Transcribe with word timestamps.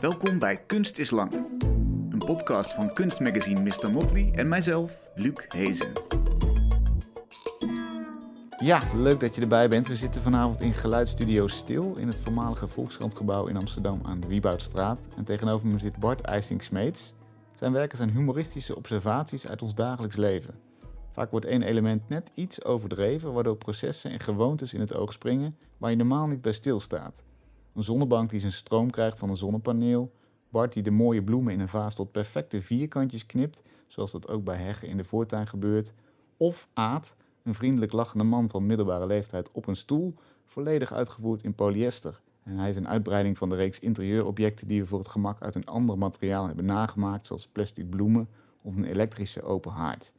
Welkom 0.00 0.38
bij 0.38 0.56
Kunst 0.66 0.98
is 0.98 1.10
Lang. 1.10 1.32
Een 2.10 2.22
podcast 2.26 2.74
van 2.74 2.92
kunstmagazine 2.92 3.60
Mr. 3.60 3.90
Motley 3.90 4.32
en 4.34 4.48
mijzelf, 4.48 5.00
Luc 5.14 5.44
Hezen. 5.48 5.92
Ja, 8.58 8.82
leuk 8.94 9.20
dat 9.20 9.34
je 9.34 9.40
erbij 9.40 9.68
bent. 9.68 9.88
We 9.88 9.96
zitten 9.96 10.22
vanavond 10.22 10.60
in 10.60 10.72
Geluidsstudio 10.72 11.46
Stil 11.46 11.96
in 11.96 12.06
het 12.06 12.16
voormalige 12.16 12.68
Volkskrantgebouw 12.68 13.46
in 13.46 13.56
Amsterdam 13.56 14.00
aan 14.02 14.20
de 14.20 14.26
Wieboudstraat. 14.26 15.08
En 15.16 15.24
tegenover 15.24 15.66
me 15.66 15.78
zit 15.78 15.98
Bart 15.98 16.20
IJsing-Smeets. 16.20 17.14
Zijn 17.54 17.72
werken 17.72 17.96
zijn 17.96 18.10
humoristische 18.10 18.76
observaties 18.76 19.46
uit 19.46 19.62
ons 19.62 19.74
dagelijks 19.74 20.16
leven. 20.16 20.54
Vaak 21.12 21.30
wordt 21.30 21.46
één 21.46 21.62
element 21.62 22.08
net 22.08 22.30
iets 22.34 22.64
overdreven, 22.64 23.32
waardoor 23.32 23.56
processen 23.56 24.10
en 24.10 24.20
gewoontes 24.20 24.74
in 24.74 24.80
het 24.80 24.94
oog 24.94 25.12
springen 25.12 25.56
waar 25.78 25.90
je 25.90 25.96
normaal 25.96 26.26
niet 26.26 26.42
bij 26.42 26.52
stilstaat. 26.52 27.22
Een 27.74 27.82
zonnebank 27.82 28.30
die 28.30 28.40
zijn 28.40 28.52
stroom 28.52 28.90
krijgt 28.90 29.18
van 29.18 29.30
een 29.30 29.36
zonnepaneel. 29.36 30.12
Bart 30.48 30.72
die 30.72 30.82
de 30.82 30.90
mooie 30.90 31.22
bloemen 31.22 31.52
in 31.52 31.60
een 31.60 31.68
vaas 31.68 31.94
tot 31.94 32.12
perfecte 32.12 32.62
vierkantjes 32.62 33.26
knipt, 33.26 33.62
zoals 33.86 34.12
dat 34.12 34.28
ook 34.28 34.44
bij 34.44 34.56
heggen 34.56 34.88
in 34.88 34.96
de 34.96 35.04
voortuin 35.04 35.46
gebeurt. 35.46 35.94
Of 36.36 36.68
Aad, 36.72 37.16
een 37.42 37.54
vriendelijk 37.54 37.92
lachende 37.92 38.24
man 38.24 38.50
van 38.50 38.66
middelbare 38.66 39.06
leeftijd 39.06 39.50
op 39.52 39.66
een 39.66 39.76
stoel, 39.76 40.14
volledig 40.44 40.92
uitgevoerd 40.92 41.42
in 41.42 41.54
polyester. 41.54 42.20
En 42.42 42.56
hij 42.56 42.68
is 42.68 42.76
een 42.76 42.88
uitbreiding 42.88 43.38
van 43.38 43.48
de 43.48 43.54
reeks 43.54 43.78
interieurobjecten 43.78 44.68
die 44.68 44.80
we 44.80 44.86
voor 44.86 44.98
het 44.98 45.08
gemak 45.08 45.42
uit 45.42 45.54
een 45.54 45.66
ander 45.66 45.98
materiaal 45.98 46.46
hebben 46.46 46.64
nagemaakt, 46.64 47.26
zoals 47.26 47.48
plastic 47.48 47.90
bloemen 47.90 48.28
of 48.62 48.76
een 48.76 48.84
elektrische 48.84 49.42
open 49.42 49.72
haard. 49.72 50.12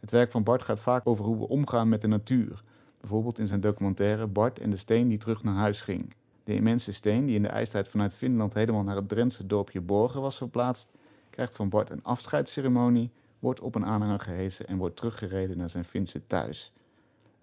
Het 0.00 0.10
werk 0.10 0.30
van 0.30 0.42
Bart 0.42 0.62
gaat 0.62 0.80
vaak 0.80 1.06
over 1.06 1.24
hoe 1.24 1.38
we 1.38 1.48
omgaan 1.48 1.88
met 1.88 2.00
de 2.00 2.06
natuur. 2.06 2.62
Bijvoorbeeld 3.00 3.38
in 3.38 3.46
zijn 3.46 3.60
documentaire 3.60 4.26
Bart 4.26 4.58
en 4.58 4.70
de 4.70 4.76
steen 4.76 5.08
die 5.08 5.18
terug 5.18 5.42
naar 5.42 5.54
huis 5.54 5.80
ging. 5.80 6.14
De 6.48 6.54
immense 6.54 6.92
steen, 6.92 7.26
die 7.26 7.34
in 7.34 7.42
de 7.42 7.48
ijstijd 7.48 7.88
vanuit 7.88 8.14
Finland 8.14 8.54
helemaal 8.54 8.82
naar 8.82 8.96
het 8.96 9.08
Drentse 9.08 9.46
dorpje 9.46 9.80
Borgen 9.80 10.20
was 10.20 10.36
verplaatst, 10.36 10.90
krijgt 11.30 11.56
van 11.56 11.68
Bart 11.68 11.90
een 11.90 12.02
afscheidsceremonie, 12.02 13.10
wordt 13.38 13.60
op 13.60 13.74
een 13.74 13.84
aanhanger 13.84 14.20
gehesen 14.20 14.66
en 14.66 14.76
wordt 14.76 14.96
teruggereden 14.96 15.58
naar 15.58 15.70
zijn 15.70 15.84
Finse 15.84 16.26
thuis. 16.26 16.72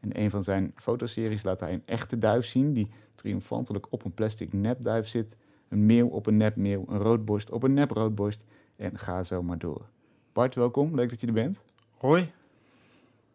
In 0.02 0.10
een 0.14 0.30
van 0.30 0.44
zijn 0.44 0.74
fotoseries 0.76 1.44
laat 1.44 1.60
hij 1.60 1.74
een 1.74 1.82
echte 1.86 2.18
duif 2.18 2.46
zien 2.46 2.74
die 2.74 2.90
triomfantelijk 3.16 3.88
op 3.90 4.06
een 4.06 4.14
plastic 4.14 4.54
nepduif 4.54 5.08
zit, 5.08 5.36
een 5.70 5.86
meeuw 5.86 6.08
op 6.08 6.26
een 6.26 6.38
nepmeeuw, 6.38 6.86
een 6.88 7.00
roodborst 7.00 7.52
op 7.52 7.64
een 7.64 7.74
neproodborst 7.74 8.44
en 8.76 8.98
ga 8.98 9.24
zo 9.24 9.44
maar 9.44 9.58
door. 9.58 9.86
Bart, 10.34 10.56
welkom, 10.56 10.96
leuk 10.96 11.10
dat 11.10 11.22
je 11.22 11.28
er 11.28 11.34
bent. 11.34 11.62
Hoi. 11.98 12.32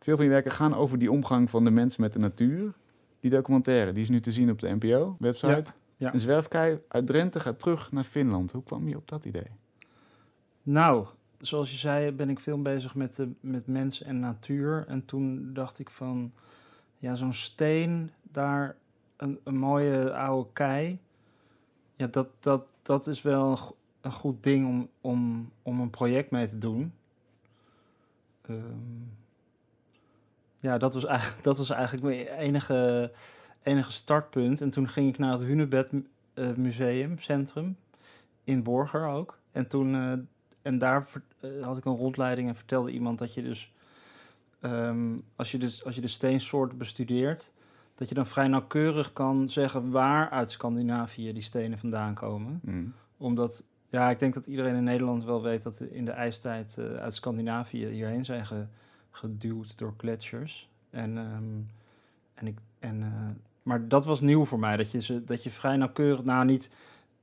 Veel 0.00 0.16
van 0.16 0.24
je 0.24 0.30
werken 0.30 0.52
gaan 0.52 0.74
over 0.74 0.98
die 0.98 1.10
omgang 1.10 1.50
van 1.50 1.64
de 1.64 1.70
mens 1.70 1.96
met 1.96 2.12
de 2.12 2.18
natuur. 2.18 2.74
Die 3.20 3.30
documentaire, 3.30 3.92
die 3.92 4.02
is 4.02 4.08
nu 4.08 4.20
te 4.20 4.32
zien 4.32 4.50
op 4.50 4.58
de 4.58 4.68
NPO-website. 4.68 5.72
ja. 5.96 6.14
Een 6.14 6.20
zwerfkei 6.20 6.80
uit 6.88 7.06
Drenthe 7.06 7.40
gaat 7.40 7.58
terug 7.58 7.92
naar 7.92 8.04
Finland. 8.04 8.52
Hoe 8.52 8.62
kwam 8.62 8.88
je 8.88 8.96
op 8.96 9.08
dat 9.08 9.24
idee? 9.24 9.46
Nou, 10.62 11.06
zoals 11.40 11.70
je 11.70 11.76
zei, 11.76 12.12
ben 12.12 12.30
ik 12.30 12.40
veel 12.40 12.62
bezig 12.62 12.94
met, 12.94 13.16
de, 13.16 13.30
met 13.40 13.66
mens 13.66 14.02
en 14.02 14.20
natuur. 14.20 14.84
En 14.88 15.04
toen 15.04 15.52
dacht 15.54 15.78
ik 15.78 15.90
van, 15.90 16.32
ja, 16.98 17.14
zo'n 17.14 17.32
steen, 17.32 18.10
daar 18.22 18.76
een, 19.16 19.38
een 19.44 19.56
mooie 19.56 20.14
oude 20.14 20.48
kei. 20.52 20.98
Ja, 21.96 22.06
dat, 22.06 22.28
dat, 22.40 22.72
dat 22.82 23.06
is 23.06 23.22
wel 23.22 23.50
een, 23.50 23.56
go- 23.58 23.76
een 24.00 24.12
goed 24.12 24.42
ding 24.42 24.66
om, 24.66 24.88
om, 25.00 25.50
om 25.62 25.80
een 25.80 25.90
project 25.90 26.30
mee 26.30 26.48
te 26.48 26.58
doen. 26.58 26.92
Ehm, 28.42 28.58
ja, 30.60 30.78
dat 30.78 30.94
was, 30.94 31.04
eigenlijk, 31.04 31.44
dat 31.50 31.58
was 31.58 31.70
eigenlijk 31.70 32.04
mijn 32.04 32.38
enige, 32.38 33.12
enige 33.62 33.92
startpunt. 33.92 34.60
En 34.60 34.70
toen 34.70 34.88
ging 34.88 35.08
ik 35.08 35.18
naar 35.18 35.32
het 35.32 35.40
Hunebed 35.40 35.92
eh, 36.34 36.54
Museum, 36.54 37.18
Centrum, 37.18 37.76
in 38.44 38.62
Borger 38.62 39.06
ook. 39.06 39.38
En 39.52 39.68
toen, 39.68 39.94
eh, 39.94 40.12
en 40.62 40.78
daar 40.78 41.06
eh, 41.40 41.50
had 41.62 41.76
ik 41.76 41.84
een 41.84 41.96
rondleiding 41.96 42.48
en 42.48 42.56
vertelde 42.56 42.90
iemand 42.90 43.18
dat 43.18 43.34
je 43.34 43.42
dus, 43.42 43.72
ehm, 44.60 45.18
als 45.36 45.50
je 45.50 45.58
dus, 45.58 45.84
als 45.84 45.94
je 45.94 46.00
de 46.00 46.06
steensoorten 46.08 46.78
bestudeert, 46.78 47.52
dat 47.94 48.08
je 48.08 48.14
dan 48.14 48.26
vrij 48.26 48.48
nauwkeurig 48.48 49.12
kan 49.12 49.48
zeggen 49.48 49.90
waar 49.90 50.30
uit 50.30 50.50
Scandinavië 50.50 51.32
die 51.32 51.42
stenen 51.42 51.78
vandaan 51.78 52.14
komen. 52.14 52.60
Hmm. 52.64 52.94
Omdat, 53.16 53.64
ja, 53.88 54.10
ik 54.10 54.18
denk 54.18 54.34
dat 54.34 54.46
iedereen 54.46 54.74
in 54.74 54.84
Nederland 54.84 55.24
wel 55.24 55.42
weet 55.42 55.62
dat 55.62 55.80
in 55.80 56.04
de 56.04 56.10
ijstijd 56.10 56.78
uit 56.98 57.14
Scandinavië 57.14 57.86
hierheen 57.86 58.24
zijn 58.24 58.46
ge- 58.46 58.66
geduwd 59.10 59.78
door 59.78 59.94
gletsjers. 59.96 60.68
En, 60.90 61.18
ehm, 61.18 61.60
en 62.34 62.46
ik, 62.46 62.58
en, 62.78 63.02
eh, 63.02 63.42
maar 63.62 63.88
dat 63.88 64.04
was 64.04 64.20
nieuw 64.20 64.44
voor 64.44 64.58
mij, 64.58 64.76
dat 64.76 64.90
je, 64.90 65.00
ze, 65.00 65.24
dat 65.24 65.42
je 65.42 65.50
vrij 65.50 65.76
nauwkeurig, 65.76 66.24
nou 66.24 66.44
niet 66.44 66.70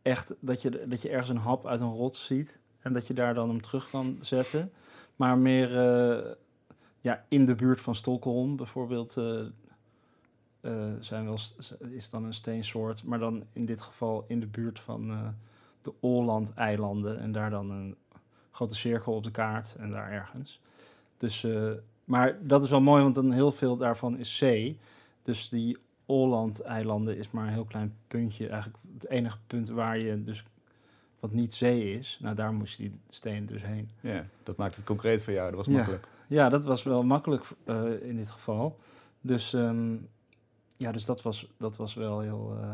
echt, 0.02 0.34
dat 0.40 0.62
je, 0.62 0.88
dat 0.88 1.02
je 1.02 1.10
ergens 1.10 1.30
een 1.30 1.38
hap 1.38 1.66
uit 1.66 1.82
een 1.82 1.94
rots 1.94 2.26
ziet 2.26 2.60
en 2.80 2.94
dat 2.94 3.08
je 3.08 3.14
daar 3.14 3.34
dan 3.34 3.50
hem 3.50 3.62
terug 3.62 3.90
kan 3.90 4.18
zetten. 4.22 4.72
Maar 5.16 5.38
meer 5.38 5.78
eh, 5.78 6.32
ja, 7.00 7.26
in 7.28 7.46
de 7.46 7.56
buurt 7.56 7.82
van 7.82 7.96
Stockholm 7.96 8.56
bijvoorbeeld 8.56 9.18
eh, 9.18 9.40
eh, 10.62 10.94
zijn 11.00 11.26
wel, 11.26 11.38
is 11.90 12.10
dan 12.10 12.24
een 12.24 12.34
steensoort, 12.34 13.04
maar 13.04 13.20
dan 13.20 13.44
in 13.54 13.66
dit 13.66 13.82
geval 13.82 14.26
in 14.28 14.40
de 14.40 14.48
buurt 14.48 14.80
van 14.80 15.34
de 15.82 15.94
Åland-eilanden 16.00 17.20
en 17.20 17.32
daar 17.32 17.50
dan 17.50 17.72
een 17.72 17.96
grote 18.52 18.76
cirkel 18.76 19.14
op 19.14 19.24
de 19.24 19.32
kaart 19.32 19.76
en 19.76 19.92
daar 19.92 20.12
ergens. 20.12 20.62
Dus, 21.18 21.44
eh, 21.44 21.72
maar 22.04 22.38
dat 22.42 22.64
is 22.64 22.70
wel 22.70 22.82
mooi, 22.82 23.04
want 23.04 23.16
dan 23.16 23.32
heel 23.32 23.52
veel 23.52 23.78
daarvan 23.78 24.18
is 24.18 24.38
zee. 24.38 24.80
Dus 25.22 25.50
die 25.50 25.78
Åland-eilanden 26.06 27.18
is 27.18 27.32
maar 27.32 27.48
een 27.48 27.54
heel 27.54 27.66
klein 27.66 27.96
puntje, 28.08 28.48
eigenlijk 28.48 28.84
het 28.94 29.08
enige 29.10 29.38
punt 29.48 29.70
waar 29.70 29.98
je 29.98 30.24
dus 30.24 30.44
wat 31.20 31.32
niet 31.32 31.54
zee 31.54 32.00
is. 32.00 32.18
Nou, 32.22 32.36
daar 32.36 32.54
moest 32.54 32.78
die 32.78 33.00
steen 33.08 33.46
dus 33.46 33.62
heen. 33.62 33.90
Ja, 34.00 34.26
dat 34.44 34.58
maakt 34.58 34.76
het 34.76 34.86
concreet 34.86 35.24
voor 35.24 35.34
jou. 35.34 35.48
Dat 35.48 35.66
was 35.66 35.76
makkelijk. 35.76 36.08
Ja, 36.28 36.50
dat 36.50 36.66
was 36.66 36.84
wel 36.84 37.04
makkelijk 37.04 37.46
eh, 37.64 38.02
in 38.02 38.16
dit 38.16 38.32
geval. 38.32 38.80
Dus, 39.22 39.54
ehm, 39.54 39.96
ja, 40.76 40.92
dus 40.92 41.06
dat, 41.06 41.22
was, 41.22 41.48
dat 41.58 41.78
was 41.78 41.94
wel 41.94 42.20
heel. 42.20 42.58
eh, 42.62 42.70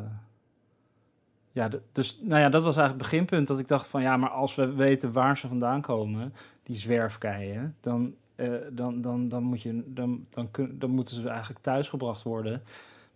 ja, 1.51 1.69
dus 1.91 2.19
nou 2.21 2.41
ja, 2.41 2.49
dat 2.49 2.63
was 2.63 2.75
eigenlijk 2.75 3.03
het 3.03 3.11
beginpunt 3.11 3.47
dat 3.47 3.59
ik 3.59 3.67
dacht 3.67 3.87
van 3.87 4.01
ja, 4.01 4.17
maar 4.17 4.29
als 4.29 4.55
we 4.55 4.73
weten 4.73 5.11
waar 5.11 5.37
ze 5.37 5.47
vandaan 5.47 5.81
komen, 5.81 6.33
die 6.63 6.75
zwerfkeien, 6.75 7.75
dan, 7.81 8.15
eh, 8.43 8.67
dan, 8.71 9.01
dan, 9.01 9.29
dan, 9.29 9.43
moet 9.43 9.61
je, 9.61 9.83
dan, 9.85 10.25
dan, 10.29 10.51
kun, 10.51 10.79
dan 10.79 10.89
moeten 10.89 11.15
ze 11.15 11.29
eigenlijk 11.29 11.59
thuisgebracht 11.61 12.23
worden. 12.23 12.63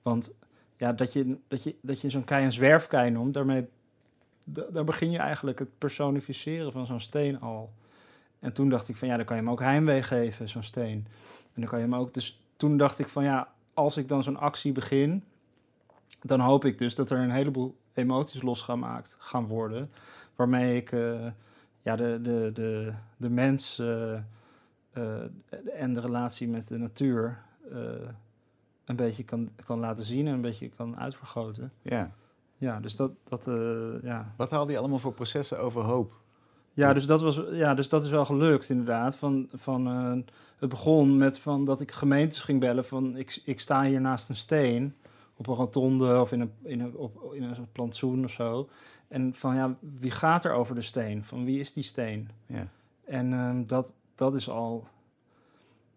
Want 0.01 0.35
ja, 0.77 0.93
dat 0.93 1.13
je, 1.13 1.37
dat 1.47 1.63
je, 1.63 1.75
dat 1.81 2.01
je 2.01 2.09
zo'n 2.09 2.23
kei 2.23 2.45
een 2.45 2.53
zwerfkei 2.53 3.09
noemt, 3.09 3.33
daarmee 3.33 3.67
da- 4.43 4.67
daar 4.71 4.83
begin 4.83 5.11
je 5.11 5.17
eigenlijk 5.17 5.59
het 5.59 5.77
personificeren 5.77 6.71
van 6.71 6.85
zo'n 6.85 6.99
steen 6.99 7.41
al. 7.41 7.73
En 8.39 8.53
toen 8.53 8.69
dacht 8.69 8.87
ik 8.87 8.95
van 8.95 9.07
ja, 9.07 9.15
dan 9.17 9.25
kan 9.25 9.35
je 9.35 9.41
hem 9.41 9.51
ook 9.51 9.59
heimwee 9.59 10.03
geven, 10.03 10.49
zo'n 10.49 10.63
steen. 10.63 11.07
En 11.53 11.61
dan 11.61 11.65
kan 11.69 11.79
je 11.79 11.85
hem 11.85 11.95
ook. 11.95 12.13
Dus 12.13 12.41
toen 12.55 12.77
dacht 12.77 12.99
ik 12.99 13.07
van 13.07 13.23
ja, 13.23 13.53
als 13.73 13.97
ik 13.97 14.07
dan 14.07 14.23
zo'n 14.23 14.37
actie 14.37 14.71
begin, 14.71 15.23
dan 16.21 16.39
hoop 16.39 16.65
ik 16.65 16.77
dus 16.77 16.95
dat 16.95 17.09
er 17.09 17.19
een 17.19 17.31
heleboel 17.31 17.77
emoties 17.93 18.41
losgemaakt 18.41 19.15
gaan 19.19 19.47
worden. 19.47 19.91
Waarmee 20.35 20.75
ik 20.75 20.91
eh, 20.91 21.27
ja, 21.81 21.95
de, 21.95 22.19
de, 22.21 22.49
de, 22.53 22.93
de 23.17 23.29
mens 23.29 23.79
eh, 23.79 24.19
en 25.73 25.93
de 25.93 25.99
relatie 25.99 26.47
met 26.47 26.67
de 26.67 26.77
natuur 26.77 27.41
eh, 27.71 27.79
een 28.85 28.95
beetje 28.95 29.23
kan, 29.23 29.49
kan 29.65 29.79
laten 29.79 30.03
zien 30.03 30.27
en 30.27 30.33
een 30.33 30.41
beetje 30.41 30.69
kan 30.69 30.97
uitvergroten. 30.97 31.71
Ja. 31.81 32.11
Ja, 32.57 32.79
dus 32.79 32.95
dat, 32.95 33.11
dat 33.23 33.47
eh, 33.47 34.01
ja, 34.01 34.33
Wat 34.37 34.49
haalde 34.49 34.71
je 34.71 34.77
allemaal 34.77 34.99
voor 34.99 35.13
processen 35.13 35.59
overhoop? 35.59 36.13
ja, 36.73 36.93
dus 36.93 37.05
dat, 37.05 37.21
was, 37.21 37.41
ja, 37.51 37.73
dus 37.73 37.89
dat 37.89 38.03
is 38.03 38.09
wel 38.09 38.25
gelukt 38.25 38.69
inderdaad. 38.69 39.15
Van, 39.15 39.47
van, 39.53 39.87
eh, 39.87 40.31
het 40.57 40.69
begon 40.69 41.17
met 41.17 41.39
van 41.39 41.65
dat 41.65 41.81
ik 41.81 41.91
gemeentes 41.91 42.41
ging 42.41 42.59
bellen 42.59 42.85
van 42.85 43.17
ik, 43.17 43.41
ik 43.45 43.59
sta 43.59 43.83
hier 43.83 44.01
naast 44.01 44.29
een 44.29 44.35
steen 44.35 44.95
op 45.35 45.47
een 45.47 45.55
rotonde 45.55 46.19
of 46.19 46.31
in 46.31 46.39
een, 46.39 46.51
in 46.63 46.79
een, 46.79 46.95
op, 46.95 47.33
in 47.33 47.43
een 47.43 47.71
plantsoen 47.71 48.23
of 48.23 48.31
zo. 48.31 48.69
En 49.07 49.33
van 49.33 49.55
ja, 49.55 49.75
wie 49.99 50.11
gaat 50.11 50.43
er 50.43 50.51
over 50.51 50.75
de 50.75 50.81
steen? 50.81 51.23
Van 51.23 51.45
wie 51.45 51.59
is 51.59 51.73
die 51.73 51.83
steen? 51.83 52.29
Ja. 52.45 52.67
En 53.05 53.33
ehm, 53.33 53.65
dat, 53.65 53.93
dat 54.17 54.35
is 54.35 54.49
al, 54.49 54.87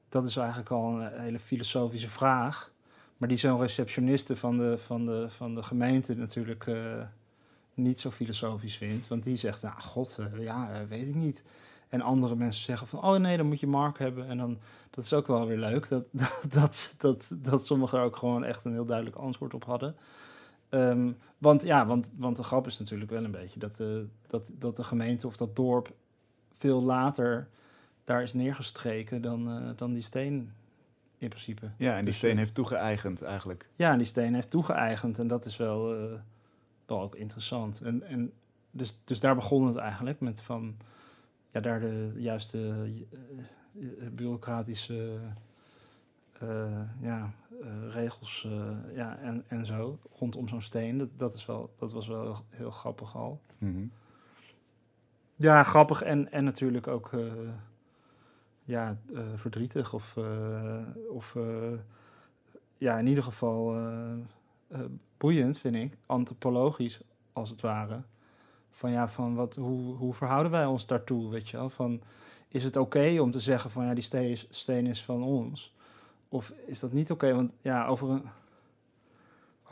dat 0.09 0.25
is 0.25 0.37
eigenlijk 0.37 0.71
al 0.71 1.01
een 1.01 1.21
hele 1.21 1.39
filosofische 1.39 2.09
vraag. 2.09 2.71
Maar 3.17 3.29
die 3.29 3.39
zo'n 3.39 3.61
receptioniste 3.61 4.37
van 4.37 4.59
de, 4.59 4.79
van, 4.79 5.07
de, 5.07 5.31
van 5.31 5.55
de 5.55 5.63
gemeente 5.63 6.15
natuurlijk 6.15 6.67
eh, 6.67 7.03
niet 7.75 8.01
zo 8.01 8.11
filosofisch 8.11 8.77
vindt. 8.77 9.09
Want 9.09 9.25
die 9.25 9.37
zegt, 9.37 9.63
nou 9.63 9.81
god, 9.81 10.19
eh, 10.19 10.43
ja, 10.43 10.73
eh, 10.73 10.81
weet 10.89 11.09
ik 11.09 11.15
niet. 11.15 11.45
En 11.89 12.01
andere 12.01 12.35
mensen 12.35 12.65
zeggen 12.65 12.87
van, 12.87 13.03
oh 13.03 13.17
nee, 13.17 13.37
dan 13.37 13.47
moet 13.47 13.61
je 13.61 13.67
Mark 13.67 13.99
hebben. 13.99 14.29
En 14.29 14.39
dan, 14.39 14.59
dat 14.91 15.05
is 15.05 15.13
ook 15.13 15.27
wel 15.27 15.47
weer 15.47 15.59
leuk, 15.59 15.89
dat, 15.89 16.05
dat, 16.51 16.95
dat, 16.99 17.33
dat, 17.37 17.67
sommigen 17.67 18.01
ook 18.01 18.17
gewoon 18.17 18.45
echt 18.45 18.65
een 18.65 18.73
heel 18.73 18.85
duidelijk 18.85 19.17
antwoord 19.17 19.55
op 19.55 19.65
hadden. 19.65 19.97
Ehm, 20.69 21.13
want 21.39 21.63
ja, 21.63 21.87
want, 21.87 22.09
want 22.17 22.37
de 22.37 22.43
grap 22.43 22.67
is 22.67 22.79
natuurlijk 22.79 23.11
wel 23.11 23.25
een 23.25 23.31
beetje 23.31 23.61
dat, 23.61 23.77
de 23.77 24.07
dat, 24.27 24.51
dat 24.59 24.77
de 24.77 24.85
gemeente 24.85 25.27
of 25.27 25.37
dat 25.37 25.57
dorp 25.57 25.93
veel 26.59 26.83
later 26.83 27.49
daar 28.11 28.23
is 28.23 28.33
neergestreken 28.33 29.23
dan, 29.23 29.51
eh, 29.51 29.71
dan 29.77 29.93
die 29.93 30.03
steen 30.03 30.53
in 31.19 31.29
principe. 31.29 31.71
Ja, 31.77 31.91
en 31.91 31.97
die 31.97 32.05
Dus, 32.05 32.17
steen 32.17 32.33
eh, 32.33 32.39
heeft 32.39 32.55
toegeëigend 32.55 33.23
eigenlijk. 33.23 33.69
Ja, 33.77 33.93
en 33.93 33.99
die 33.99 34.07
steen 34.07 34.35
heeft 34.35 34.51
toegeëigend 34.51 35.19
en 35.19 35.27
dat 35.27 35.45
is 35.45 35.57
wel, 35.57 35.95
eh, 35.95 36.19
wel 36.87 37.01
ook 37.01 37.15
interessant. 37.15 37.81
En, 37.81 38.03
en 38.03 38.33
dus, 38.71 39.01
dus 39.05 39.21
daar 39.21 39.35
begon 39.35 39.67
het 39.67 39.77
eigenlijk 39.77 40.21
met 40.21 40.43
van 40.43 40.77
ja, 41.51 41.61
daar 41.61 41.81
de 41.81 42.13
juiste 42.17 42.91
uh, 43.75 44.09
bureaucratische 44.13 45.19
uh, 46.43 46.81
ja, 47.01 47.31
regels 47.89 48.49
ja, 48.95 49.19
en, 49.19 49.45
en 49.49 49.67
zo 49.67 49.99
rondom 50.19 50.49
zo'n 50.49 50.63
steen. 50.63 50.99
Dat, 50.99 51.09
dat, 51.17 51.35
is 51.35 51.47
wel, 51.47 51.75
dat 51.79 51.93
was 51.93 52.07
wel 52.09 52.23
heel, 52.23 52.45
heel 52.49 52.71
grappig 52.71 53.17
al. 53.17 53.41
Mhm. 53.59 53.87
Ja, 55.37 55.63
grappig 55.63 56.03
en, 56.03 56.33
en 56.33 56.45
natuurlijk 56.45 56.87
ook 56.87 57.13
ja, 58.65 58.97
verdrietig 59.35 59.95
of, 59.95 60.19
of 61.09 61.37
ja, 62.79 62.99
in 62.99 63.07
ieder 63.07 63.25
geval 63.25 63.77
boeiend, 65.17 65.59
vind 65.59 65.75
ik, 65.75 65.97
antropologisch 66.07 67.01
als 67.33 67.51
het 67.51 67.61
ware. 67.61 68.03
Van 68.71 68.91
ja, 68.91 69.09
van 69.09 69.35
wat, 69.35 69.55
hoe, 69.57 69.97
hoe 69.97 70.15
verhouden 70.15 70.51
wij 70.53 70.67
ons 70.67 70.87
daartoe, 70.87 71.31
weet 71.31 71.49
je 71.49 71.57
wel? 71.57 71.71
Van, 71.71 72.01
is 72.49 72.65
het 72.65 72.77
oké 72.77 73.19
om 73.21 73.31
te 73.31 73.41
zeggen 73.41 73.71
van 73.71 73.85
ja, 73.85 73.95
die 73.95 74.03
steen 74.03 74.31
is, 74.31 74.47
steen 74.51 74.87
is 74.87 75.05
van 75.05 75.23
ons? 75.23 75.75
Of 76.29 76.53
is 76.67 76.81
dat 76.81 76.93
niet 76.93 77.11
oké? 77.11 77.35
Want 77.35 77.53
ja, 77.63 77.87
over 77.87 78.09
een, 78.09 78.23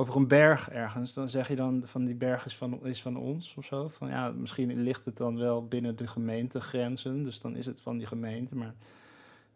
over 0.00 0.16
een 0.16 0.28
berg 0.28 0.70
ergens, 0.70 1.14
dan 1.14 1.28
zeg 1.28 1.48
je 1.48 1.56
dan 1.56 1.82
van 1.84 2.04
die 2.04 2.14
berg 2.14 2.46
is 2.46 2.56
van, 2.56 2.86
is 2.86 3.02
van 3.02 3.16
ons 3.16 3.54
of 3.56 3.64
zo. 3.64 3.88
Van 3.88 4.08
ja, 4.08 4.30
misschien 4.30 4.82
ligt 4.82 5.04
het 5.04 5.16
dan 5.16 5.38
wel 5.38 5.66
binnen 5.66 5.96
de 5.96 6.06
gemeentegrenzen, 6.06 7.22
dus 7.22 7.40
dan 7.40 7.56
is 7.56 7.66
het 7.66 7.80
van 7.80 7.98
die 7.98 8.06
gemeente. 8.06 8.56
Maar 8.56 8.74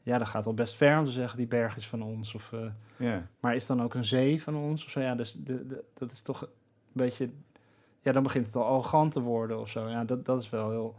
ja, 0.03 0.19
dat 0.19 0.29
gaat 0.29 0.47
al 0.47 0.55
best 0.55 0.75
ver 0.75 0.99
om 0.99 1.05
te 1.05 1.11
zeggen 1.11 1.39
die 1.39 1.47
berg 1.47 1.77
is 1.77 1.87
van 1.87 2.03
ons. 2.03 2.35
Of, 2.35 2.53
uh, 2.53 3.17
Maar 3.41 3.55
is 3.55 3.67
dan 3.67 3.83
ook 3.83 3.94
een 3.94 4.05
zee 4.05 4.43
van 4.43 4.56
ons 4.56 4.85
of 4.85 4.91
zo? 4.91 5.00
Ja, 5.00 5.15
dus 5.15 5.33
de, 5.33 5.67
de, 5.67 5.85
dat 5.94 6.12
is 6.12 6.23
toch 6.23 6.43
een 6.43 6.49
beetje 6.93 7.31
ja, 8.03 8.12
dan 8.12 8.23
begint 8.23 8.47
het 8.47 8.56
al 8.56 8.65
arrogant 8.65 9.12
te 9.12 9.21
worden 9.21 9.61
of 9.61 9.69
zo. 9.69 9.89
Ja, 9.89 10.05
dat, 10.05 10.25
dat 10.25 10.43
is 10.43 10.50
wel 10.50 10.71
heel, 10.71 10.94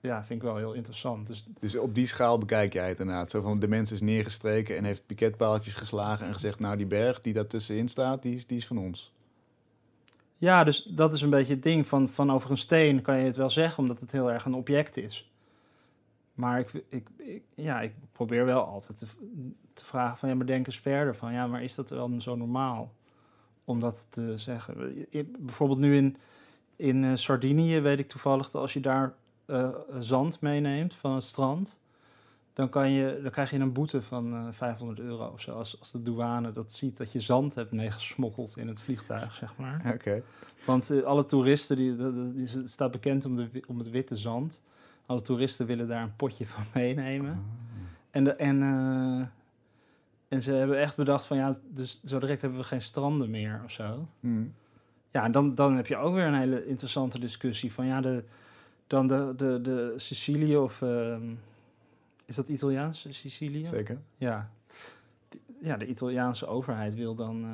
ja, 0.00 0.24
vind 0.24 0.42
ik 0.42 0.48
wel 0.48 0.56
heel 0.56 0.72
interessant. 0.72 1.26
Dus, 1.26 1.46
dus 1.60 1.76
op 1.76 1.94
die 1.94 2.06
schaal 2.06 2.38
bekijk 2.38 2.72
jij 2.72 2.88
het 2.88 3.00
inderdaad. 3.00 3.30
Zo 3.30 3.42
van 3.42 3.58
de 3.58 3.68
mens 3.68 3.92
is 3.92 4.00
neergestreken 4.00 4.76
en 4.76 4.84
heeft 4.84 5.06
piketpaaltjes 5.06 5.74
geslagen 5.74 6.26
en 6.26 6.32
gezegd, 6.32 6.58
nou 6.58 6.76
die 6.76 6.86
berg 6.86 7.20
die 7.20 7.32
daar 7.32 7.46
tussenin 7.46 7.88
staat, 7.88 8.22
die 8.22 8.34
is, 8.34 8.46
die 8.46 8.56
is 8.56 8.66
van 8.66 8.78
ons. 8.78 9.12
Ja, 10.36 10.64
dus 10.64 10.82
dat 10.82 11.14
is 11.14 11.22
een 11.22 11.30
beetje 11.30 11.54
het 11.54 11.62
ding 11.62 11.86
van, 11.86 12.08
van 12.08 12.32
over 12.32 12.50
een 12.50 12.58
steen 12.58 13.02
kan 13.02 13.18
je 13.18 13.24
het 13.24 13.36
wel 13.36 13.50
zeggen, 13.50 13.78
omdat 13.78 14.00
het 14.00 14.12
heel 14.12 14.32
erg 14.32 14.44
een 14.44 14.54
object 14.54 14.96
is. 14.96 15.30
Maar 16.34 16.58
ik, 16.58 16.72
ik, 16.88 17.08
ik 17.16 17.42
ja, 17.54 17.80
ik 17.80 17.92
probeer 18.12 18.44
wel 18.44 18.64
altijd 18.64 18.98
te, 18.98 19.06
te 19.74 19.84
vragen 19.84 20.18
van, 20.18 20.28
ja, 20.28 20.34
maar 20.34 20.46
denk 20.46 20.66
eens 20.66 20.80
verder 20.80 21.16
van, 21.16 21.32
ja, 21.32 21.46
maar 21.46 21.62
is 21.62 21.74
dat 21.74 21.90
wel 21.90 22.20
zo 22.20 22.36
normaal? 22.36 22.92
om 23.70 23.80
dat 23.80 24.06
te 24.10 24.38
zeggen. 24.38 25.06
Bijvoorbeeld 25.38 25.78
nu 25.78 25.96
in, 25.96 26.16
in 26.76 27.02
uh, 27.02 27.10
Sardinië 27.14 27.80
weet 27.80 27.98
ik 27.98 28.08
toevallig 28.08 28.50
dat 28.50 28.62
als 28.62 28.72
je 28.72 28.80
daar 28.80 29.14
uh, 29.50 29.68
zand 29.98 30.40
meeneemt 30.40 30.94
van 30.94 31.14
het 31.14 31.22
strand, 31.22 31.78
dan, 32.52 32.68
kan 32.68 32.90
je, 32.90 33.20
dan 33.22 33.30
krijg 33.30 33.50
je 33.50 33.58
een 33.58 33.72
boete 33.72 34.02
van 34.02 34.34
uh, 34.34 34.46
500 34.50 35.00
euro 35.00 35.26
of 35.26 35.40
zo. 35.40 35.52
Als, 35.52 35.80
als 35.80 35.90
de 35.90 36.02
douane 36.02 36.52
dat 36.52 36.72
ziet, 36.72 36.96
dat 36.96 37.12
je 37.12 37.20
zand 37.20 37.54
hebt 37.54 37.72
meegesmokkeld 37.72 38.56
in 38.56 38.68
het 38.68 38.80
vliegtuig, 38.80 39.34
zeg 39.34 39.56
maar. 39.56 39.92
Oké. 39.94 40.22
Want 40.64 41.04
alle 41.04 41.26
toeristen, 41.26 41.76
die, 41.76 41.96
die, 42.32 42.48
het 42.48 42.70
staat 42.70 42.90
bekend 42.90 43.24
om, 43.24 43.36
de, 43.36 43.62
om 43.66 43.78
het 43.78 43.90
witte 43.90 44.16
zand. 44.16 44.62
Alle 45.06 45.22
toeristen 45.22 45.66
willen 45.66 45.88
daar 45.88 46.02
een 46.02 46.16
potje 46.16 46.46
van 46.46 46.64
meenemen. 46.74 47.32
Oh. 47.32 47.38
En, 48.10 48.24
de, 48.24 48.32
en 48.32 48.62
en 50.30 50.42
ze 50.42 50.52
hebben 50.52 50.80
echt 50.80 50.96
bedacht 50.96 51.24
van 51.24 51.36
ja, 51.36 51.56
dus 51.68 52.00
zo 52.04 52.18
direct 52.18 52.40
hebben 52.40 52.58
we 52.58 52.64
geen 52.64 52.82
stranden 52.82 53.30
meer 53.30 53.60
of 53.64 53.70
zo. 53.70 54.08
Hmm. 54.20 54.54
Ja, 55.10 55.24
en 55.24 55.32
dan, 55.32 55.54
dan 55.54 55.76
heb 55.76 55.86
je 55.86 55.96
ook 55.96 56.14
weer 56.14 56.24
een 56.24 56.38
hele 56.38 56.66
interessante 56.66 57.20
discussie 57.20 57.72
van 57.72 57.86
ja, 57.86 58.00
de, 58.00 58.24
dan 58.90 59.06
de, 59.06 59.32
de, 59.36 59.60
de 59.60 59.92
Sicilië 59.96 60.56
of 60.56 60.80
uh, 60.80 61.16
is 62.24 62.36
dat 62.36 62.48
Italiaans, 62.48 63.06
Sicilië? 63.10 63.66
Zeker. 63.66 63.98
Ja. 64.16 64.50
Ja, 65.60 65.76
de 65.76 65.86
Italiaanse 65.86 66.46
overheid 66.46 66.94
wil 66.94 67.14
dan 67.14 67.44
uh, 67.44 67.50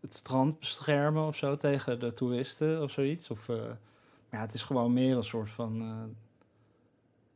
het 0.00 0.14
strand 0.14 0.58
beschermen 0.58 1.26
of 1.26 1.36
zo 1.36 1.56
tegen 1.56 2.00
de 2.00 2.12
toeristen 2.12 2.82
of 2.82 2.90
zoiets. 2.90 3.30
Of, 3.30 3.48
uh, 3.48 3.56
ja, 4.30 4.40
het 4.40 4.54
is 4.54 4.62
gewoon 4.62 4.92
meer 4.92 5.16
een 5.16 5.24
soort 5.24 5.50
van 5.50 5.82
uh, 5.82 5.90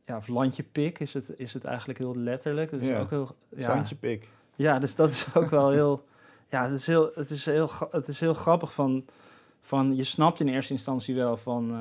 ja, 0.05 0.17
of 0.17 0.27
landje 0.27 0.63
pik 0.63 0.99
is 0.99 1.13
het, 1.13 1.39
is 1.39 1.53
het 1.53 1.63
eigenlijk 1.63 1.99
heel 1.99 2.15
letterlijk. 2.15 2.69
Dus 2.69 2.83
ja. 2.83 2.99
ook 2.99 3.09
heel, 3.09 3.35
ja. 3.49 3.63
Zandje 3.63 3.95
pik. 3.95 4.29
Ja, 4.55 4.79
dus 4.79 4.95
dat 4.95 5.09
is 5.09 5.35
ook 5.35 5.49
wel 5.49 5.71
heel... 5.71 5.99
Ja, 6.49 6.63
het 6.63 6.79
is 6.79 6.87
heel, 6.87 7.11
het 7.15 7.29
is 7.29 7.45
heel, 7.45 7.69
het 7.91 8.07
is 8.07 8.19
heel 8.19 8.33
grappig 8.33 8.73
van, 8.73 9.05
van... 9.61 9.95
Je 9.95 10.03
snapt 10.03 10.39
in 10.39 10.47
eerste 10.47 10.73
instantie 10.73 11.15
wel 11.15 11.37
van... 11.37 11.75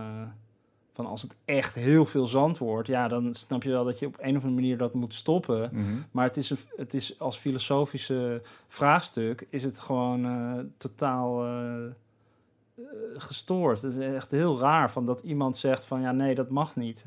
Van 0.96 1.06
als 1.06 1.22
het 1.22 1.37
echt 1.44 1.75
heel 1.75 2.06
veel 2.06 2.26
zand 2.26 2.58
wordt... 2.58 2.88
Ja, 2.88 3.08
dan 3.08 3.34
snap 3.34 3.62
je 3.62 3.70
wel 3.70 3.84
dat 3.84 3.98
je 3.98 4.06
op 4.06 4.16
een 4.19 4.37
of 4.37 4.43
andere 4.43 4.60
manier 4.60 4.78
dat 4.78 4.94
moet 4.94 5.14
stoppen. 5.14 5.69
Mm 5.72 5.78
-hmm. 5.78 6.04
Maar 6.10 6.25
het 6.25 6.37
is, 6.37 6.50
een, 6.50 6.58
het 6.76 6.94
is 6.94 7.19
als 7.19 7.37
filosofische 7.37 8.43
vraagstuk... 8.69 9.46
is 9.50 9.62
het 9.62 9.78
gewoon 9.78 10.26
uh, 10.26 10.64
totaal... 10.76 11.46
Uh, 11.46 11.90
gestoord. 13.16 13.82
Het 13.82 13.94
is 13.94 14.14
echt 14.14 14.31
heel 14.31 14.58
raar 14.58 14.90
van 14.90 15.06
dat 15.06 15.20
iemand 15.20 15.56
zegt 15.56 15.84
van 15.84 16.00
ja, 16.00 16.12
nee, 16.12 16.34
dat 16.34 16.50
mag 16.50 16.76
niet. 16.76 17.06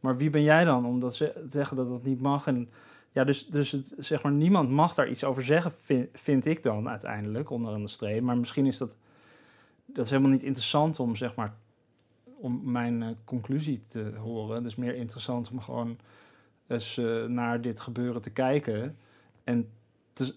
Maar 0.00 0.16
wie 0.16 0.30
ben 0.30 0.42
jij 0.42 0.64
dan 0.64 0.86
om 0.86 1.00
dat 1.00 1.16
te 1.16 1.44
zeggen 1.48 1.76
dat 1.76 1.88
dat 1.88 2.02
niet 2.02 2.20
mag? 2.20 2.46
En 2.46 2.68
ja, 3.12 3.24
dus, 3.24 3.46
dus 3.46 3.70
het, 3.70 3.94
zeg 3.98 4.22
maar, 4.22 4.32
niemand 4.32 4.70
mag 4.70 4.94
daar 4.94 5.08
iets 5.08 5.24
over 5.24 5.44
zeggen, 5.44 5.72
vind, 5.72 6.08
vind 6.12 6.46
ik 6.46 6.62
dan 6.62 6.88
uiteindelijk, 6.88 7.50
onder 7.50 7.78
de 7.78 7.88
streep. 7.88 8.22
Maar 8.22 8.38
misschien 8.38 8.66
is 8.66 8.78
dat, 8.78 8.96
dat 9.84 10.04
is 10.04 10.10
helemaal 10.10 10.32
niet 10.32 10.42
interessant 10.42 11.00
om, 11.00 11.16
zeg 11.16 11.34
maar, 11.34 11.54
om 12.40 12.70
mijn 12.70 13.00
uh, 13.00 13.08
conclusie 13.24 13.82
te 13.86 14.12
horen. 14.18 14.62
Dus 14.62 14.76
meer 14.76 14.94
interessant 14.94 15.50
om 15.50 15.60
gewoon 15.60 15.98
eens 16.66 16.96
uh, 16.96 17.24
naar 17.24 17.60
dit 17.60 17.80
gebeuren 17.80 18.20
te 18.20 18.30
kijken. 18.30 18.96
En, 19.44 19.68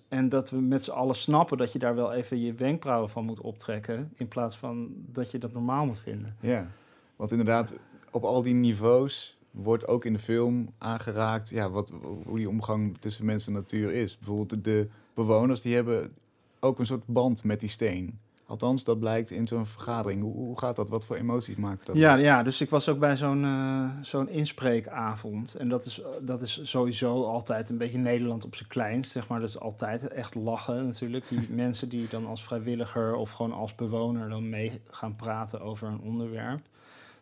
en 0.07 0.29
dat 0.29 0.49
we 0.49 0.57
met 0.57 0.83
z'n 0.83 0.91
allen 0.91 1.15
snappen 1.15 1.57
dat 1.57 1.71
je 1.71 1.79
daar 1.79 1.95
wel 1.95 2.13
even 2.13 2.39
je 2.39 2.53
wenkbrauwen 2.53 3.09
van 3.09 3.25
moet 3.25 3.41
optrekken. 3.41 4.11
In 4.15 4.27
plaats 4.27 4.57
van 4.57 4.89
dat 4.95 5.31
je 5.31 5.37
dat 5.37 5.53
normaal 5.53 5.85
moet 5.85 5.99
vinden. 5.99 6.35
Ja, 6.39 6.67
want 7.15 7.31
inderdaad, 7.31 7.77
op 8.11 8.23
al 8.23 8.41
die 8.41 8.53
niveaus 8.53 9.37
wordt 9.51 9.87
ook 9.87 10.05
in 10.05 10.13
de 10.13 10.19
film 10.19 10.73
aangeraakt 10.77 11.49
ja, 11.49 11.69
wat, 11.69 11.93
hoe 12.25 12.37
die 12.37 12.49
omgang 12.49 12.97
tussen 12.97 13.25
mens 13.25 13.47
en 13.47 13.53
natuur 13.53 13.93
is. 13.93 14.17
Bijvoorbeeld 14.17 14.63
de 14.63 14.87
bewoners 15.13 15.61
die 15.61 15.75
hebben 15.75 16.13
ook 16.59 16.79
een 16.79 16.85
soort 16.85 17.07
band 17.07 17.43
met 17.43 17.59
die 17.59 17.69
steen. 17.69 18.19
Althans, 18.51 18.83
dat 18.83 18.99
blijkt 18.99 19.31
in 19.31 19.47
zo'n 19.47 19.65
vergadering. 19.65 20.21
Hoe, 20.21 20.33
hoe, 20.33 20.59
gaat 20.59 20.75
dat? 20.75 20.89
Wat 20.89 21.05
voor 21.05 21.15
emoties 21.15 21.55
maakt 21.55 21.85
dat? 21.85 21.95
Ja, 21.95 22.15
ja 22.15 22.43
dus 22.43 22.61
ik 22.61 22.69
was 22.69 22.89
ook 22.89 22.99
bij 22.99 23.17
zo'n 23.17 23.43
uh, 23.43 23.89
zo'n 24.01 24.29
inspreekavond. 24.29 25.55
En 25.55 25.69
dat 25.69 25.85
is, 25.85 26.01
dat 26.21 26.41
is 26.41 26.59
sowieso 26.63 27.23
altijd 27.23 27.69
een 27.69 27.77
beetje 27.77 27.97
Nederland 27.97 28.45
op 28.45 28.55
zijn 28.55 28.69
kleinst, 28.69 29.11
zeg 29.11 29.27
maar. 29.27 29.39
Dat 29.39 29.49
is 29.49 29.59
altijd 29.59 30.07
echt 30.07 30.35
lachen 30.35 30.85
natuurlijk. 30.85 31.27
Die 31.27 31.47
mensen 31.65 31.89
die 31.89 32.07
dan 32.09 32.27
als 32.27 32.43
vrijwilliger 32.43 33.15
of 33.15 33.31
gewoon 33.31 33.53
als 33.53 33.75
bewoner 33.75 34.29
dan 34.29 34.49
mee 34.49 34.81
gaan 34.89 35.15
praten 35.15 35.61
over 35.61 35.87
een 35.87 36.01
onderwerp. 36.01 36.61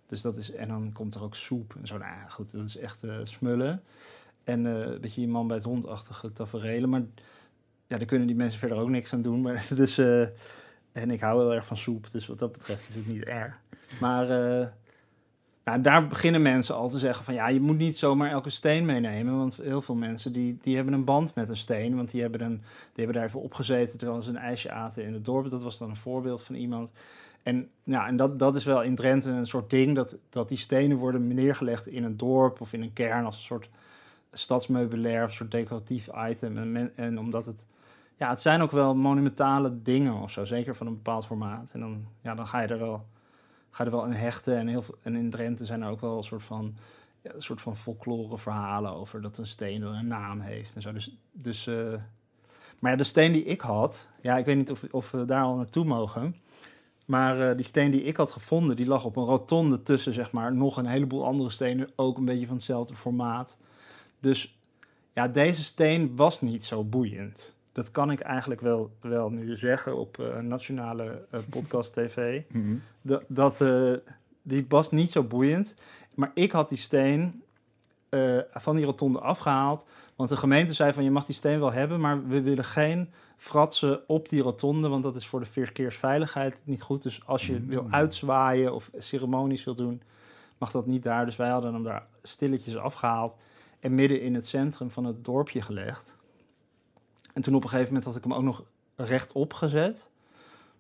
Dus 0.06 0.22
dat 0.22 0.38
is, 0.38 0.52
en 0.52 0.68
dan 0.68 0.92
komt 0.94 1.16
er 1.16 1.24
ook 1.24 1.36
soep 1.36 1.76
en 1.80 1.88
zo. 1.88 1.98
Nou 1.98 2.12
ja, 2.12 2.28
goed, 2.30 2.52
dat 2.52 2.66
is 2.66 2.78
echt 2.78 3.04
uh, 3.04 3.16
smullen. 3.24 3.84
En 4.44 4.66
uh, 4.66 4.80
een 4.80 5.02
beetje 5.02 5.22
je 5.22 5.28
man 5.28 5.48
bij 5.48 5.56
het 5.56 5.66
hondachtige 5.66 6.34
tafereelen. 6.34 6.90
Maar 6.90 7.02
ja, 7.88 7.98
daar 7.98 8.06
kunnen 8.06 8.28
die 8.28 8.36
mensen 8.36 8.60
verder 8.60 8.78
ook 8.78 8.90
niks 8.90 9.14
aan 9.14 9.22
doen. 9.22 9.42
Maar, 9.42 9.68
dus, 9.76 9.98
en 11.02 11.12
ik 11.12 11.22
hou 11.22 11.42
heel 11.42 11.54
erg 11.54 11.66
van 11.66 11.78
soep, 11.78 12.12
dus 12.12 12.28
wat 12.28 12.40
dat 12.40 12.52
betreft 12.52 12.90
is 12.90 12.96
het 12.96 13.08
niet 13.08 13.24
erg. 13.24 13.60
Maar 14.00 14.28
nou, 15.70 15.82
daar 15.82 16.08
beginnen 16.08 16.42
mensen 16.42 16.76
al 16.76 16.90
te 16.90 17.00
zeggen 17.00 17.24
van... 17.24 17.34
ja, 17.34 17.48
je 17.48 17.60
moet 17.60 17.78
niet 17.78 17.98
zomaar 17.98 18.32
elke 18.32 18.50
steen 18.50 18.86
meenemen. 18.86 19.38
Want 19.38 19.56
heel 19.56 19.82
veel 19.82 19.96
mensen 19.96 20.34
die, 20.34 20.58
die 20.62 20.76
hebben 20.76 20.94
een 20.94 21.04
band 21.04 21.36
met 21.36 21.50
een 21.50 21.58
steen. 21.58 21.96
Want 21.96 22.12
die 22.12 22.22
hebben, 22.22 22.42
een, 22.42 22.58
die 22.58 23.04
hebben 23.04 23.16
daar 23.16 23.26
even 23.26 23.42
opgezeten 23.42 23.98
terwijl 23.98 24.22
ze 24.22 24.30
een 24.30 24.38
ijsje 24.38 24.72
aten 24.72 25.04
in 25.04 25.14
het 25.14 25.26
dorp. 25.26 25.50
Dat 25.50 25.64
was 25.64 25.78
dan 25.78 25.90
een 25.90 25.96
voorbeeld 25.96 26.42
van 26.42 26.56
iemand... 26.56 26.92
En, 27.44 27.70
ja, 27.84 28.08
en 28.08 28.18
dat, 28.18 28.40
dat 28.40 28.56
is 28.56 28.64
wel 28.64 28.84
in 28.84 28.96
Drenthe 28.96 29.30
een 29.30 29.48
soort 29.48 29.70
ding, 29.70 29.96
dat, 29.96 30.18
dat 30.30 30.50
die 30.50 30.58
stenen 30.58 30.98
worden 30.98 31.34
neergelegd 31.34 31.88
in 31.88 32.04
een 32.04 32.18
dorp 32.18 32.62
of 32.62 32.74
in 32.74 32.82
een 32.82 32.94
kern 32.94 33.26
als 33.26 33.36
een 33.36 33.42
soort 33.42 33.70
stadsmeubilair 34.34 35.24
of 35.24 35.30
een 35.30 35.36
soort 35.36 35.52
decoratief 35.52 36.10
item. 36.30 36.76
En, 36.76 36.92
en 36.96 37.20
omdat 37.20 37.46
het, 37.46 37.66
ja, 38.20 38.30
het 38.30 38.42
zijn 38.42 38.62
ook 38.62 38.72
wel 38.72 38.96
monumentale 38.96 39.82
dingen 39.82 40.14
of 40.14 40.32
zo, 40.32 40.46
zeker 40.46 40.76
van 40.76 40.88
een 40.88 40.94
bepaald 40.94 41.26
formaat. 41.26 41.72
En 41.72 41.80
dan, 41.80 42.06
ja, 42.22 42.36
dan 42.36 42.48
ga 42.48 42.60
je 42.60 42.68
er 42.68 42.80
wel, 42.80 43.06
ga 43.70 43.84
je 43.84 43.90
er 43.90 43.96
wel 43.96 44.06
in 44.06 44.12
hechten. 44.12 44.58
En, 44.58 44.68
heel 44.68 44.84
en 45.02 45.16
in 45.16 45.30
Drenthe 45.30 45.66
zijn 45.66 45.82
er 45.82 45.90
ook 45.90 46.02
wel 46.02 46.18
een 46.18 46.24
soort 46.24 46.44
van, 46.44 46.76
ja, 47.22 47.34
een 47.34 47.42
soort 47.42 47.62
van 47.62 47.76
folklore 47.76 48.38
verhalen 48.38 48.94
over 48.94 49.22
dat 49.22 49.38
een 49.38 49.48
steen 49.48 49.82
een 49.82 50.08
naam 50.08 50.40
heeft 50.40 50.76
en 50.76 50.82
zo. 50.82 50.92
Dus, 50.92 51.18
dus 51.32 51.68
uh, 51.68 51.94
maar 52.80 52.92
ja, 52.92 52.98
de 52.98 53.04
steen 53.04 53.32
die 53.32 53.44
ik 53.44 53.62
had, 53.62 54.08
ja, 54.22 54.38
ik 54.38 54.46
weet 54.46 54.58
niet 54.58 54.72
of, 54.72 54.84
of 54.92 55.12
we 55.12 55.26
daar 55.26 55.44
al 55.44 55.56
naartoe 55.56 55.86
mogen. 55.86 56.36
Maar 57.06 57.50
uh, 57.50 57.56
die 57.56 57.66
steen 57.66 57.92
die 57.92 58.04
ik 58.04 58.18
had 58.18 58.32
gevonden, 58.32 58.76
die 58.76 58.88
lag 58.88 59.06
op 59.06 59.16
een 59.16 59.26
rotonde 59.26 59.84
tussen, 59.84 60.14
zeg 60.14 60.32
maar, 60.32 60.54
nog 60.56 60.78
een 60.78 60.86
heleboel 60.86 61.26
andere 61.26 61.50
stenen, 61.50 61.90
ook 61.96 62.18
een 62.18 62.26
beetje 62.26 62.46
van 62.46 62.56
hetzelfde 62.56 62.96
formaat. 62.96 63.60
Dus 64.20 64.60
ja, 65.14 65.28
deze 65.28 65.64
steen 65.64 66.16
was 66.16 66.42
niet 66.42 66.64
zo 66.64 66.84
boeiend. 66.84 67.58
Dat 67.80 67.92
kan 67.92 68.12
ik 68.12 68.20
eigenlijk 68.20 68.62
wel, 68.62 68.92
wel 69.02 69.30
nu 69.30 69.58
zeggen 69.58 69.96
op 69.98 70.18
uh, 70.18 70.38
nationale 70.38 71.26
uh, 71.34 71.40
podcast 71.50 71.94
TV. 71.94 72.42
Mm 72.52 72.62
-hmm. 72.62 72.82
Dat, 73.02 73.24
dat 73.28 73.64
die 74.42 74.66
was 74.70 74.92
niet 74.92 75.12
zo 75.12 75.24
boeiend. 75.24 75.76
Maar 76.14 76.32
ik 76.34 76.52
had 76.52 76.70
die 76.70 76.78
steen 76.78 77.44
eh, 78.10 78.38
van 78.54 78.76
die 78.76 78.86
rotonde 78.86 79.20
afgehaald. 79.20 79.86
Want 80.16 80.30
de 80.30 80.38
gemeente 80.38 80.74
zei 80.74 80.94
van 80.94 81.04
je 81.04 81.12
mag 81.12 81.26
die 81.26 81.36
steen 81.36 81.60
wel 81.60 81.72
hebben, 81.72 82.00
maar 82.00 82.28
we 82.28 82.42
willen 82.42 82.64
geen 82.64 83.10
fratsen 83.38 84.08
op 84.08 84.30
die 84.30 84.42
rotonde, 84.42 84.88
want 84.88 85.04
dat 85.04 85.16
is 85.16 85.28
voor 85.28 85.40
de 85.40 85.46
verkeersveiligheid 85.46 86.62
niet 86.64 86.82
goed. 86.82 87.04
Dus 87.04 87.22
als 87.26 87.48
je 87.48 87.66
wil 87.66 87.84
Mm. 87.84 87.94
uitzwaaien 87.94 88.74
of 88.74 88.90
ceremonies 88.98 89.64
wil 89.64 89.76
doen, 89.76 90.02
mag 90.58 90.72
dat 90.72 90.86
niet 90.86 91.04
daar. 91.04 91.26
Dus 91.26 91.36
wij 91.36 91.50
hadden 91.50 91.74
hem 91.74 91.84
daar 91.84 92.08
stilletjes 92.24 92.78
afgehaald 92.78 93.36
en 93.80 93.96
midden 93.96 94.22
in 94.22 94.36
het 94.36 94.48
centrum 94.48 94.90
van 94.90 95.06
het 95.06 95.26
dorpje 95.26 95.62
gelegd. 95.62 96.18
En 97.40 97.46
toen 97.46 97.56
op 97.56 97.64
een 97.64 97.70
gegeven 97.70 97.94
moment 97.94 98.06
had 98.06 98.16
ik 98.16 98.24
hem 98.24 98.34
ook 98.34 98.44
nog 98.44 98.64
rechtop 98.96 99.54
gezet. 99.54 100.10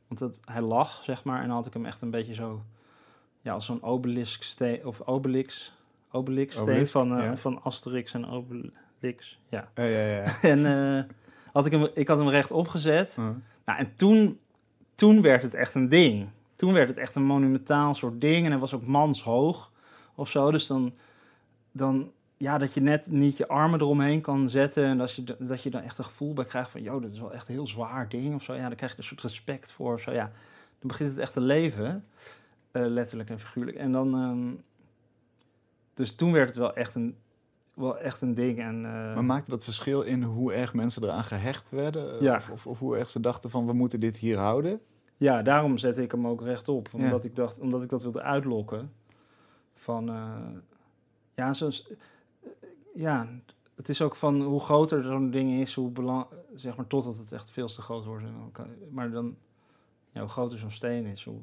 Want 0.07 0.19
het, 0.19 0.39
hij 0.45 0.61
lag, 0.61 1.01
zeg 1.03 1.23
maar, 1.23 1.41
en 1.41 1.47
dan 1.47 1.55
had 1.55 1.65
ik 1.65 1.73
hem 1.73 1.85
echt 1.85 2.01
een 2.01 2.09
beetje 2.09 2.33
zo, 2.33 2.63
ja, 3.41 3.53
als 3.53 3.65
zo'n 3.65 3.83
obelisk 3.83 4.43
steen, 4.43 4.85
of 4.85 5.01
obelix, 5.01 5.73
obelix 6.11 6.55
steen 6.55 6.87
van, 6.87 7.17
eh, 7.17 7.23
ja. 7.23 7.37
van 7.37 7.63
Asterix 7.63 8.13
en 8.13 8.25
Obelix, 8.25 9.39
ja. 9.49 9.69
Ja, 9.75 9.83
ja, 9.83 10.05
ja. 10.05 10.41
En 10.51 10.65
eh, 10.65 11.03
had 11.53 11.65
ik, 11.65 11.71
hem, 11.71 11.89
ik 11.93 12.07
had 12.07 12.17
hem 12.17 12.29
rechtop 12.29 12.67
gezet. 12.67 13.17
Nou, 13.65 13.79
en 13.79 13.95
toen, 13.95 14.39
toen 14.95 15.21
werd 15.21 15.43
het 15.43 15.53
echt 15.53 15.75
een 15.75 15.89
ding. 15.89 16.29
Toen 16.55 16.73
werd 16.73 16.87
het 16.87 16.97
echt 16.97 17.15
een 17.15 17.25
monumentaal 17.25 17.93
soort 17.95 18.21
ding. 18.21 18.45
En 18.45 18.51
hij 18.51 18.59
was 18.59 18.73
ook 18.73 18.85
manshoog 18.85 19.71
of 20.15 20.29
zo. 20.29 20.51
Dus 20.51 20.67
dan, 20.67 20.93
dan 21.71 22.11
ja, 22.39 22.57
dat 22.57 22.73
je 22.73 22.81
net 22.81 23.11
niet 23.11 23.37
je 23.37 23.47
armen 23.47 23.79
eromheen 23.81 24.21
kan 24.21 24.49
zetten. 24.49 24.83
En 24.85 24.97
dat 24.97 25.13
je, 25.13 25.23
dat 25.39 25.63
je 25.63 25.69
dan 25.69 25.81
echt 25.81 25.97
een 25.97 26.03
gevoel 26.05 26.33
bij 26.33 26.45
krijgt 26.45 26.69
van... 26.71 26.81
joh, 26.81 27.01
dat 27.01 27.11
is 27.11 27.19
wel 27.19 27.33
echt 27.33 27.47
een 27.47 27.53
heel 27.53 27.67
zwaar 27.67 28.09
ding 28.09 28.35
of 28.35 28.43
zo. 28.43 28.53
Ja, 28.53 28.67
daar 28.67 28.75
krijg 28.75 28.91
je 28.91 28.97
een 28.97 29.03
soort 29.03 29.21
respect 29.21 29.71
voor 29.71 29.93
of 29.93 30.01
zo. 30.01 30.11
Ja, 30.11 30.31
dan 30.79 30.87
begint 30.87 31.09
het 31.09 31.19
echt 31.19 31.33
te 31.33 31.41
leven. 31.41 32.05
eh, 32.71 32.85
letterlijk 32.85 33.29
en 33.29 33.39
figuurlijk. 33.39 33.77
En 33.77 33.91
dan... 33.91 34.13
ehm, 34.15 34.61
dus 35.93 36.15
toen 36.15 36.31
werd 36.31 36.47
het 36.47 36.57
wel 36.57 36.73
echt 36.75 36.95
een, 36.95 37.15
wel 37.73 37.97
echt 37.99 38.21
een 38.21 38.33
ding. 38.33 38.59
En, 38.59 38.75
eh, 38.85 38.91
Maar 38.91 39.23
maakte 39.25 39.49
dat 39.51 39.63
verschil 39.63 40.01
in 40.01 40.23
hoe 40.23 40.53
erg 40.53 40.73
mensen 40.73 41.03
eraan 41.03 41.23
gehecht 41.23 41.69
werden? 41.69 42.13
Eh, 42.15 42.21
Ja. 42.21 42.35
Of, 42.35 42.49
of, 42.49 42.67
of 42.67 42.79
hoe 42.79 42.97
erg 42.97 43.09
ze 43.09 43.19
dachten 43.19 43.49
van 43.49 43.65
we 43.65 43.73
moeten 43.73 43.99
dit 43.99 44.17
hier 44.17 44.37
houden? 44.37 44.81
Ja, 45.17 45.41
daarom 45.41 45.77
zette 45.77 46.01
ik 46.01 46.11
hem 46.11 46.27
ook 46.27 46.41
rechtop. 46.41 46.87
Ja. 46.91 47.03
Omdat, 47.03 47.25
ik 47.25 47.35
dacht, 47.35 47.59
omdat 47.59 47.83
ik 47.83 47.89
dat 47.89 48.01
wilde 48.01 48.21
uitlokken. 48.21 48.91
Van, 49.75 50.11
ja, 51.35 51.53
zoals, 51.53 51.89
ja, 52.95 53.27
het 53.75 53.89
is 53.89 54.01
ook 54.01 54.15
van 54.15 54.41
hoe 54.41 54.59
groter 54.59 55.03
zo'n 55.03 55.31
ding 55.31 55.59
is, 55.59 55.73
hoe 55.75 55.89
belang, 55.89 56.25
zeg 56.55 56.75
maar, 56.75 56.87
totdat 56.87 57.17
het 57.17 57.31
echt 57.31 57.49
veel 57.49 57.67
te 57.67 57.81
groot 57.81 58.05
wordt. 58.05 58.23
En 58.25 58.33
dan 58.39 58.49
kan- 58.51 58.67
Maar 58.91 59.11
dan, 59.11 59.35
ja, 60.11 60.19
hoe 60.19 60.29
groter 60.29 60.57
zo'n 60.57 60.71
steen 60.71 61.05
is, 61.05 61.23
hoe, 61.23 61.39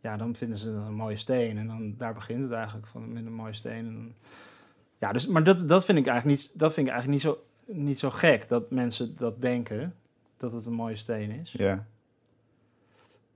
ja, 0.00 0.16
dan 0.16 0.34
vinden 0.34 0.58
ze 0.58 0.70
een 0.70 0.94
mooie 0.94 1.16
steen. 1.16 1.58
En 1.58 1.66
dan, 1.66 1.94
daar 1.96 2.14
begint 2.14 2.42
het 2.42 2.52
eigenlijk, 2.52 2.86
van 2.86 3.12
met 3.12 3.26
een 3.26 3.32
mooie 3.34 3.52
steen. 3.52 3.86
En 3.86 3.94
dan- 3.94 4.14
ja, 4.98 5.12
dus, 5.12 5.26
maar 5.26 5.44
dat, 5.44 5.68
dat 5.68 5.84
vind 5.84 5.98
ik 5.98 6.06
eigenlijk 6.06 6.38
niet, 6.40 6.58
dat 6.58 6.72
vind 6.74 6.86
ik 6.86 6.92
eigenlijk 6.92 7.24
niet 7.24 7.34
zo, 7.34 7.44
niet 7.66 7.98
zo 7.98 8.10
gek, 8.10 8.48
dat 8.48 8.70
mensen 8.70 9.16
dat 9.16 9.42
denken, 9.42 9.94
dat 10.36 10.52
het 10.52 10.66
een 10.66 10.72
mooie 10.72 10.96
steen 10.96 11.30
is. 11.30 11.52
Ja. 11.52 11.86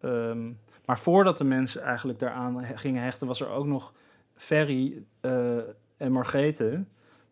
Ehm, 0.01 0.53
maar 0.85 0.99
voordat 0.99 1.39
de 1.39 1.45
mensen 1.45 1.83
eigenlijk 1.83 2.19
daaraan 2.19 2.65
gingen 2.65 3.03
hechten, 3.03 3.27
was 3.27 3.41
er 3.41 3.49
ook 3.49 3.67
nog 3.67 3.93
Ferry 4.35 5.03
eh, 5.21 5.57
en 5.99 6.13
Margrethe 6.13 6.85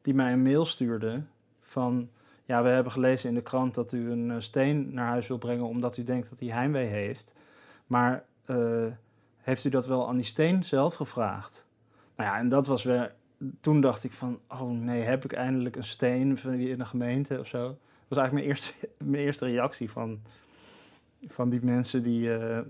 die 0.03 0.15
mij 0.15 0.33
een 0.33 0.43
mail 0.43 0.65
stuurden 0.65 1.31
van... 1.61 2.09
Ja, 2.45 2.63
we 2.63 2.69
hebben 2.69 2.93
gelezen 2.93 3.29
in 3.29 3.35
de 3.35 3.43
krant 3.43 3.75
dat 3.75 3.93
u 3.93 4.11
een 4.11 4.31
eh, 4.31 4.37
steen 4.39 4.95
naar 4.95 5.09
huis 5.09 5.27
wil 5.27 5.39
brengen 5.39 5.67
omdat 5.67 5.97
u 5.97 6.05
denkt 6.05 6.29
dat 6.31 6.41
hij 6.41 6.49
heimwee 6.49 6.87
heeft. 6.87 7.33
Maar 7.87 8.25
eh, 8.45 8.87
heeft 9.37 9.65
u 9.65 9.69
dat 9.69 9.87
wel 9.87 10.09
aan 10.09 10.17
die 10.17 10.25
steen 10.25 10.65
zelf 10.65 10.95
gevraagd? 10.95 11.67
Nou 12.17 12.31
ja, 12.31 12.39
en 12.39 12.49
dat 12.49 12.67
was 12.67 12.85
weer... 12.85 13.15
Toen 13.61 13.81
dacht 13.81 14.05
ik 14.05 14.13
van, 14.13 14.41
oh 14.49 14.71
nee, 14.71 15.03
heb 15.03 15.25
ik 15.25 15.33
eindelijk 15.33 15.77
een 15.77 15.85
steen 15.85 16.39
in 16.45 16.79
de 16.79 16.85
gemeente 16.85 17.39
of 17.39 17.47
zo? 17.47 17.67
Dat 17.67 17.77
was 18.09 18.19
eigenlijk 18.19 18.33
mijn 18.33 18.45
eerste, 18.45 18.89
mijn 19.11 19.23
eerste 19.23 19.45
reactie 19.45 19.91
van, 19.91 20.21
van 21.27 21.49
die 21.49 21.65
mensen 21.65 22.03
die, 22.03 22.37
eh, 22.37 22.61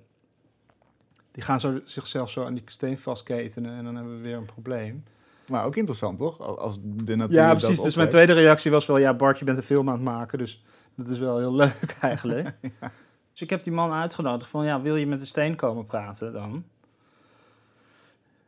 die 1.31 1.43
gaan 1.43 1.61
zo, 1.61 1.81
zichzelf 1.85 2.31
zo 2.31 2.45
aan 2.45 2.55
die 2.55 2.63
steen 2.65 2.99
vastketenen 2.99 3.77
en 3.77 3.85
dan 3.85 3.97
hebben 3.97 4.17
we 4.17 4.23
weer 4.23 4.37
een 4.37 4.45
probleem. 4.45 5.05
Maar 5.51 5.65
ook 5.65 5.77
interessant, 5.77 6.19
toch? 6.19 6.41
Al- 6.41 6.59
Als 6.59 6.79
de 6.83 7.17
natuur 7.17 7.37
Ja, 7.37 7.55
precies. 7.55 7.81
Dus 7.81 7.97
mijn 7.97 8.09
tweede 8.09 8.33
reactie 8.33 8.71
was 8.71 8.87
wel, 8.87 8.99
ja 8.99 9.15
Bart, 9.15 9.39
je 9.39 9.45
bent 9.45 9.57
een 9.59 9.63
film 9.65 9.89
aan 9.89 9.95
het 9.95 10.03
maken, 10.05 10.39
dus 10.39 10.65
dat 10.95 11.09
is 11.09 11.19
wel 11.19 11.39
heel 11.39 11.55
leuk 11.65 11.97
eigenlijk. 12.01 12.53
Dus 13.33 13.45
ik 13.45 13.51
heb 13.51 13.63
die 13.63 13.73
man 13.73 13.93
uitgenodigd 13.93 14.51
van, 14.51 14.65
ja, 14.65 14.81
wil 14.81 14.97
je 14.97 15.07
met 15.07 15.21
de 15.21 15.27
steen 15.27 15.57
komen 15.57 15.87
praten 15.87 16.33
dan? 16.33 16.65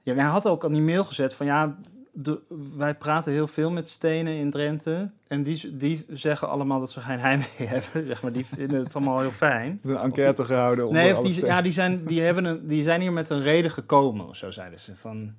Ja, 0.03 0.15
hij 0.15 0.25
had 0.25 0.47
ook 0.49 0.65
aan 0.65 0.73
die 0.73 0.83
mail 0.83 1.05
gezet 1.05 1.35
van, 1.35 1.47
ja, 1.47 1.77
de, 2.13 2.41
wij 2.77 2.95
praten 2.95 3.33
heel 3.33 3.47
veel 3.47 3.71
met 3.71 3.89
stenen 3.89 4.33
in 4.35 4.51
Drenthe 4.51 5.11
en 5.27 5.43
die, 5.43 5.77
die 5.77 6.05
zeggen 6.09 6.49
allemaal 6.49 6.79
dat 6.79 6.91
ze 6.91 7.01
geen 7.01 7.19
heimwee 7.19 7.69
hebben, 7.75 8.07
zeg 8.07 8.23
maar. 8.23 8.33
Die 8.33 8.47
vinden 8.47 8.85
het 8.85 8.95
allemaal 8.95 9.21
heel 9.21 9.31
fijn. 9.31 9.81
Een 9.83 9.97
enquête 9.97 10.45
gehouden. 10.45 10.93
Nee, 10.93 11.17
of 11.19 11.27
die, 11.27 11.45
ja, 11.45 11.63
die, 11.63 11.73
zijn, 11.73 12.05
die, 12.05 12.21
hebben 12.21 12.45
een, 12.45 12.67
die 12.67 12.83
zijn 12.83 13.01
hier 13.01 13.13
met 13.13 13.31
een 13.31 13.43
reden 13.43 13.71
gekomen, 13.71 14.29
of 14.29 14.37
zo 14.37 14.51
zeiden 14.51 14.81
ze. 14.81 14.97
Van, 14.97 15.35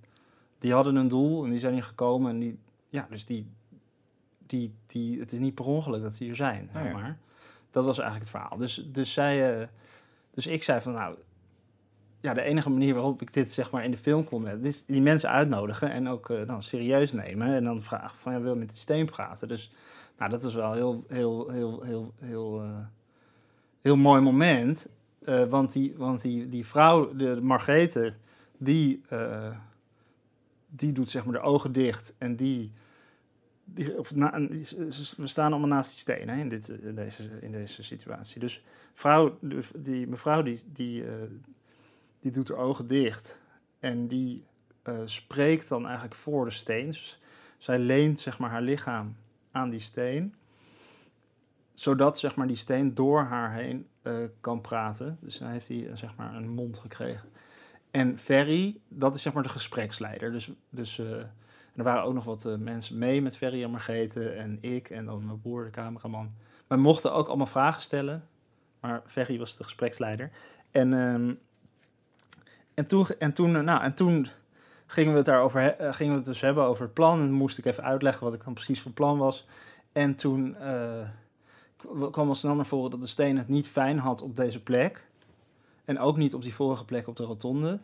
die 0.60 0.74
hadden 0.74 0.96
een 0.96 1.08
doel 1.08 1.44
en 1.44 1.50
die 1.50 1.60
zijn 1.60 1.74
hier 1.74 1.84
gekomen. 1.84 2.32
En 2.32 2.40
die, 2.40 2.60
ja, 2.90 3.08
dus 3.10 3.26
die, 3.26 3.52
die, 4.46 4.74
die, 4.88 5.20
het 5.20 5.32
is 5.32 5.40
niet 5.40 5.56
per 5.56 5.66
ongeluk 5.66 6.02
dat 6.02 6.16
ze 6.16 6.24
hier 6.24 6.36
zijn, 6.36 6.70
Oh 6.76 6.84
ja. 6.84 6.92
maar. 6.92 7.18
Dat 7.72 7.86
was 7.86 7.98
eigenlijk 7.98 8.32
het 8.32 8.42
verhaal. 8.42 8.58
Dus, 8.58 8.88
dus, 8.92 9.14
zij, 9.14 9.60
eh, 9.62 9.68
dus 10.34 10.48
ik 10.48 10.64
zei 10.64 10.82
van, 10.82 10.94
nou, 10.94 11.16
ja, 12.22 12.34
de 12.34 12.42
enige 12.42 12.70
manier 12.70 12.94
waarop 12.94 13.22
ik 13.22 13.34
dit 13.34 13.54
zeg 13.54 13.72
maar 13.72 13.84
in 13.84 13.92
de 13.92 13.98
film 13.98 14.24
kon 14.24 14.46
hebben, 14.46 14.68
is 14.68 14.86
die 14.86 15.02
mensen 15.02 15.30
uitnodigen 15.30 15.92
en 15.92 16.08
ook 16.08 16.30
eh, 16.30 16.48
dan 16.48 16.64
serieus 16.64 17.12
nemen. 17.14 17.56
En 17.56 17.64
dan 17.64 17.84
vragen 17.84 18.18
van, 18.18 18.34
ja, 18.34 18.42
wil 18.42 18.54
je 18.54 18.60
met 18.60 18.70
die 18.70 18.78
steen 18.78 19.06
praten? 19.06 19.48
Dus, 19.48 19.72
nou, 20.18 20.32
dat 20.32 20.44
was 20.44 20.54
wel 20.54 20.74
heel, 20.74 21.04
heel, 21.08 21.50
heel, 21.50 21.82
heel, 21.82 22.14
heel, 22.20 22.62
eh, 22.62 22.86
heel 23.82 23.98
mooi 23.98 24.22
moment. 24.22 24.90
Eh, 25.24 25.46
want 25.46 25.72
die, 25.74 25.94
want 25.98 26.22
die, 26.22 26.50
die 26.50 26.66
vrouw, 26.66 27.16
de 27.16 27.40
Margrethe, 27.42 28.14
die, 28.58 29.02
eh, 29.10 29.56
die 30.70 30.92
doet 30.92 31.10
zeg 31.10 31.24
maar 31.26 31.34
de 31.34 31.40
ogen 31.40 31.72
dicht 31.72 32.16
en 32.18 32.36
die... 32.36 32.72
die 33.66 33.98
of 33.98 34.10
we 35.18 35.28
staan 35.28 35.52
allemaal 35.52 35.70
naast 35.70 35.92
die 35.92 36.00
steen 36.00 36.30
hè, 36.30 36.40
in, 36.40 36.50
dit, 36.50 36.68
in, 36.68 36.96
deze, 36.96 37.30
in 37.42 37.52
deze 37.52 37.84
situatie. 37.84 38.40
Dus 38.40 38.64
vrouw, 38.94 39.38
die 39.76 40.08
mevrouw 40.08 40.42
die, 40.42 40.62
die, 40.74 41.04
eh, 41.04 41.14
die 42.20 42.32
doet 42.32 42.48
haar 42.48 42.58
ogen 42.58 42.88
dicht 42.88 43.40
en 43.80 44.08
die 44.08 44.46
eh, 44.82 45.00
spreekt 45.06 45.70
dan 45.70 45.86
eigenlijk 45.86 46.16
voor 46.16 46.46
de 46.46 46.52
steen. 46.52 46.86
Dus 46.86 47.22
zij 47.58 47.80
leent 47.80 48.20
zeg 48.20 48.40
maar 48.40 48.50
haar 48.50 48.62
lichaam 48.62 49.16
aan 49.52 49.70
die 49.70 49.80
steen 49.80 50.34
zodat 51.80 52.20
zeg 52.20 52.36
maar, 52.36 52.48
die 52.48 52.56
steen 52.56 52.94
door 52.94 53.24
haar 53.24 53.54
heen 53.54 53.88
eh, 54.02 54.14
kan 54.42 54.62
praten. 54.62 55.18
Dus 55.22 55.38
dan 55.38 55.50
heeft 55.50 55.68
hij 55.68 55.88
eh, 55.90 55.96
zeg 55.96 56.16
maar, 56.16 56.36
een 56.36 56.50
mond 56.50 56.78
gekregen. 56.78 57.30
En 57.92 58.18
Ferry, 58.18 58.80
dat 58.88 59.16
is 59.16 59.22
zeg 59.22 59.34
maar 59.34 59.44
de 59.44 59.50
gespreksleider. 59.50 60.32
Dus, 60.32 60.52
dus, 60.70 61.00
eh, 61.00 61.12
er 61.76 61.84
waren 61.84 62.04
ook 62.04 62.14
nog 62.14 62.24
wat 62.24 62.46
eh, 62.46 62.56
mensen 62.56 62.98
mee 62.98 63.22
met 63.22 63.38
Ferry 63.38 63.64
en 63.64 63.72
Margrethe 63.72 64.30
en 64.30 64.58
ik 64.62 64.90
en 64.90 65.06
dan 65.06 65.26
mijn 65.26 65.40
broer, 65.40 65.64
de 65.64 65.70
cameraman. 65.70 66.32
Wij 66.68 66.78
mochten 66.78 67.14
ook 67.14 67.28
allemaal 67.28 67.46
vragen 67.46 67.82
stellen, 67.82 68.28
maar 68.80 69.02
Ferry 69.06 69.38
was 69.38 69.58
de 69.58 69.64
gespreksleider. 69.64 70.32
En, 70.72 70.94
ehm, 70.94 71.34
en, 72.74 72.88
toen, 72.88 73.08
en, 73.20 73.34
toen, 73.34 73.56
eh, 73.56 73.62
nou, 73.62 73.82
en 73.82 73.94
toen 73.94 74.28
gingen 74.86 75.12
we 75.12 75.18
het 75.18 75.26
daarover 75.26 75.76
gingen 75.80 76.12
we 76.12 76.20
het 76.20 76.28
dus 76.28 76.42
hebben 76.42 76.64
over 76.64 76.84
het 76.84 76.94
plan. 76.94 77.20
En 77.20 77.32
moest 77.32 77.58
ik 77.58 77.66
even 77.66 77.84
uitleggen 77.84 78.24
wat 78.24 78.34
ik 78.34 78.44
dan 78.44 78.54
precies 78.54 78.82
van 78.82 78.94
plan 78.94 79.18
was. 79.18 79.48
En 79.92 80.16
toen 80.16 80.56
kwam 82.12 82.28
al 82.28 82.36
snel 82.36 82.56
naar 82.56 82.66
voren 82.66 82.92
dat 82.92 83.02
de 83.02 83.08
steen 83.08 83.38
het 83.38 83.48
niet 83.48 83.68
fijn 83.68 84.00
had 84.00 84.22
op 84.22 84.36
deze 84.36 84.64
plek. 84.64 85.09
En 85.90 86.00
ook 86.00 86.18
niet 86.18 86.34
op 86.34 86.42
die 86.42 86.54
vorige 86.54 86.86
plek 86.86 87.08
op 87.08 87.16
de 87.16 87.24
rotonde. 87.24 87.80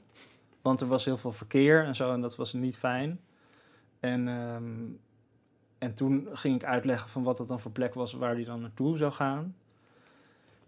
Want 0.61 0.81
er 0.81 0.87
was 0.87 1.05
heel 1.05 1.17
veel 1.17 1.31
verkeer 1.31 1.85
en 1.85 1.95
zo 1.95 2.11
en 2.11 2.21
dat 2.21 2.35
was 2.35 2.53
niet 2.53 2.77
fijn. 2.77 3.19
En, 3.99 4.27
ehm, 4.27 4.83
en 5.77 5.93
toen 5.93 6.27
ging 6.31 6.55
ik 6.55 6.63
uitleggen 6.63 7.09
van 7.09 7.23
wat 7.23 7.37
dat 7.37 7.47
dan 7.47 7.59
voor 7.59 7.71
plek 7.71 7.93
was 7.93 8.13
waar 8.13 8.33
hij 8.33 8.43
dan 8.43 8.61
naartoe 8.61 8.97
zou 8.97 9.11
gaan. 9.11 9.55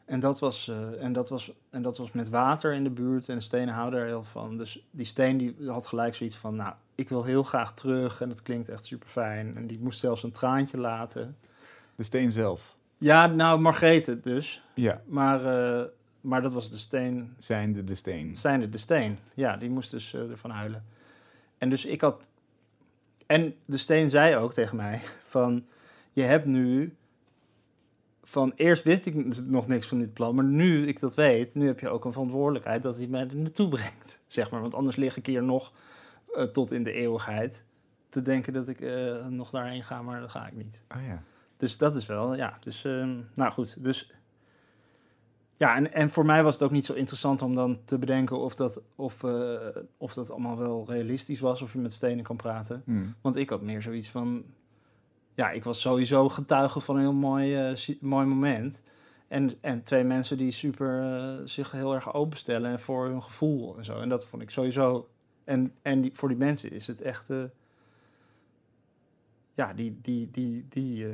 En 0.06 0.20
dat, 0.20 0.40
was, 0.40 0.68
eh, 0.68 1.04
en, 1.04 1.14
dat 1.14 1.30
was, 1.30 1.54
en 1.70 1.82
dat 1.82 1.98
was 1.98 2.12
met 2.12 2.30
water 2.30 2.74
in 2.74 2.84
de 2.84 2.90
buurt 2.90 3.30
en 3.30 3.36
de 3.36 3.42
stenen 3.42 3.74
houden 3.74 4.00
er 4.00 4.06
heel 4.06 4.24
van. 4.24 4.58
Dus 4.58 4.88
die 4.92 5.06
steen 5.06 5.38
die 5.38 5.56
had 5.68 5.88
gelijk 5.88 6.16
zoiets 6.16 6.36
van, 6.36 6.56
nou, 6.56 6.74
ik 6.96 7.10
wil 7.10 7.24
heel 7.24 7.44
graag 7.44 7.74
terug 7.74 8.22
en 8.22 8.30
dat 8.30 8.42
klinkt 8.42 8.70
echt 8.70 8.86
super 8.86 9.10
fijn. 9.10 9.56
En 9.56 9.68
die 9.68 9.80
moest 9.80 10.00
zelfs 10.00 10.24
een 10.24 10.32
traantje 10.32 10.78
laten. 10.78 11.38
De 11.96 12.04
steen 12.04 12.32
zelf. 12.32 12.76
Ja, 12.98 13.28
nou, 13.28 13.60
Margrethe 13.60 14.20
dus. 14.20 14.64
Ja, 14.74 15.02
Maar, 15.06 15.46
eh, 15.46 15.86
maar 16.28 16.42
dat 16.42 16.54
was 16.54 16.70
de 16.70 16.78
steen, 16.78 17.36
zijnde 17.38 17.84
de 17.84 17.96
steen. 17.96 18.38
zijnde 18.38 18.70
de 18.70 18.78
steen. 18.78 19.18
Ja, 19.34 19.58
die 19.58 19.70
moest 19.70 19.92
dus 19.92 20.14
eh, 20.14 20.30
ervan 20.30 20.50
huilen. 20.50 20.86
En 21.58 21.70
dus 21.70 21.86
ik 21.86 22.02
had... 22.02 22.32
En 23.26 23.56
de 23.66 23.78
steen 23.78 24.10
zei 24.10 24.36
ook 24.36 24.54
tegen 24.54 24.76
mij 24.76 25.00
van... 25.36 25.66
Je 26.12 26.24
hebt 26.24 26.46
nu 26.46 26.96
van 28.24 28.54
eerst 28.56 28.84
wist 28.84 29.06
ik 29.06 29.46
nog 29.46 29.68
niks 29.68 29.88
van 29.88 30.00
dit 30.00 30.14
plan, 30.14 30.36
maar 30.36 30.44
nu 30.44 30.88
ik 30.88 31.00
dat 31.00 31.16
weet, 31.16 31.56
nu 31.56 31.68
heb 31.68 31.80
je 31.80 31.90
ook 31.90 32.06
een 32.06 32.12
verantwoordelijkheid 32.12 32.84
dat 32.84 32.98
hij 32.98 33.08
mij 33.08 33.28
er 33.28 33.36
naartoe 33.36 33.70
brengt, 33.78 34.20
zeg 34.28 34.52
maar. 34.52 34.62
Want 34.62 34.76
anders 34.76 34.96
lig 34.96 35.18
ik 35.18 35.26
hier 35.26 35.44
nog 35.44 35.74
eh, 36.34 36.44
tot 36.44 36.72
in 36.72 36.84
de 36.84 36.92
eeuwigheid 36.92 37.66
te 38.10 38.22
denken 38.22 38.54
dat 38.54 38.68
ik 38.68 38.82
eh, 38.82 39.26
nog 39.26 39.50
daarheen 39.50 39.84
ga, 39.84 40.02
maar 40.02 40.20
dat 40.20 40.32
ga 40.32 40.48
ik 40.48 40.56
niet. 40.56 40.84
Oh 40.96 41.04
ja. 41.08 41.24
Dus 41.58 41.78
dat 41.78 41.96
is 41.96 42.06
wel, 42.06 42.36
ja. 42.36 42.58
Dus, 42.60 42.86
ehm, 42.86 43.20
nou 43.34 43.52
goed. 43.52 43.84
Dus, 43.84 44.12
ja, 45.58 45.76
en, 45.76 45.94
en 45.94 46.10
voor 46.10 46.26
mij 46.26 46.44
was 46.44 46.54
het 46.54 46.64
ook 46.64 46.72
niet 46.72 46.86
zo 46.86 46.94
interessant 46.94 47.42
om 47.42 47.56
dan 47.56 47.80
te 47.86 47.98
bedenken 47.98 48.38
of 48.38 48.56
dat, 48.56 48.82
of, 48.96 49.24
eh, 49.24 49.68
of 49.98 50.14
dat 50.14 50.32
allemaal 50.32 50.58
wel 50.58 50.86
realistisch 50.88 51.40
was, 51.40 51.62
of 51.62 51.74
je 51.74 51.80
met 51.80 51.94
stenen 51.94 52.24
kan 52.24 52.36
praten. 52.36 52.82
Hmm. 52.86 53.16
Want 53.22 53.36
ik 53.36 53.50
had 53.50 53.62
meer 53.62 53.82
zoiets 53.82 54.10
van, 54.10 54.46
ja, 55.34 55.50
ik 55.50 55.64
was 55.64 55.82
sowieso 55.82 56.30
getuige 56.30 56.80
van 56.80 56.96
een 56.96 57.02
heel 57.02 57.14
mooi, 57.14 57.56
eh, 57.56 58.02
mooi 58.02 58.26
moment. 58.26 58.84
En, 59.28 59.52
en 59.62 59.84
twee 59.84 60.04
mensen 60.04 60.38
die 60.38 60.52
super 60.52 61.02
eh, 61.02 61.46
zich 61.46 61.72
heel 61.72 61.94
erg 61.94 62.14
openstellen 62.14 62.72
en 62.72 62.80
voor 62.80 63.06
hun 63.06 63.24
gevoel 63.24 63.78
en 63.78 63.86
zo. 63.86 64.00
En 64.00 64.10
dat 64.10 64.26
vond 64.26 64.42
ik 64.42 64.50
sowieso. 64.50 65.10
En, 65.44 65.74
en 65.82 66.02
die, 66.02 66.12
voor 66.14 66.28
die 66.28 66.38
mensen 66.38 66.72
is 66.72 66.88
het 66.88 67.02
echt. 67.02 67.30
ja, 69.54 69.74
die, 69.74 70.00
die, 70.02 70.32
die, 70.32 70.66
die, 70.70 71.08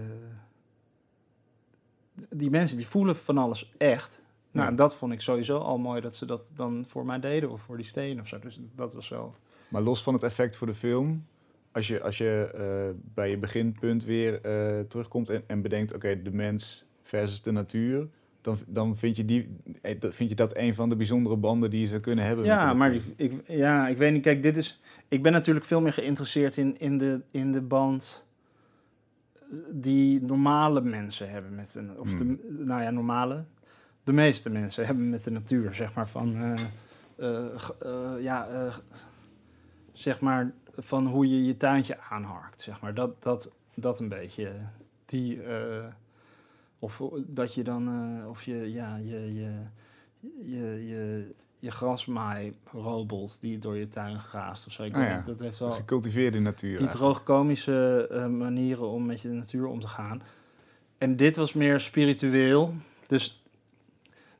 die 2.29 2.49
mensen 2.49 2.77
die 2.77 2.87
voelen 2.87 3.15
van 3.15 3.37
alles 3.37 3.73
echt. 3.77 4.22
Nou, 4.53 4.67
en 4.67 4.75
dat 4.75 4.95
vond 4.95 5.13
ik 5.13 5.21
sowieso 5.21 5.57
al 5.57 5.77
mooi 5.77 6.01
dat 6.01 6.15
ze 6.15 6.25
dat 6.25 6.43
dan 6.55 6.85
voor 6.87 7.05
mij 7.05 7.19
deden 7.19 7.49
of 7.51 7.61
voor 7.61 7.77
die 7.77 7.85
steen 7.85 8.19
of 8.19 8.27
zo. 8.27 8.39
Dus 8.39 8.59
dat 8.75 8.93
was 8.93 9.09
wel. 9.09 9.35
Maar 9.69 9.81
los 9.81 10.03
van 10.03 10.13
het 10.13 10.23
effect 10.23 10.57
voor 10.57 10.67
de 10.67 10.73
film, 10.73 11.25
als 11.71 11.87
je, 11.87 12.01
als 12.01 12.17
je 12.17 12.49
eh, 12.55 12.95
bij 13.13 13.29
je 13.29 13.37
beginpunt 13.37 14.03
weer 14.03 14.41
eh, 14.41 14.79
terugkomt 14.79 15.29
en, 15.29 15.43
en 15.47 15.61
bedenkt, 15.61 15.93
oké, 15.93 16.21
de 16.21 16.31
mens 16.33 16.85
versus 17.03 17.41
de 17.41 17.51
natuur, 17.51 18.07
dan, 18.41 18.57
dan 18.67 18.97
vind, 18.97 19.15
je 19.17 19.25
die, 19.25 19.55
eh, 19.81 19.99
dat- 19.99 20.13
vind 20.15 20.29
je 20.29 20.35
dat 20.35 20.57
een 20.57 20.75
van 20.75 20.89
de 20.89 20.95
bijzondere 20.95 21.37
banden 21.37 21.69
die 21.69 21.79
je 21.81 21.87
zou 21.87 21.99
kunnen 22.01 22.25
hebben. 22.25 22.45
met 22.45 22.53
Ja, 22.53 22.73
maar 22.73 22.91
die- 22.91 23.01
ik, 23.15 23.33
ja, 23.47 23.87
ik 23.87 23.97
weet 23.97 24.13
niet. 24.13 24.21
Kijk, 24.21 24.43
dit 24.43 24.57
is. 24.57 24.81
Ik 25.07 25.21
ben 25.23 25.31
natuurlijk 25.31 25.65
veel 25.65 25.81
meer 25.81 25.93
geïnteresseerd 25.93 26.57
in, 26.57 26.79
in, 26.79 26.97
de, 26.97 27.21
in 27.31 27.51
de 27.51 27.61
band 27.61 28.25
die 29.71 30.21
normale 30.21 30.81
mensen 30.81 31.29
hebben 31.29 31.55
met 31.55 31.75
een. 31.75 31.99
Of 31.99 32.13
de, 32.13 32.37
nou 32.65 32.81
ja, 32.81 32.89
normale. 32.91 33.43
De 34.03 34.13
meeste 34.13 34.49
mensen 34.49 34.85
hebben 34.85 35.09
met 35.09 35.23
de 35.23 35.31
natuur, 35.31 35.73
zeg 35.73 35.93
maar. 35.93 36.07
Van. 36.07 36.35
eh, 36.35 36.61
eh, 37.15 37.69
eh, 37.81 38.21
ja, 38.21 38.69
zeg 39.91 40.19
maar. 40.19 40.53
Van 40.77 41.07
hoe 41.07 41.29
je 41.29 41.45
je 41.45 41.57
tuintje 41.57 41.99
aanharkt, 41.99 42.61
zeg 42.61 42.81
maar. 42.81 42.93
Dat, 42.93 43.23
dat, 43.23 43.51
dat 43.73 43.99
een 43.99 44.09
beetje. 44.09 44.51
Die. 45.05 45.41
of 46.79 47.01
dat 47.27 47.53
je 47.53 47.63
dan. 47.63 47.89
of 48.27 48.43
je. 48.43 48.71
Ja, 48.71 48.95
je. 48.95 49.33
je 49.33 49.51
je, 50.39 50.87
je, 50.87 51.33
je 51.59 51.71
grasmaai 51.71 52.53
robolt 52.71 53.37
die 53.41 53.59
door 53.59 53.77
je 53.77 53.87
tuin 53.87 54.19
graast 54.19 54.67
of 54.67 54.73
zo. 54.73 54.83
Ik 54.83 54.95
Ah 54.95 55.01
ja. 55.01 55.15
niet, 55.15 55.25
dat 55.25 55.39
heeft 55.39 55.59
wel 55.59 55.71
gecultiveerde 55.71 56.39
natuur. 56.39 56.77
die 56.77 56.89
droogkomische 56.89 58.07
eh, 58.11 58.27
manieren 58.27 58.87
om 58.89 59.05
met 59.05 59.21
je 59.21 59.29
natuur 59.29 59.65
om 59.65 59.79
te 59.79 59.87
gaan. 59.87 60.21
En 60.97 61.15
dit 61.15 61.35
was 61.35 61.53
meer 61.53 61.79
spiritueel. 61.79 62.73
Dus 63.07 63.42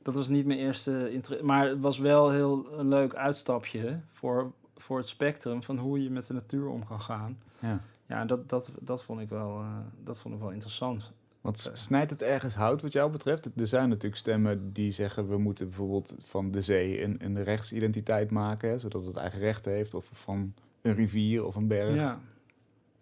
dat 0.04 0.16
was 0.16 0.28
niet 0.28 0.46
mijn 0.46 0.60
eerste 0.60 1.12
interesse. 1.12 1.46
Maar 1.46 1.68
het 1.70 1.80
was 1.80 1.98
wel 2.00 2.30
heel 2.32 2.68
een 2.80 2.88
leuk 2.88 3.16
uitstapje 3.16 4.00
voor, 4.08 4.52
voor 4.76 4.98
het 4.98 5.08
spectrum 5.08 5.64
van 5.64 5.78
hoe 5.78 6.04
je 6.04 6.10
met 6.10 6.28
de 6.28 6.34
natuur 6.34 6.68
om 6.68 6.86
kan 6.86 7.02
gaan. 7.02 7.38
Ja. 7.60 7.80
Ja, 8.08 8.26
dat, 8.26 8.50
dat, 8.50 8.72
dat, 8.80 9.04
vond 9.04 9.20
ik 9.22 9.30
wel, 9.30 9.60
eh, 9.60 9.68
dat 10.04 10.22
vond 10.22 10.34
ik 10.36 10.40
wel 10.42 10.52
interessant. 10.52 11.12
Want 11.42 11.60
s- 11.60 11.70
snijdt 11.74 12.10
het 12.12 12.22
ergens 12.22 12.56
hout 12.56 12.82
wat 12.82 12.92
jou 12.94 13.12
betreft? 13.12 13.50
Er 13.56 13.68
zijn 13.68 13.90
natuurlijk 13.90 14.16
stemmen 14.22 14.74
die 14.74 14.92
zeggen 14.92 15.28
we 15.30 15.38
moeten 15.38 15.66
bijvoorbeeld 15.68 16.16
van 16.20 16.52
de 16.52 16.62
zee 16.62 17.04
een, 17.04 17.16
een 17.26 17.44
rechtsidentiteit 17.44 18.32
maken, 18.32 18.70
hè, 18.70 18.80
zodat 18.80 19.06
het 19.06 19.16
eigen 19.16 19.40
rechten 19.40 19.72
heeft, 19.72 19.94
of 19.94 20.10
van 20.14 20.54
een 20.82 20.96
rivier 20.96 21.46
of 21.46 21.56
een 21.56 21.68
berg. 21.68 21.96
Ja. 21.96 22.20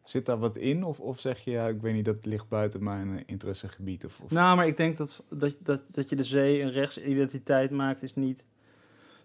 Zit 0.03 0.25
daar 0.25 0.37
wat 0.39 0.55
in? 0.55 0.83
Of, 0.83 0.99
of 0.99 1.19
zeg 1.19 1.39
je, 1.39 1.51
ja, 1.51 1.67
ik 1.67 1.81
weet 1.81 1.93
niet, 1.93 2.05
dat 2.05 2.25
ligt 2.25 2.47
buiten 2.47 2.83
mijn 2.83 3.17
eh, 3.17 3.23
interessegebied? 3.25 4.05
Of, 4.05 4.19
of... 4.19 4.31
Nou, 4.31 4.55
maar 4.55 4.67
ik 4.67 4.77
denk 4.77 4.97
dat, 4.97 5.23
dat, 5.29 5.55
dat, 5.59 5.83
dat 5.87 6.09
je 6.09 6.15
de 6.15 6.23
zee 6.23 6.61
een 6.61 6.71
rechtsidentiteit 6.71 7.71
maakt, 7.71 8.03
is 8.03 8.15
niet 8.15 8.45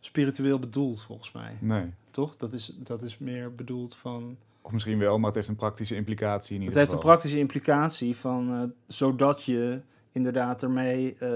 spiritueel 0.01 0.59
bedoeld, 0.59 1.03
volgens 1.03 1.33
mij. 1.33 1.57
Nee. 1.61 1.93
Toch? 2.11 2.37
Dat 2.37 2.53
is, 2.53 2.75
dat 2.79 3.03
is 3.03 3.19
meer 3.19 3.55
bedoeld 3.55 3.97
van. 3.97 4.37
Of 4.62 4.73
misschien 4.73 4.99
wel, 4.99 5.17
maar 5.17 5.27
het 5.27 5.35
heeft 5.35 5.49
een 5.49 5.57
praktische 5.57 5.95
implicatie 5.95 6.55
in 6.55 6.61
Het 6.61 6.69
ieder 6.69 6.81
heeft 6.81 6.93
een 6.93 6.99
praktische 7.09 7.39
implicatie 7.39 8.17
van. 8.17 8.53
eh, 8.53 8.62
zodat 8.87 9.43
je 9.43 9.81
inderdaad 10.12 10.62
ermee 10.62 11.17
eh, 11.19 11.29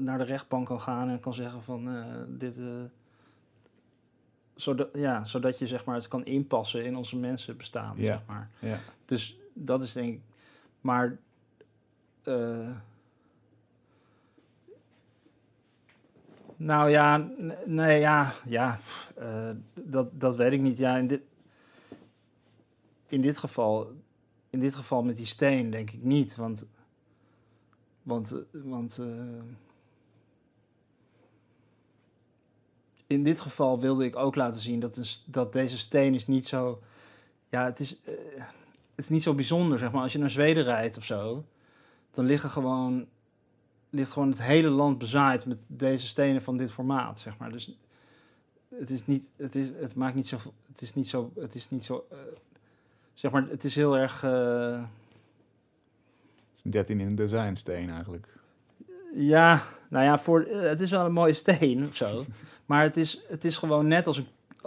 naar 0.00 0.18
de 0.18 0.24
rechtbank 0.24 0.66
kan 0.66 0.80
gaan 0.80 1.08
en 1.08 1.20
kan 1.20 1.34
zeggen 1.34 1.62
van 1.62 2.04
dit. 2.28 2.58
Zodat, 4.56 4.88
ja, 4.94 5.24
zodat 5.24 5.58
je 5.58 5.66
zeg 5.66 5.84
maar 5.84 5.94
het 5.94 6.08
kan 6.08 6.24
inpassen 6.24 6.84
in 6.84 6.96
onze 6.96 7.16
mensenbestaan. 7.16 7.94
Ja. 7.96 8.16
Zeg 8.16 8.26
maar. 8.26 8.50
Ja. 8.58 8.78
Dus 9.04 9.36
dat 9.52 9.82
is 9.82 9.92
denk 9.92 10.14
ik. 10.14 10.20
Maar. 10.80 11.18
eh, 12.22 12.70
nou 16.56 16.90
ja, 16.90 17.28
nee, 17.64 18.00
ja, 18.00 18.32
ja 18.46 18.78
eh, 19.16 19.50
dat, 19.74 20.10
dat 20.12 20.36
weet 20.36 20.52
ik 20.52 20.60
niet. 20.60 20.78
Ja, 20.78 20.96
in 20.96 21.06
dit, 21.06 21.20
in 23.06 23.20
dit 23.20 23.38
geval, 23.38 23.92
in 24.50 24.60
dit 24.60 24.74
geval 24.74 25.02
met 25.02 25.16
die 25.16 25.26
steen 25.26 25.70
denk 25.70 25.90
ik 25.90 26.02
niet, 26.02 26.36
want, 26.36 26.66
want, 28.02 28.30
eh, 28.32 28.60
want 28.62 29.02
in 33.06 33.24
dit 33.24 33.40
geval 33.40 33.80
wilde 33.80 34.04
ik 34.04 34.16
ook 34.16 34.34
laten 34.34 34.60
zien 34.60 34.80
dat, 34.80 35.22
dat 35.26 35.52
deze 35.52 35.78
steen 35.78 36.14
is 36.14 36.26
niet 36.26 36.46
zo, 36.46 36.82
ja, 37.48 37.64
het 37.64 37.80
is, 37.80 38.02
eh, 38.02 38.14
het 38.94 39.04
is 39.04 39.08
niet 39.08 39.22
zo 39.22 39.34
bijzonder, 39.34 39.78
zeg 39.78 39.92
maar. 39.92 40.02
Als 40.02 40.12
je 40.12 40.18
naar 40.18 40.30
Zweden 40.30 40.64
rijdt 40.64 40.96
of 40.96 41.04
zo, 41.04 41.44
dan 42.10 42.26
liggen 42.26 42.50
gewoon, 42.50 43.06
ligt 43.90 44.12
gewoon 44.12 44.30
het 44.30 44.42
hele 44.42 44.68
land 44.68 44.98
bezaaid 44.98 45.46
met 45.46 45.64
deze 45.66 46.06
stenen 46.06 46.42
van 46.42 46.56
dit 46.56 46.72
formaat, 46.72 47.20
zeg 47.20 47.38
maar. 47.38 47.52
Dus 47.52 47.76
het 48.78 48.90
is 48.90 49.06
niet, 49.06 49.30
het 49.36 49.54
is, 49.54 49.66
het 49.80 49.94
maakt 49.94 50.14
niet 50.14 50.28
zo, 50.28 50.38
het 50.68 50.82
is 50.82 50.94
niet 50.94 51.08
zo, 51.08 51.32
het 51.34 51.54
is 51.54 51.70
niet 51.70 51.84
zo, 51.84 52.06
eh, 52.10 52.18
zeg 53.14 53.30
maar, 53.30 53.48
het 53.48 53.64
is 53.64 53.74
heel 53.74 53.96
erg, 53.96 54.22
eh, 54.22 54.80
Het 54.80 56.56
is 56.56 56.64
een 56.64 56.70
13 56.70 57.00
in 57.00 57.06
een 57.06 57.14
dozijnsteen 57.14 57.90
eigenlijk. 57.90 58.28
ja, 59.14 59.62
nou 59.88 60.04
ja, 60.04 60.18
voor, 60.18 60.40
het 60.40 60.80
is 60.80 60.90
wel 60.90 61.04
een 61.04 61.12
mooie 61.12 61.32
steen 61.32 61.86
of 61.86 61.94
zo, 61.96 62.24
maar 62.66 62.82
het 62.82 62.96
is, 62.96 63.20
het 63.28 63.44
is 63.44 63.56
gewoon 63.56 63.86
net 63.86 64.06
als 64.06 64.16
een, 64.16 64.26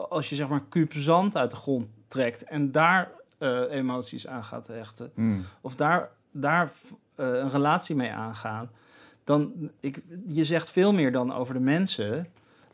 als 0.10 0.30
je 0.30 0.36
zeg 0.36 0.48
maar 0.48 0.64
kuub 0.70 0.94
zand 0.94 1.38
uit 1.38 1.52
de 1.52 1.58
grond 1.58 1.88
trekt 2.08 2.44
en 2.44 2.72
daar 2.72 3.12
eh, 3.38 3.62
emoties 3.70 4.28
aan 4.28 4.44
gaat 4.44 4.68
hechten. 4.68 5.12
Hmm. 5.14 5.46
of 5.62 5.76
daar, 5.76 6.10
daar 6.32 6.72
eh, 7.16 7.26
een 7.28 7.50
relatie 7.50 7.96
mee 7.96 8.12
aangaan, 8.12 8.70
dan 9.24 9.72
ik, 9.80 10.04
je 10.28 10.46
zegt 10.46 10.72
veel 10.72 10.94
meer 10.94 11.12
dan 11.12 11.34
over 11.34 11.54
de 11.54 11.60
mensen 11.60 12.28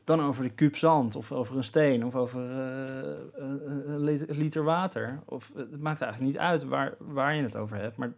dan 0.04 0.22
over 0.22 0.44
de 0.44 0.50
kuub 0.50 0.76
zand 0.76 1.16
of 1.16 1.32
over 1.32 1.58
een 1.58 1.64
steen 1.64 2.06
of 2.06 2.16
over 2.16 2.42
eh, 2.42 3.16
een, 3.34 3.90
een 3.90 4.00
lit- 4.04 4.30
een 4.30 4.38
liter 4.38 4.64
water. 4.64 5.20
Of, 5.26 5.52
het 5.56 5.82
maakt 5.82 6.02
eigenlijk 6.02 6.32
niet 6.32 6.42
uit 6.42 6.64
waar, 6.64 6.94
waar 6.98 7.36
je 7.36 7.44
het 7.44 7.58
over 7.58 7.78
hebt, 7.78 7.98
maar 7.98 8.12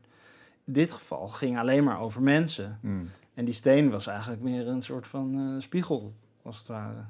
in 0.65 0.73
dit 0.73 0.93
geval 0.93 1.27
ging 1.27 1.57
alleen 1.57 1.83
maar 1.83 1.99
over 1.99 2.21
mensen. 2.21 2.77
Hmm. 2.81 3.09
En 3.33 3.45
die 3.45 3.53
steen 3.53 3.89
was 3.89 4.07
eigenlijk 4.07 4.41
meer 4.41 4.67
een 4.67 4.81
soort 4.81 5.07
van 5.07 5.55
spiegel, 5.59 6.13
als 6.47 6.57
het 6.57 6.67
ware. 6.67 7.03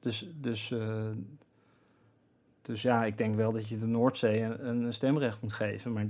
Dus, 0.00 0.28
dus, 0.40 0.70
eh, 0.70 1.10
dus 2.62 2.82
ja, 2.82 3.04
ik 3.04 3.18
denk 3.18 3.36
wel 3.36 3.52
dat 3.52 3.68
je 3.68 3.78
de 3.78 3.86
Noordzee 3.86 4.42
een, 4.42 4.82
een 4.84 4.94
stemrecht 4.94 5.40
moet 5.42 5.52
geven. 5.52 5.92
Maar, 5.92 6.06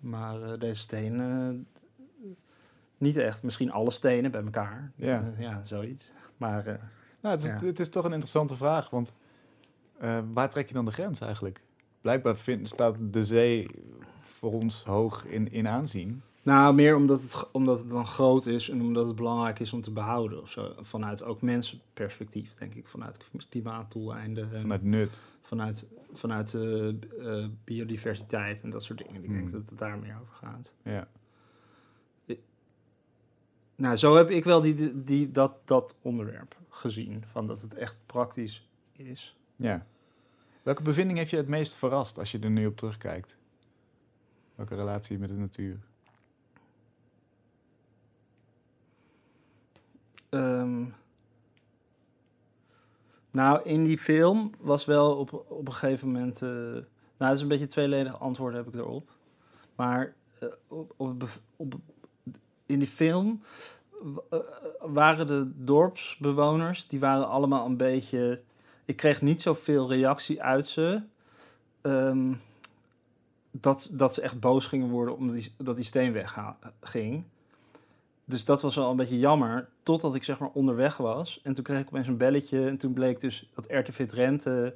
maar 0.00 0.42
eh, 0.42 0.58
deze 0.58 0.80
steen 0.80 1.20
eh, 1.20 2.28
niet 2.98 3.16
echt. 3.16 3.42
Misschien 3.42 3.72
alle 3.72 3.90
stenen 3.90 4.30
bij 4.30 4.42
elkaar. 4.42 4.92
Ja. 4.94 5.32
Ja, 5.38 5.64
zoiets. 5.64 6.10
Maar 6.36 6.64
Nou, 7.20 7.34
het 7.34 7.44
is, 7.44 7.48
Ja. 7.50 7.60
het 7.60 7.80
is 7.80 7.88
toch 7.88 8.04
een 8.04 8.10
interessante 8.12 8.56
vraag, 8.56 8.90
want 8.90 9.12
waar 10.32 10.50
trek 10.50 10.68
je 10.68 10.74
dan 10.74 10.84
de 10.84 10.92
grens 10.92 11.20
eigenlijk? 11.20 11.62
Blijkbaar 12.00 12.36
vind, 12.36 12.68
staat 12.68 12.96
de 13.00 13.24
zee 13.24 13.70
voor 14.20 14.52
ons 14.52 14.84
hoog 14.84 15.24
in, 15.24 15.52
in 15.52 15.68
aanzien. 15.68 16.22
Nou, 16.44 16.74
meer 16.74 16.96
omdat 16.96 17.22
het, 17.22 17.50
omdat 17.52 17.78
het 17.78 17.90
dan 17.90 18.06
groot 18.06 18.46
is 18.46 18.68
en 18.68 18.80
omdat 18.80 19.06
het 19.06 19.16
belangrijk 19.16 19.58
is 19.58 19.72
om 19.72 19.80
te 19.80 19.90
behouden. 19.90 20.42
Of 20.42 20.50
zo. 20.50 20.74
Vanuit 20.78 21.22
ook 21.22 21.42
mensenperspectief, 21.42 22.54
denk 22.54 22.74
ik. 22.74 22.86
Vanuit 22.88 23.18
klimaatdoeleinden. 23.48 24.52
en- 24.54 24.60
Vanuit 24.60 24.82
nut. 24.82 25.22
vanuit, 25.42 25.88
vanuit 26.12 26.54
eh, 26.54 26.88
eh, 26.88 27.48
biodiversiteit 27.64 28.62
en 28.62 28.70
dat 28.70 28.82
soort 28.82 28.98
dingen. 28.98 29.24
Ik 29.24 29.30
denk 29.30 29.44
Mm. 29.44 29.50
dat 29.50 29.70
het 29.70 29.78
daar 29.78 29.98
meer 29.98 30.18
over 30.20 30.34
gaat. 30.34 30.74
Ja. 30.82 31.08
Nou, 33.76 33.96
zo 33.96 34.16
heb 34.16 34.30
ik 34.30 34.44
wel 34.44 34.60
die, 34.60 35.04
die, 35.04 35.30
dat, 35.30 35.52
dat 35.64 35.94
onderwerp 36.02 36.56
gezien. 36.68 37.24
Van 37.32 37.46
dat 37.46 37.60
het 37.60 37.74
echt 37.74 37.96
praktisch 38.06 38.68
is. 38.92 39.36
ja. 39.56 39.86
Welke 40.62 40.82
bevinding 40.82 41.18
heeft 41.18 41.30
je 41.30 41.36
het 41.36 41.48
meest 41.48 41.74
verrast 41.74 42.18
als 42.18 42.30
je 42.32 42.38
er 42.38 42.50
nu 42.50 42.66
op 42.66 42.76
terugkijkt? 42.76 43.36
Welke 44.54 44.74
relatie 44.74 45.18
met 45.18 45.28
de 45.28 45.34
natuur? 45.34 45.78
Ehm, 50.34 50.84
nou, 53.30 53.62
in 53.64 53.84
die 53.84 53.98
film 53.98 54.50
was 54.60 54.84
wel 54.84 55.16
op, 55.16 55.44
op 55.48 55.66
een 55.66 55.72
gegeven 55.72 56.10
moment... 56.12 56.42
eh, 56.42 56.48
nou, 56.48 56.84
dat 57.16 57.32
is 57.32 57.40
een 57.40 57.48
beetje 57.48 57.66
tweeledig 57.66 58.20
antwoord 58.20 58.54
heb 58.54 58.66
ik 58.66 58.74
erop. 58.74 59.10
Maar 59.74 60.14
eh, 60.40 60.48
op, 60.96 61.24
op, 61.56 61.74
in 62.66 62.78
die 62.78 62.88
film 62.88 63.42
eh, 64.30 64.38
waren 64.80 65.26
de 65.26 65.50
dorpsbewoners... 65.54 66.88
die 66.88 67.00
waren 67.00 67.28
allemaal 67.28 67.66
een 67.66 67.76
beetje... 67.76 68.42
Ik 68.84 68.96
kreeg 68.96 69.22
niet 69.22 69.42
zoveel 69.42 69.88
reactie 69.88 70.42
uit 70.42 70.66
ze... 70.66 71.02
Ehm, 71.80 72.32
dat, 73.50 73.90
dat 73.92 74.14
ze 74.14 74.20
echt 74.20 74.40
boos 74.40 74.66
gingen 74.66 74.88
worden 74.88 75.16
omdat 75.16 75.36
die, 75.36 75.52
dat 75.56 75.76
die 75.76 75.84
steen 75.84 76.12
wegging. 76.12 77.24
Dus 78.24 78.44
dat 78.44 78.62
was 78.62 78.74
wel 78.74 78.90
een 78.90 78.96
beetje 78.96 79.18
jammer. 79.18 79.68
Totdat 79.82 80.14
ik 80.14 80.24
zeg 80.24 80.38
maar 80.38 80.50
onderweg 80.52 80.96
was. 80.96 81.40
En 81.42 81.54
toen 81.54 81.64
kreeg 81.64 81.80
ik 81.80 81.86
opeens 81.86 82.06
een 82.06 82.16
belletje. 82.16 82.66
En 82.66 82.76
toen 82.76 82.92
bleek 82.92 83.20
dus 83.20 83.50
dat 83.54 83.66
RTV 83.68 84.06
Drenthe 84.06 84.74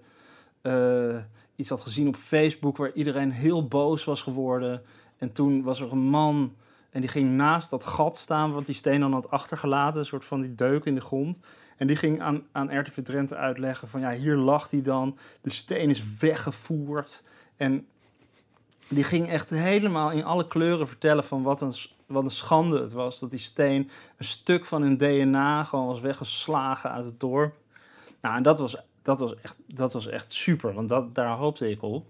eh, 0.62 1.16
iets 1.56 1.68
had 1.68 1.82
gezien 1.82 2.08
op 2.08 2.16
Facebook... 2.16 2.76
waar 2.76 2.92
iedereen 2.92 3.30
heel 3.30 3.66
boos 3.66 4.04
was 4.04 4.22
geworden. 4.22 4.82
En 5.18 5.32
toen 5.32 5.62
was 5.62 5.80
er 5.80 5.92
een 5.92 5.98
man... 5.98 6.54
en 6.90 7.00
die 7.00 7.10
ging 7.10 7.30
naast 7.30 7.70
dat 7.70 7.84
gat 7.84 8.18
staan... 8.18 8.52
wat 8.52 8.66
die 8.66 8.74
steen 8.74 9.00
dan 9.00 9.12
had 9.12 9.30
achtergelaten. 9.30 10.00
Een 10.00 10.06
soort 10.06 10.24
van 10.24 10.40
die 10.40 10.54
deuk 10.54 10.84
in 10.84 10.94
de 10.94 11.00
grond. 11.00 11.40
En 11.76 11.86
die 11.86 11.96
ging 11.96 12.20
aan, 12.20 12.46
aan 12.52 12.78
RTV 12.78 13.02
Drenthe 13.02 13.36
uitleggen 13.36 13.88
van... 13.88 14.00
ja, 14.00 14.12
hier 14.12 14.36
lag 14.36 14.70
hij 14.70 14.82
dan. 14.82 15.18
De 15.40 15.50
steen 15.50 15.90
is 15.90 16.16
weggevoerd. 16.18 17.24
En 17.56 17.86
die 18.88 19.04
ging 19.04 19.28
echt 19.28 19.50
helemaal 19.50 20.10
in 20.10 20.24
alle 20.24 20.46
kleuren 20.46 20.88
vertellen 20.88 21.24
van 21.24 21.42
wat 21.42 21.60
een, 21.60 21.74
wat 22.08 22.24
een 22.24 22.30
schande 22.30 22.80
het 22.80 22.92
was. 22.92 23.18
Dat 23.18 23.30
die 23.30 23.38
steen, 23.38 23.90
een 24.16 24.24
stuk 24.24 24.64
van 24.64 24.82
hun 24.82 24.96
DNA, 24.96 25.64
gewoon 25.64 25.86
was 25.86 26.00
weggeslagen 26.00 26.90
uit 26.90 27.04
het 27.04 27.20
dorp. 27.20 27.56
Nou, 28.20 28.36
en 28.36 28.42
dat 28.42 28.58
was, 28.58 28.76
dat 29.02 29.20
was, 29.20 29.34
echt, 29.34 29.56
dat 29.66 29.92
was 29.92 30.06
echt 30.06 30.32
super, 30.32 30.74
want 30.74 30.88
dat, 30.88 31.14
daar 31.14 31.36
hoopte 31.36 31.70
ik 31.70 31.82
op. 31.82 32.06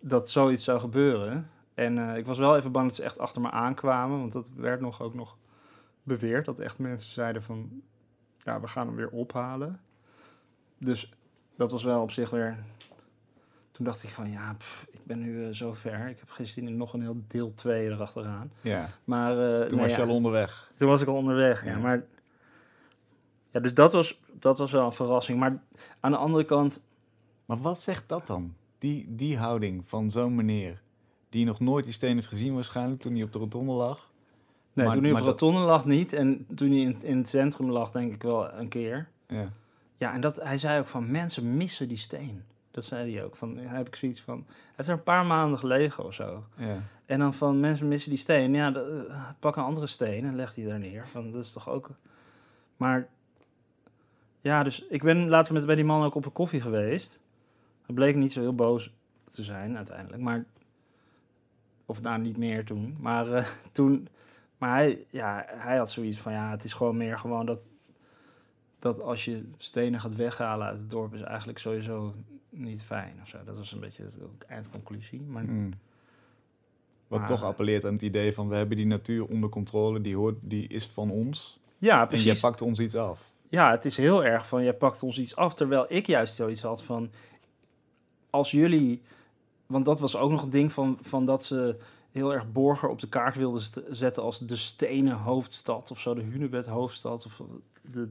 Dat 0.00 0.30
zoiets 0.30 0.64
zou 0.64 0.80
gebeuren. 0.80 1.50
En 1.74 1.98
eh, 1.98 2.16
ik 2.16 2.26
was 2.26 2.38
wel 2.38 2.56
even 2.56 2.72
bang 2.72 2.86
dat 2.86 2.96
ze 2.96 3.02
echt 3.02 3.18
achter 3.18 3.42
me 3.42 3.50
aankwamen, 3.50 4.18
want 4.18 4.32
dat 4.32 4.50
werd 4.56 4.80
nog 4.80 5.02
ook 5.02 5.14
nog 5.14 5.36
beweerd. 6.02 6.44
Dat 6.44 6.58
echt 6.58 6.78
mensen 6.78 7.10
zeiden 7.10 7.42
van, 7.42 7.82
ja, 8.38 8.60
we 8.60 8.68
gaan 8.68 8.86
hem 8.86 8.96
weer 8.96 9.10
ophalen. 9.10 9.80
Dus 10.78 11.12
dat 11.56 11.70
was 11.70 11.84
wel 11.84 12.02
op 12.02 12.10
zich 12.10 12.30
weer 12.30 12.64
toen 13.74 13.84
dacht 13.84 14.02
ik 14.02 14.08
van 14.10 14.30
ja, 14.30 14.54
pff, 14.58 14.86
ik 14.90 15.00
ben 15.04 15.18
nu 15.18 15.44
eh, 15.46 15.52
zo 15.52 15.72
ver. 15.72 16.08
Ik 16.08 16.18
heb 16.18 16.46
in 16.56 16.76
nog 16.76 16.92
een 16.92 17.00
heel 17.00 17.22
deel 17.26 17.54
2 17.54 17.86
erachteraan. 17.90 18.52
Ja, 18.60 18.88
Maar 19.04 19.30
eh, 19.30 19.66
toen 19.66 19.76
nee, 19.78 19.86
was 19.86 19.94
je 19.96 20.00
ja, 20.02 20.08
al 20.08 20.14
onderweg. 20.14 20.72
toen 20.76 20.88
was 20.88 21.00
ik 21.00 21.08
al 21.08 21.14
onderweg. 21.14 21.64
Ja. 21.64 21.70
Ja. 21.70 21.78
maar 21.78 22.04
ja, 23.50 23.60
dus 23.60 23.74
dat 23.74 23.92
was, 23.92 24.20
dat 24.32 24.58
was 24.58 24.70
wel 24.70 24.86
een 24.86 24.92
verrassing. 24.92 25.38
Maar 25.38 25.62
aan 26.00 26.10
de 26.10 26.16
andere 26.16 26.44
kant, 26.44 26.82
Maar 27.46 27.60
wat 27.60 27.80
zegt 27.80 28.08
dat 28.08 28.26
dan? 28.26 28.54
Die, 28.78 29.06
die 29.14 29.38
houding 29.38 29.86
van 29.86 30.10
zo'n 30.10 30.34
meneer, 30.34 30.80
die 31.28 31.44
nog 31.44 31.60
nooit 31.60 31.84
die 31.84 31.94
steen 31.94 32.14
heeft 32.14 32.26
gezien 32.28 32.54
waarschijnlijk 32.54 33.00
toen 33.00 33.12
hij 33.14 33.22
op 33.22 33.32
de 33.32 33.38
rotonde 33.38 33.72
lag. 33.72 34.10
nee, 34.72 34.86
Maar- 34.86 34.94
toen 34.94 35.04
hij 35.04 35.12
op 35.12 35.18
de 35.18 35.24
dat- 35.24 35.40
rotonde 35.40 35.66
lag 35.66 35.84
niet. 35.84 36.12
En 36.12 36.46
toen 36.54 36.68
hij 36.70 36.78
in, 36.80 37.02
in 37.02 37.16
het 37.16 37.28
centrum 37.28 37.70
lag, 37.70 37.90
denk 37.90 38.12
ik 38.14 38.22
wel 38.22 38.52
een 38.52 38.68
keer. 38.68 39.08
Ja. 39.28 39.48
Ja, 39.96 40.12
en 40.12 40.20
dat, 40.20 40.36
hij 40.36 40.58
zei 40.58 40.80
ook 40.80 40.86
van 40.86 41.10
mensen 41.10 41.56
missen 41.56 41.88
die 41.88 41.96
steen. 41.96 42.42
Dat 42.74 42.84
zei 42.84 43.14
hij 43.14 43.24
ook. 43.24 43.36
Van, 43.36 43.54
daar 43.54 43.76
heb 43.76 43.86
ik 43.86 43.96
zoiets 43.96 44.20
van. 44.20 44.44
Hij 44.46 44.54
heeft 44.76 44.88
er 44.88 44.94
een 44.94 45.02
paar 45.02 45.26
maanden 45.26 45.58
gelegen 45.58 46.04
of 46.04 46.14
zo. 46.14 46.44
Ja. 46.56 46.76
En 47.06 47.18
dan 47.18 47.34
van 47.34 47.60
mensen 47.60 47.88
missen 47.88 48.10
die 48.10 48.18
steen. 48.18 48.54
Ja, 48.54 48.70
de- 48.70 49.06
eh, 49.08 49.28
pak 49.38 49.56
een 49.56 49.62
andere 49.62 49.86
steen 49.86 50.24
en 50.24 50.36
leg 50.36 50.54
die 50.54 50.66
daar 50.66 50.78
neer. 50.78 51.08
Van, 51.08 51.32
dat 51.32 51.44
is 51.44 51.52
toch 51.52 51.68
ook. 51.68 51.90
Maar 52.76 53.08
ja, 54.40 54.62
dus 54.62 54.84
ik 54.88 55.02
ben 55.02 55.28
later 55.28 55.52
met 55.54 55.66
bij 55.66 55.74
die 55.74 55.84
man 55.84 56.04
ook 56.04 56.14
op 56.14 56.24
een 56.24 56.32
koffie 56.32 56.60
geweest. 56.60 57.20
Hij 57.86 57.94
bleek 57.94 58.16
niet 58.16 58.32
zo 58.32 58.40
heel 58.40 58.54
boos 58.54 58.90
te 59.28 59.42
zijn 59.42 59.76
uiteindelijk. 59.76 60.22
Maar, 60.22 60.44
of 61.86 62.02
nou 62.02 62.20
niet 62.20 62.36
meer 62.36 62.64
toen. 62.64 62.96
Maar 63.00 63.32
eh, 63.32 63.46
toen. 63.72 64.08
Maar 64.58 64.70
hij, 64.74 65.04
ja, 65.10 65.44
hij 65.48 65.76
had 65.76 65.90
zoiets 65.90 66.18
van 66.18 66.32
ja, 66.32 66.50
het 66.50 66.64
is 66.64 66.72
gewoon 66.74 66.96
meer 66.96 67.18
gewoon 67.18 67.46
dat. 67.46 67.68
Dat 68.84 69.00
als 69.00 69.24
je 69.24 69.44
stenen 69.58 70.00
gaat 70.00 70.14
weghalen 70.16 70.66
uit 70.66 70.78
het 70.78 70.90
dorp, 70.90 71.14
is 71.14 71.20
eigenlijk 71.20 71.58
sowieso 71.58 72.12
niet 72.50 72.82
fijn 72.82 73.18
of 73.22 73.28
zo. 73.28 73.38
Dat 73.44 73.56
was 73.56 73.72
een 73.72 73.80
beetje 73.80 74.04
de 74.38 74.46
eindconclusie. 74.46 75.22
Maar 75.22 75.44
Mm. 75.44 75.72
Wat 77.08 77.18
Maar- 77.18 77.28
toch 77.28 77.42
appelleert 77.42 77.84
aan 77.84 77.92
het 77.92 78.02
idee 78.02 78.32
van 78.34 78.48
we 78.48 78.56
hebben 78.56 78.76
die 78.76 78.86
natuur 78.86 79.24
onder 79.26 79.48
controle, 79.48 80.00
die, 80.00 80.16
hoort, 80.16 80.36
die 80.40 80.68
is 80.68 80.86
van 80.86 81.10
ons. 81.10 81.60
ja, 81.78 82.00
En 82.00 82.06
precies. 82.08 82.24
jij 82.24 82.50
pakt 82.50 82.62
ons 82.62 82.78
iets 82.78 82.94
af. 82.96 83.30
Ja, 83.48 83.70
het 83.70 83.84
is 83.84 83.96
heel 83.96 84.24
erg 84.24 84.48
van, 84.48 84.62
jij 84.62 84.74
pakt 84.74 85.02
ons 85.02 85.18
iets 85.18 85.36
af, 85.36 85.54
terwijl 85.54 85.86
ik 85.88 86.06
juist 86.06 86.34
zoiets 86.34 86.62
had 86.62 86.82
van, 86.84 87.10
als 88.30 88.50
jullie, 88.50 89.02
want 89.66 89.84
dat 89.84 90.00
was 90.00 90.16
ook 90.16 90.30
nog 90.30 90.42
een 90.42 90.50
ding 90.50 90.72
van, 90.72 90.98
van 91.00 91.26
dat 91.26 91.44
ze 91.44 91.76
heel 92.10 92.32
erg 92.34 92.52
Borger 92.52 92.88
op 92.88 92.98
de 93.00 93.08
kaart 93.08 93.36
wilden 93.36 93.62
zetten 93.90 94.22
als 94.22 94.38
de 94.38 94.56
stenen 94.56 95.16
hoofdstad 95.16 95.90
of 95.90 96.00
zo, 96.00 96.14
de 96.14 96.22
Hunebed 96.22 96.66
hoofdstad 96.66 97.26
of 97.26 97.40
de, 97.90 98.08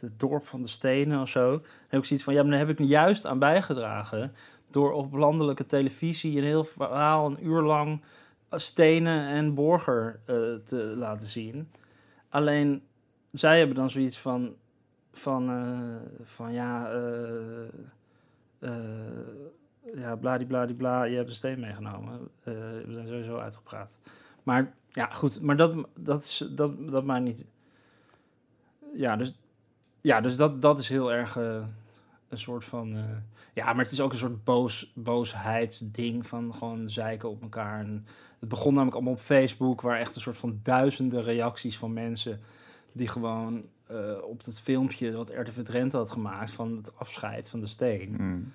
de 0.00 0.16
dorp 0.16 0.46
van 0.46 0.62
de 0.62 0.68
stenen 0.68 1.20
of 1.20 1.28
zo. 1.28 1.50
Heb 1.88 2.00
ik 2.00 2.06
zoiets 2.06 2.24
van, 2.24 2.34
ja, 2.34 2.42
maar 2.42 2.50
daar 2.50 2.66
heb 2.66 2.80
ik 2.80 2.86
juist 2.86 3.26
aan 3.26 3.38
bijgedragen 3.38 4.32
door 4.70 4.92
op 4.92 5.12
landelijke 5.12 5.66
televisie 5.66 6.36
een 6.36 6.44
heel 6.44 6.64
verhaal, 6.64 7.26
een 7.26 7.46
uur 7.46 7.62
lang, 7.62 8.02
eh, 8.48 8.58
stenen 8.58 9.28
en 9.28 9.54
Borger 9.54 10.20
eh, 10.24 10.36
te 10.64 10.94
laten 10.96 11.28
zien. 11.28 11.70
Alleen, 12.28 12.82
zij 13.32 13.58
hebben 13.58 13.76
dan 13.76 13.90
zoiets 13.90 14.18
van, 14.18 14.54
van, 15.12 15.50
eh, 15.50 16.26
van 16.26 16.52
ja, 16.52 16.90
eh 18.60 18.70
ja, 19.94 20.16
bladibladibla, 20.16 21.04
je 21.04 21.16
hebt 21.16 21.28
de 21.28 21.34
steen 21.34 21.60
meegenomen. 21.60 22.28
We 22.42 22.84
zijn 22.88 23.06
sowieso 23.06 23.38
uitgepraat. 23.38 23.98
Maar 24.42 24.74
ja, 24.88 25.06
goed, 25.06 25.40
maar 25.40 25.56
dat, 25.56 25.86
dat, 25.96 26.20
is, 26.20 26.48
dat, 26.50 26.88
dat 26.88 27.04
maakt 27.04 27.24
niet... 27.24 27.46
Ja, 28.94 29.16
dus, 29.16 29.39
ja, 30.00 30.20
dus 30.20 30.36
dat, 30.36 30.62
dat 30.62 30.78
is 30.78 30.88
heel 30.88 31.12
erg 31.12 31.36
eh, 31.36 31.62
een 32.28 32.38
soort 32.38 32.64
van... 32.64 32.96
eh, 32.96 33.02
ja, 33.54 33.72
maar 33.72 33.84
het 33.84 33.92
is 33.92 34.00
ook 34.00 34.12
een 34.12 34.18
soort 34.18 34.44
boos, 34.44 34.92
boosheidsding 34.94 36.26
van 36.26 36.54
gewoon 36.54 36.88
zeiken 36.90 37.28
op 37.30 37.42
elkaar. 37.42 37.80
En 37.80 38.06
het 38.38 38.48
begon 38.48 38.70
namelijk 38.72 38.94
allemaal 38.96 39.12
op 39.12 39.20
Facebook, 39.20 39.80
waar 39.80 39.98
echt 39.98 40.14
een 40.14 40.20
soort 40.20 40.38
van 40.38 40.60
duizenden 40.62 41.22
reacties 41.22 41.78
van 41.78 41.92
mensen 41.92 42.40
die 42.92 43.08
gewoon 43.08 43.62
eh, 43.86 43.96
op 44.22 44.44
het 44.44 44.60
filmpje 44.60 45.12
wat 45.12 45.30
RTV 45.30 45.62
Drenthe 45.62 45.96
had 45.96 46.10
gemaakt 46.10 46.50
van 46.50 46.76
het 46.76 46.98
afscheid 46.98 47.48
van 47.48 47.60
de 47.60 47.66
steen, 47.66 48.14
Mm. 48.18 48.52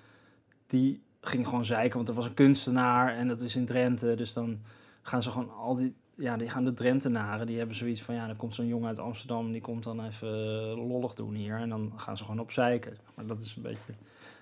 die 0.66 1.02
ging 1.20 1.44
gewoon 1.46 1.64
zeiken, 1.64 1.96
want 1.96 2.08
er 2.08 2.14
was 2.14 2.24
een 2.24 2.34
kunstenaar 2.34 3.16
en 3.16 3.28
dat 3.28 3.40
is 3.40 3.56
in 3.56 3.66
Drenthe, 3.66 4.14
dus 4.14 4.32
dan 4.32 4.58
gaan 5.02 5.22
ze 5.22 5.30
gewoon 5.30 5.50
al 5.54 5.74
die, 5.74 5.94
ja, 6.16 6.36
die 6.36 6.50
gaan 6.50 6.64
de 6.64 6.74
Drentenaren, 6.74 7.46
die 7.46 7.58
hebben 7.58 7.76
zoiets 7.76 8.02
van, 8.02 8.14
ja, 8.14 8.26
dan 8.26 8.36
komt 8.36 8.54
zo'n 8.54 8.66
jongen 8.66 8.88
uit 8.88 8.98
Amsterdam, 8.98 9.52
die 9.52 9.60
komt 9.60 9.84
dan 9.84 10.04
even 10.04 10.28
eh, 10.28 10.88
lollig 10.88 11.14
doen 11.14 11.34
hier 11.34 11.56
en 11.56 11.68
dan 11.68 11.92
gaan 11.96 12.16
ze 12.16 12.24
gewoon 12.24 12.40
op 12.40 12.50
zeiken. 12.50 12.96
Maar 13.14 13.26
dat 13.26 13.40
is 13.40 13.56
een 13.56 13.62
beetje 13.62 13.92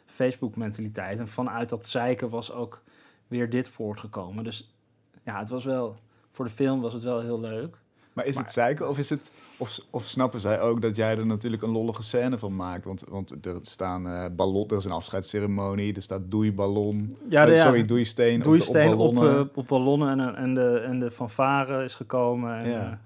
Facebook-mentaliteit 0.06 1.18
en 1.18 1.28
vanuit 1.28 1.68
dat 1.68 1.87
zeiken 1.87 2.28
was 2.28 2.52
ook 2.52 2.82
weer 3.28 3.50
dit 3.50 3.68
voortgekomen. 3.68 4.44
Dus 4.44 4.74
ja, 5.24 5.38
het 5.38 5.48
was 5.48 5.64
wel, 5.64 5.96
voor 6.30 6.44
de 6.44 6.50
film 6.50 6.80
was 6.80 6.92
het 6.92 7.02
wel 7.02 7.20
heel 7.20 7.40
leuk. 7.40 7.78
Maar 8.14 8.27
is 8.27 8.35
Maar- 8.35 8.44
het 8.44 8.53
zeiken 8.53 8.88
of 8.88 8.98
is 8.98 9.11
het... 9.11 9.31
Of, 9.57 9.79
of 9.90 10.05
snappen 10.05 10.40
zij 10.40 10.61
ook 10.61 10.83
dat 10.83 10.96
jij 10.96 11.18
er 11.18 11.27
natuurlijk 11.27 11.62
een 11.62 11.70
lollige 11.70 12.03
scène 12.03 12.38
van 12.38 12.57
maakt? 12.57 12.85
Want, 12.85 13.05
want 13.09 13.46
er 13.46 13.59
staan 13.62 14.07
eh 14.09 14.24
ballon, 14.37 14.68
er 14.68 14.77
is 14.77 14.85
een 14.85 14.90
afscheidsceremonie, 14.92 15.94
er 15.94 16.03
staat 16.03 16.20
doei-ballon. 16.31 17.16
Ja, 17.29 17.44
de- 17.44 17.53
Eh, 17.53 17.62
sorry, 17.62 17.85
doei-steen. 17.85 18.37
op- 18.37 18.42
Doeisteen 18.42 18.90
op, 18.92 18.96
ballonnen. 18.96 19.35
eh, 19.38 19.44
op 19.55 19.66
ballonnen 19.68 20.20
en, 20.20 20.35
en, 20.37 20.55
de, 20.55 20.79
en 20.79 20.98
de 20.98 21.11
fanfare 21.11 21.85
is 21.85 21.94
gekomen. 21.94 22.59
En, 22.59 22.70
Ja. 22.70 23.00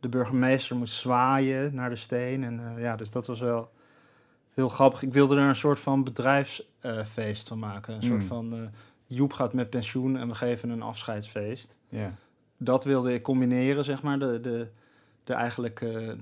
de 0.00 0.08
burgemeester 0.08 0.76
moest 0.76 0.94
zwaaien 0.94 1.74
naar 1.74 1.88
de 1.90 1.96
steen. 1.96 2.44
En 2.44 2.74
ja, 2.78 2.96
dus 2.96 3.10
dat 3.10 3.26
was 3.26 3.40
wel 3.40 3.70
heel 4.54 4.68
grappig. 4.68 5.02
Ik 5.02 5.12
wilde 5.12 5.36
er 5.36 5.48
een 5.48 5.56
soort 5.56 5.78
van 5.78 6.04
bedrijfsfeest 6.04 7.48
van 7.48 7.58
maken. 7.58 7.94
Een 7.94 8.02
soort 8.02 8.20
Mm. 8.20 8.26
van 8.26 8.70
Joep 9.06 9.32
gaat 9.32 9.52
met 9.52 9.70
pensioen 9.70 10.16
en 10.16 10.28
we 10.28 10.34
geven 10.34 10.70
een 10.70 10.82
afscheidsfeest. 10.82 11.78
Ja. 11.88 12.12
Dat 12.56 12.84
wilde 12.84 13.12
ik 13.12 13.22
combineren, 13.22 13.84
zeg 13.84 14.02
maar. 14.02 14.18
De, 14.18 14.40
de, 14.40 14.68
de 15.24 15.32
eigenlijk 15.34 15.80
eh, 15.80 16.12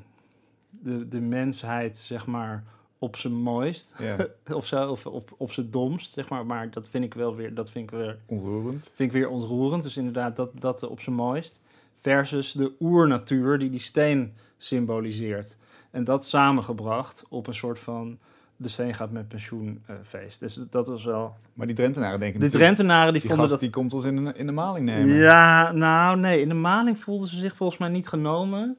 de, 0.71 1.09
de 1.09 1.21
mensheid, 1.21 1.99
zeg 1.99 2.27
maar, 2.27 2.65
op 2.99 3.17
zijn 3.17 3.35
mooist. 3.35 3.95
ja, 3.99 4.27
Of 4.57 4.67
zo, 4.67 4.91
of 4.91 5.07
op, 5.07 5.35
op 5.37 5.53
zijn 5.53 5.71
domst, 5.71 6.11
zeg 6.11 6.29
maar. 6.29 6.47
Maar 6.47 6.71
dat 6.71 6.89
vind 6.89 7.05
ik 7.05 7.15
wel 7.15 7.37
weer, 7.37 7.55
dat 7.55 7.71
vind 7.71 7.91
ik 7.91 7.99
weer 7.99 8.19
ontroerend. 8.27 8.93
vind 8.95 9.13
ik 9.13 9.21
weer 9.21 9.29
ontroerend. 9.29 9.83
Dus 9.83 9.97
inderdaad, 9.97 10.37
dat, 10.37 10.51
dat 10.61 10.83
op 10.83 11.01
zijn 11.01 11.17
mooist. 11.17 11.63
Versus 11.95 12.53
de 12.53 12.73
oernatuur 12.81 13.59
die 13.59 13.71
die 13.71 13.81
steen 13.81 14.35
symboliseert. 14.59 15.57
En 15.91 16.05
dat 16.05 16.27
samengebracht 16.27 17.25
op 17.29 17.47
een 17.47 17.55
soort 17.55 17.79
van... 17.79 18.19
De 18.57 18.69
steen 18.69 18.95
gaat 18.95 19.11
met 19.11 19.29
pensioen 19.29 19.83
eh, 19.87 19.97
feest. 20.03 20.41
Dus 20.41 20.61
dat 20.71 20.89
was 20.89 21.05
wel... 21.05 21.35
Maar 21.53 21.67
die 21.67 21.77
Drentenaren 21.77 22.19
denken 22.19 22.41
De 22.41 22.51
Drentenaren 22.51 23.13
die, 23.13 23.21
die 23.21 23.31
vonden 23.31 23.49
gast 23.49 23.51
dat... 23.51 23.61
die 23.61 23.71
komt 23.71 23.95
ons 23.95 24.05
in 24.05 24.25
de, 24.25 24.33
in 24.35 24.47
de 24.47 24.53
maling 24.53 24.85
nemen. 24.87 25.15
Ja, 25.15 25.73
nou 25.73 26.19
nee, 26.19 26.41
in 26.41 26.49
de 26.49 26.55
maling 26.55 26.99
voelden 26.99 27.29
ze 27.29 27.37
zich 27.37 27.57
volgens 27.57 27.79
mij 27.79 27.89
niet 27.89 28.09
genomen. 28.09 28.77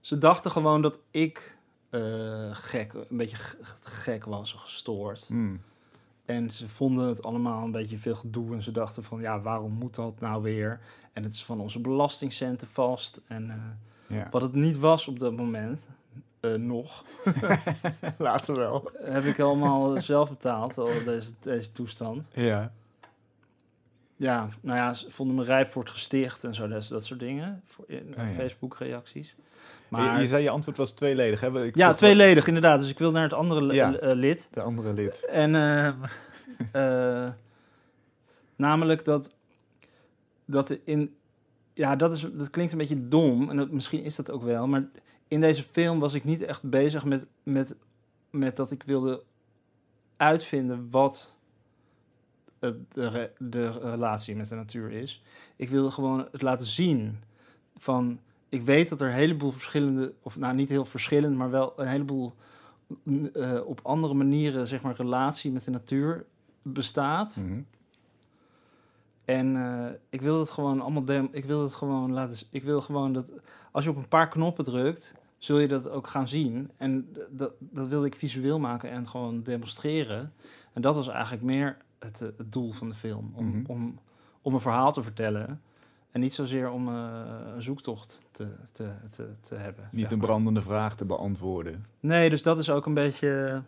Ze 0.00 0.18
dachten 0.18 0.50
gewoon 0.50 0.82
dat 0.82 1.00
ik 1.10 1.56
eh, 1.90 2.00
gek, 2.50 2.92
een 2.92 3.16
beetje 3.16 3.36
gek 3.80 4.24
was, 4.24 4.52
gestoord. 4.52 5.24
Hmm. 5.28 5.60
En 6.24 6.50
ze 6.50 6.68
vonden 6.68 7.08
het 7.08 7.22
allemaal 7.22 7.64
een 7.64 7.70
beetje 7.70 7.98
veel 7.98 8.14
gedoe. 8.14 8.54
En 8.54 8.62
ze 8.62 8.70
dachten 8.72 9.02
van, 9.02 9.20
ja, 9.20 9.40
waarom 9.40 9.72
moet 9.72 9.94
dat 9.94 10.20
nou 10.20 10.42
weer? 10.42 10.80
En 11.12 11.22
het 11.22 11.34
is 11.34 11.44
van 11.44 11.60
onze 11.60 11.80
belastingcenten 11.80 12.66
vast. 12.66 13.20
En 13.26 13.50
eh, 13.50 14.16
Ja. 14.16 14.28
wat 14.30 14.42
het 14.42 14.54
niet 14.54 14.78
was 14.78 15.08
op 15.08 15.18
dat 15.18 15.36
moment, 15.36 15.88
eh, 16.40 16.54
nog, 16.54 17.04
Later 18.18 18.54
wel. 18.54 18.90
heb 19.02 19.22
ik 19.22 19.40
allemaal 19.40 20.00
zelf 20.00 20.28
betaald, 20.28 20.78
al 20.78 20.88
deze, 21.04 21.30
deze 21.40 21.72
toestand. 21.72 22.28
Ja. 22.32 22.72
Ja, 24.16 24.48
nou 24.60 24.78
ja, 24.78 24.92
ze 24.92 25.10
vonden 25.10 25.36
me 25.36 25.44
rijp 25.44 25.68
voor 25.68 25.82
het 25.82 25.92
gesticht 25.92 26.44
en 26.44 26.54
zo, 26.54 26.68
dat, 26.68 26.86
dat 26.88 27.04
soort 27.04 27.20
dingen. 27.20 27.62
Voor, 27.64 27.84
in 27.88 28.14
Oh 28.18 28.24
ja. 28.24 28.28
Facebook-reacties. 28.28 29.34
Maar... 29.88 30.20
Je, 30.20 30.26
zei 30.26 30.42
je 30.42 30.50
antwoord 30.50 30.76
was 30.76 30.92
tweeledig. 30.92 31.40
Hè? 31.40 31.64
Ik 31.64 31.76
ja, 31.76 31.94
tweeledig 31.94 32.46
inderdaad. 32.46 32.80
Dus 32.80 32.90
ik 32.90 32.98
wil 32.98 33.10
naar 33.10 33.22
het 33.22 33.32
andere 33.32 33.74
Ja. 33.74 33.94
eh, 33.94 34.14
lid. 34.14 34.48
De 34.52 34.60
andere 34.60 34.92
lid. 34.92 35.24
En 35.24 35.54
eh, 35.54 35.86
eh, 37.24 37.30
namelijk 38.56 39.04
dat, 39.04 39.34
dat 40.44 40.70
in. 40.84 41.14
Ja, 41.74 41.96
dat, 41.96 42.12
is, 42.12 42.26
dat 42.32 42.50
klinkt 42.50 42.72
een 42.72 42.78
beetje 42.78 43.08
dom. 43.08 43.50
En 43.50 43.56
dat, 43.56 43.70
misschien 43.70 44.02
is 44.02 44.16
dat 44.16 44.30
ook 44.30 44.42
wel. 44.42 44.66
Maar 44.66 44.84
in 45.28 45.40
deze 45.40 45.62
film 45.62 45.98
was 45.98 46.14
ik 46.14 46.24
niet 46.24 46.42
echt 46.42 46.62
bezig 46.62 47.04
met, 47.04 47.26
met, 47.42 47.76
met 48.30 48.56
dat 48.56 48.70
ik 48.70 48.82
wilde 48.82 49.22
uitvinden 50.16 50.88
wat 50.90 51.34
het, 52.58 52.76
de, 52.92 53.30
de 53.38 53.68
relatie 53.70 54.36
met 54.36 54.48
de 54.48 54.54
natuur 54.54 54.90
is. 54.92 55.22
Ik 55.56 55.68
wilde 55.68 55.90
gewoon 55.90 56.28
het 56.32 56.42
laten 56.42 56.66
zien 56.66 57.18
van. 57.76 58.18
Ik 58.48 58.62
weet 58.62 58.88
dat 58.88 59.00
er 59.00 59.08
een 59.08 59.14
heleboel 59.14 59.50
verschillende, 59.52 60.12
of 60.22 60.36
nou 60.38 60.54
niet 60.54 60.68
heel 60.68 60.84
verschillend, 60.84 61.36
maar 61.36 61.50
wel 61.50 61.72
een 61.76 61.86
heleboel 61.88 62.32
n- 63.10 63.30
eh, 63.34 63.60
op 63.66 63.80
andere 63.82 64.14
manieren, 64.14 64.66
zeg 64.66 64.82
maar, 64.82 64.94
relatie 64.96 65.52
met 65.52 65.64
de 65.64 65.70
natuur 65.70 66.26
bestaat. 66.62 67.36
Mhm. 67.36 67.60
En 69.24 69.56
eh, 69.56 69.86
ik 70.08 70.20
wil 70.20 70.38
het 70.38 70.50
gewoon 70.50 70.80
allemaal, 70.80 71.28
ik 71.30 71.44
wil 71.44 71.62
het 71.62 71.74
gewoon 71.74 72.12
laten, 72.12 72.46
ik 72.50 72.62
wil 72.62 72.80
gewoon 72.80 73.12
dat 73.12 73.32
als 73.78 73.86
je 73.86 73.92
op 73.92 74.02
een 74.02 74.08
paar 74.08 74.28
knoppen 74.28 74.64
drukt, 74.64 75.14
zul 75.36 75.58
je 75.58 75.68
dat 75.68 75.88
ook 75.88 76.06
gaan 76.06 76.28
zien. 76.28 76.70
En 76.76 77.12
dat, 77.30 77.54
dat 77.58 77.88
wilde 77.88 78.06
ik 78.06 78.14
visueel 78.14 78.58
maken 78.58 78.90
en 78.90 79.08
gewoon 79.08 79.42
demonstreren. 79.42 80.32
En 80.72 80.82
dat 80.82 80.94
was 80.94 81.08
eigenlijk 81.08 81.42
meer 81.42 81.76
het, 81.98 82.20
eh, 82.20 82.28
het 82.36 82.52
doel 82.52 82.72
van 82.72 82.88
de 82.88 82.94
film, 82.94 83.32
om, 83.34 83.46
Mhm. 83.46 83.62
om, 83.66 83.98
om 84.42 84.54
een 84.54 84.60
verhaal 84.60 84.92
te 84.92 85.02
vertellen. 85.02 85.62
En 86.10 86.20
niet 86.20 86.32
zozeer 86.34 86.70
om 86.70 86.88
eh, 86.88 87.22
een 87.54 87.62
zoektocht 87.62 88.20
te, 88.30 88.46
te, 88.72 88.90
te, 89.10 89.28
te 89.40 89.54
hebben. 89.54 89.88
Niet 89.92 90.10
een 90.10 90.18
brandende 90.18 90.62
vraag 90.62 90.96
te 90.96 91.04
beantwoorden. 91.04 91.86
Nee, 92.00 92.30
dus 92.30 92.42
dat 92.42 92.58
is 92.58 92.70
ook 92.70 92.86
een 92.86 92.94
beetje. 92.94 93.62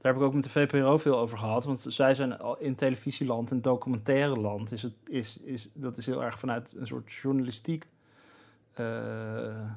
Daar 0.00 0.12
heb 0.12 0.16
ik 0.16 0.22
ook 0.22 0.34
met 0.34 0.42
de 0.44 0.50
VPRO 0.50 0.96
veel 0.96 1.18
over 1.18 1.38
gehad. 1.38 1.64
Want 1.64 1.80
zij 1.88 2.14
zijn 2.14 2.38
al 2.38 2.58
in 2.58 2.74
televisieland 2.74 3.50
en 3.50 3.60
documentaire 3.60 4.40
land. 4.40 4.72
Is 4.72 4.82
het, 4.82 4.94
is, 5.06 5.38
is, 5.38 5.70
dat 5.74 5.96
is 5.96 6.06
heel 6.06 6.22
erg 6.24 6.38
vanuit 6.38 6.74
een 6.78 6.86
soort 6.86 7.12
journalistiek. 7.12 7.86
Eh, 8.74 9.70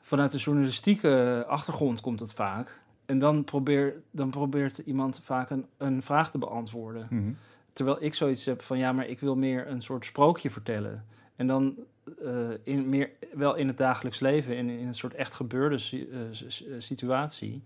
vanuit 0.00 0.32
de 0.32 0.38
journalistieke 0.38 1.44
achtergrond 1.48 2.00
komt 2.00 2.20
het 2.20 2.32
vaak. 2.32 2.80
En 3.06 3.18
dan, 3.18 3.44
probeer, 3.44 4.02
dan 4.10 4.30
probeert 4.30 4.78
iemand 4.78 5.20
vaak 5.24 5.50
een, 5.50 5.66
een 5.76 6.02
vraag 6.02 6.30
te 6.30 6.38
beantwoorden. 6.38 7.06
Mhm. 7.10 7.30
Terwijl 7.72 7.96
ik 8.00 8.14
zoiets 8.14 8.44
heb 8.44 8.62
van 8.62 8.78
ja, 8.78 8.92
maar 8.92 9.06
ik 9.06 9.20
wil 9.20 9.36
meer 9.36 9.68
een 9.68 9.82
soort 9.82 10.04
sprookje 10.04 10.50
vertellen. 10.50 11.04
En 11.36 11.46
dan 11.46 11.76
eh, 12.24 12.48
in 12.62 12.88
meer, 12.88 13.10
wel 13.32 13.54
in 13.54 13.66
het 13.66 13.76
dagelijks 13.76 14.20
leven, 14.20 14.56
in, 14.56 14.68
in 14.68 14.86
een 14.86 14.94
soort 14.94 15.14
echt 15.14 15.34
gebeurde 15.34 15.76
eh, 15.76 16.78
situatie. 16.78 17.62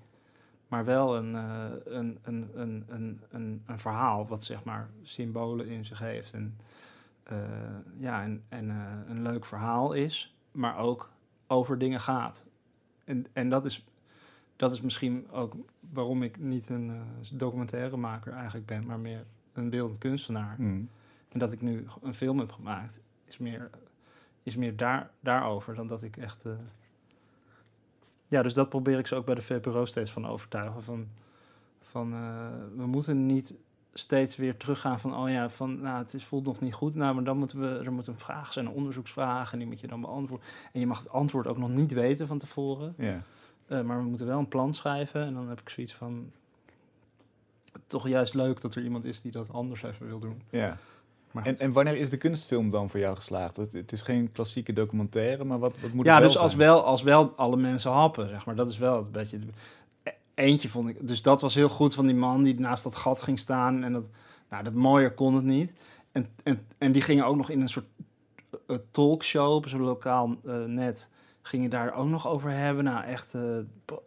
Maar 0.69 0.85
wel 0.85 1.17
een, 1.17 1.35
een, 1.35 2.19
een, 2.23 2.51
een, 2.55 2.85
een, 3.31 3.63
een, 3.67 3.79
verhaal 3.79 4.27
wat 4.27 4.45
zeg 4.45 4.65
maar 4.65 4.91
symbolen 5.03 5.67
in 5.69 5.85
zich 5.85 5.99
heeft. 5.99 6.33
En, 6.33 6.57
ja, 7.99 8.23
en, 8.23 8.43
en 8.49 8.71
eh, 8.71 8.77
een 9.09 9.23
leuk 9.23 9.45
verhaal 9.45 9.93
is, 9.93 10.35
maar 10.53 10.79
ook 10.79 11.11
over 11.47 11.79
dingen 11.79 12.01
gaat. 12.01 12.45
En, 13.05 13.27
en 13.33 13.49
dat, 13.49 13.65
is, 13.65 13.85
dat 14.57 14.73
is 14.73 14.81
misschien 14.81 15.31
ook 15.31 15.55
waarom 15.93 16.23
ik 16.23 16.39
niet 16.39 16.69
een 16.69 16.91
eh 16.91 17.39
documentairemaker 17.39 18.33
eigenlijk 18.33 18.67
ben, 18.67 18.87
maar 18.87 18.99
meer 18.99 19.25
een 19.53 19.71
beeldend 19.71 19.99
kunstenaar. 19.99 20.55
Mhm. 20.59 20.83
En 21.29 21.39
dat 21.39 21.53
ik 21.53 21.61
nu 21.61 21.87
een 22.03 22.15
film 22.15 22.39
heb 22.39 22.53
gemaakt, 22.53 23.01
is 23.25 23.39
meer, 23.39 23.71
is 24.43 24.57
meer 24.57 24.77
daar, 24.77 25.11
daarover 25.21 25.75
dan 25.75 25.87
dat 25.87 26.03
ik 26.03 26.17
echt. 26.17 26.45
eh, 26.45 26.53
Ja, 28.29 28.43
dus 28.43 28.55
dat 28.55 28.69
probeer 28.69 28.99
ik 28.99 29.07
ze 29.07 29.15
ook 29.15 29.27
bij 29.27 29.35
de 29.35 29.43
VPRO 29.43 29.85
steeds 29.85 30.11
van 30.11 30.27
overtuigen. 30.27 30.83
Van, 30.83 31.09
van 31.81 32.13
eh, 32.13 32.49
we 32.77 32.87
moeten 32.87 33.27
niet 33.27 33.55
steeds 33.95 34.37
weer 34.37 34.57
teruggaan 34.57 35.01
van, 35.01 35.17
oh 35.17 35.29
ja, 35.29 35.51
van, 35.51 35.81
nou, 35.81 35.99
het 35.99 36.15
is, 36.15 36.25
voelt 36.25 36.45
nog 36.45 36.61
niet 36.61 36.75
goed. 36.75 36.95
Nou, 36.95 37.15
maar 37.15 37.25
dan 37.25 37.39
moeten 37.39 37.61
we, 37.61 37.85
er 37.85 37.93
moet 37.93 38.07
een 38.07 38.19
vraag 38.19 38.53
zijn, 38.53 38.67
een 38.67 38.73
onderzoeksvraag, 38.73 39.53
en 39.53 39.59
die 39.59 39.67
moet 39.67 39.81
je 39.81 39.87
dan 39.87 40.01
beantwoorden. 40.01 40.47
En 40.73 40.81
je 40.81 40.87
mag 40.87 40.99
het 40.99 41.11
antwoord 41.11 41.47
ook 41.47 41.59
nog 41.59 41.69
niet 41.69 41.93
weten 41.93 42.27
van 42.27 42.39
tevoren. 42.39 42.95
Ja. 42.99 43.23
Eh, 43.67 43.81
maar 43.81 43.99
we 43.99 44.09
moeten 44.09 44.27
wel 44.27 44.39
een 44.39 44.49
plan 44.49 44.73
schrijven. 44.73 45.25
En 45.25 45.35
dan 45.35 45.49
heb 45.49 45.61
ik 45.61 45.69
zoiets 45.69 45.95
van. 45.95 46.31
Toch 47.87 48.09
juist 48.09 48.35
leuk 48.35 48.61
dat 48.61 48.75
er 48.75 48.83
iemand 48.83 49.05
is 49.05 49.21
die 49.21 49.33
dat 49.33 49.53
anders 49.53 49.83
even 49.83 50.07
wil 50.07 50.19
doen. 50.19 50.43
ja. 50.51 50.79
Maar 51.31 51.47
En, 51.47 51.59
en 51.59 51.73
wanneer 51.73 51.97
is 51.97 52.11
de 52.11 52.17
kunstfilm 52.17 52.71
dan 52.71 52.91
voor 52.91 53.01
jou 53.01 53.17
geslaagd? 53.17 53.57
Het, 53.57 53.73
het 53.73 53.93
is 53.93 54.03
geen 54.03 54.33
klassieke 54.33 54.73
documentaire, 54.73 55.45
maar 55.45 55.59
wat, 55.59 55.81
wat 55.81 55.93
moet 55.93 56.05
ja, 56.05 56.13
het 56.13 56.23
wel 56.23 56.33
dus 56.33 56.41
als 56.41 56.55
wel, 56.55 56.85
als 56.85 57.03
wel 57.03 57.33
alle 57.37 57.57
mensen 57.57 57.91
happen, 57.91 58.29
zeg 58.29 58.47
maar. 58.47 58.55
Dat 58.55 58.69
is 58.69 58.79
wel 58.79 58.97
het 58.97 59.13
beetje... 59.13 59.39
Eentje 60.41 60.69
vond 60.69 60.89
ik... 60.89 61.09
Dus 61.09 61.23
dat 61.23 61.41
was 61.41 61.55
heel 61.55 61.69
goed 61.69 61.95
van 61.95 62.07
die 62.07 62.17
man 62.17 62.43
die 62.43 62.61
naast 62.61 62.85
dat 62.85 62.97
gat 62.97 63.23
ging 63.23 63.39
staan. 63.39 63.85
En 63.85 63.93
dat... 63.93 64.11
Nou, 64.51 64.63
dat 64.63 64.73
mooier 64.73 65.15
kon 65.15 65.35
het 65.35 65.45
niet. 65.45 65.75
En, 66.13 66.27
en, 66.43 66.67
en 66.79 66.93
die 66.93 67.03
gingen 67.03 67.25
ook 67.25 67.37
nog 67.37 67.51
in 67.51 67.61
een 67.61 67.69
soort 67.69 67.87
eh, 68.67 68.77
talkshow 68.91 69.55
op 69.55 69.69
zo'n 69.69 69.81
lokaal 69.81 70.37
eh, 70.45 70.65
net. 70.65 71.09
Gingen 71.43 71.71
daar 71.71 71.95
ook 71.95 72.09
nog 72.09 72.29
over 72.29 72.51
hebben. 72.51 72.85
Nou, 72.85 73.05
echt... 73.05 73.35
eh, 73.35 73.43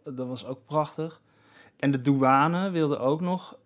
dat 0.04 0.28
was 0.28 0.46
ook 0.46 0.58
prachtig. 0.66 1.20
En 1.76 1.90
de 1.90 2.00
douane 2.00 2.70
wilde 2.70 2.98
ook 2.98 3.20
nog... 3.20 3.56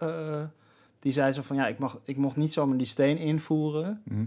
die 0.99 1.13
zei 1.13 1.33
zo 1.33 1.43
van, 1.43 1.57
ja, 1.57 1.67
ik, 1.67 1.79
mag, 1.79 1.99
ik 2.05 2.17
mocht 2.17 2.37
niet 2.37 2.53
zomaar 2.53 2.77
die 2.77 2.87
steen 2.87 3.19
invoeren. 3.19 4.03
Mhm. 4.05 4.25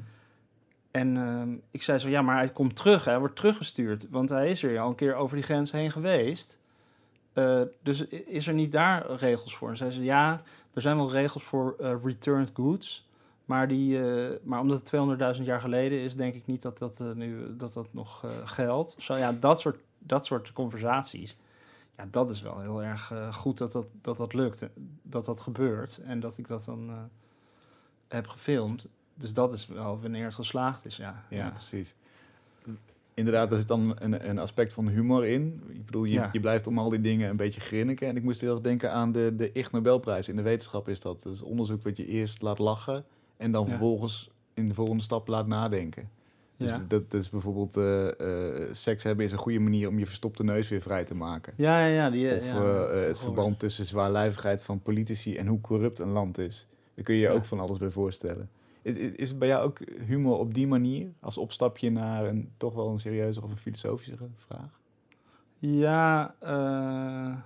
En 0.92 1.18
ehm, 1.18 1.54
ik 1.72 1.84
zei 1.84 2.00
zo, 2.00 2.10
ja, 2.10 2.22
maar 2.22 2.38
hij 2.38 2.50
komt 2.50 2.76
terug, 2.76 3.06
hij 3.06 3.20
wordt 3.20 3.36
teruggestuurd. 3.36 4.08
Want 4.10 4.30
hij 4.30 4.50
is 4.50 4.64
er 4.64 4.80
al 4.80 4.90
een 4.90 4.96
keer 4.96 5.16
over 5.16 5.36
die 5.36 5.46
grens 5.46 5.72
heen 5.72 5.92
geweest. 5.92 6.61
Eh, 7.34 7.62
dus 7.84 8.08
is 8.08 8.48
er 8.48 8.54
niet 8.54 8.72
daar 8.72 9.12
regels 9.12 9.56
voor? 9.56 9.70
En 9.70 9.78
zei 9.78 9.92
ze, 9.92 10.04
ja, 10.04 10.42
er 10.74 10.82
zijn 10.82 10.98
wel 10.98 11.12
regels 11.12 11.44
voor 11.44 11.76
eh, 11.80 11.96
returned 12.04 12.52
goods. 12.54 13.10
Maar, 13.46 13.68
die, 13.68 14.10
eh, 14.10 14.38
maar 14.44 14.60
omdat 14.60 14.80
het 14.80 14.86
200.000 15.38 15.46
jaar 15.46 15.62
geleden 15.62 16.00
is, 16.00 16.16
denk 16.16 16.34
ik 16.34 16.46
niet 16.46 16.62
dat 16.62 16.78
dat, 16.78 17.00
nu, 17.16 17.56
dat, 17.58 17.74
dat 17.74 17.94
nog 17.94 18.26
geldt. 18.44 18.96
Zo, 18.98 19.16
ja, 19.16 19.32
dat 19.32 19.60
soort, 19.60 19.80
dat 19.98 20.26
soort 20.26 20.54
conversaties. 20.54 21.38
Ja, 21.98 22.08
dat 22.12 22.30
is 22.30 22.42
wel 22.42 22.60
heel 22.60 22.84
erg 22.84 23.14
goed 23.32 23.58
dat 23.58 23.72
dat, 23.72 23.88
dat 24.02 24.18
dat 24.18 24.34
lukt. 24.34 24.66
Dat 25.02 25.26
dat 25.26 25.42
gebeurt. 25.42 26.02
En 26.06 26.20
dat 26.20 26.38
ik 26.38 26.48
dat 26.48 26.66
dan 26.66 27.10
heb 28.08 28.28
gefilmd. 28.28 28.88
Dus 29.14 29.34
dat 29.34 29.54
is 29.54 29.68
wel 29.68 30.00
wanneer 30.02 30.26
het 30.26 30.36
geslaagd 30.36 30.86
is, 30.86 30.98
ja. 30.98 31.24
Ja, 31.30 31.50
precies. 31.50 31.96
Inderdaad, 33.26 33.50
daar 33.50 33.60
zit 33.60 33.68
dan 33.68 33.96
een, 34.00 34.30
een 34.30 34.40
aspect 34.40 34.74
van 34.74 34.88
humor 34.88 35.26
in. 35.26 35.62
Ik 35.70 35.86
bedoel, 35.86 36.04
je, 36.04 36.14
Ja. 36.14 36.30
je 36.32 36.40
blijft 36.40 36.68
om 36.68 36.78
al 36.78 36.90
die 36.90 37.02
dingen 37.02 37.30
een 37.30 37.36
beetje 37.36 37.62
grinniken. 37.62 38.08
En 38.08 38.16
ik 38.16 38.24
moest 38.24 38.42
heel 38.42 38.52
erg 38.52 38.62
denken 38.62 38.92
aan 38.92 39.12
de, 39.12 39.34
de 39.38 39.52
Ig 39.54 39.72
Nobelprijs. 39.72 40.30
In 40.30 40.36
de 40.36 40.42
wetenschap 40.42 40.90
is 40.90 41.00
dat. 41.00 41.24
Dat 41.24 41.34
is 41.34 41.42
onderzoek 41.42 41.84
wat 41.84 41.98
je 41.98 42.06
eerst 42.06 42.42
laat 42.42 42.60
lachen... 42.60 43.06
en 43.38 43.52
dan 43.52 43.64
Ja. 43.64 43.70
vervolgens 43.70 44.30
in 44.54 44.68
de 44.68 44.74
volgende 44.74 45.04
stap 45.04 45.28
laat 45.28 45.48
nadenken. 45.48 46.10
Dus 46.58 46.70
Ja. 46.70 46.86
dat, 46.88 47.12
dat 47.12 47.22
is 47.22 47.30
bijvoorbeeld... 47.30 47.78
eh, 47.78 48.08
eh, 48.68 48.74
seks 48.74 49.04
hebben 49.04 49.26
is 49.26 49.32
een 49.32 49.38
goede 49.38 49.60
manier 49.60 49.88
om 49.88 50.00
je 50.00 50.06
verstopte 50.06 50.44
neus 50.44 50.70
weer 50.70 50.82
vrij 50.82 51.04
te 51.04 51.16
maken. 51.16 51.54
Ja, 51.58 51.86
ja, 51.86 51.94
ja. 51.94 52.10
Die, 52.10 52.38
Of 52.38 52.46
ja, 52.46 52.84
eh, 52.86 53.08
het 53.08 53.20
verband 53.20 53.60
tussen 53.60 53.86
zwaarlijvigheid 53.86 54.64
van 54.64 54.82
politici 54.82 55.36
en 55.38 55.48
hoe 55.48 55.62
corrupt 55.62 56.00
een 56.00 56.12
land 56.12 56.38
is. 56.38 56.68
Daar 56.96 57.06
kun 57.06 57.16
je 57.16 57.22
je 57.22 57.30
ook 57.30 57.46
van 57.46 57.60
alles 57.60 57.78
bij 57.78 57.90
voorstellen. 57.90 58.50
Is, 58.82 59.30
het 59.30 59.40
bij 59.40 59.48
jou 59.48 59.64
ook 59.64 59.80
humor 60.06 60.38
op 60.38 60.54
die 60.54 60.68
manier? 60.68 61.12
Als 61.20 61.38
opstapje 61.38 61.92
naar 61.92 62.26
een 62.26 62.52
toch 62.58 62.74
wel 62.74 62.90
een 62.90 63.00
serieuzer 63.00 63.44
of 63.44 63.52
een 63.52 63.58
filosofischere 63.58 64.28
vraag? 64.36 64.80
Ja, 65.58 66.36
eh, 66.40 67.38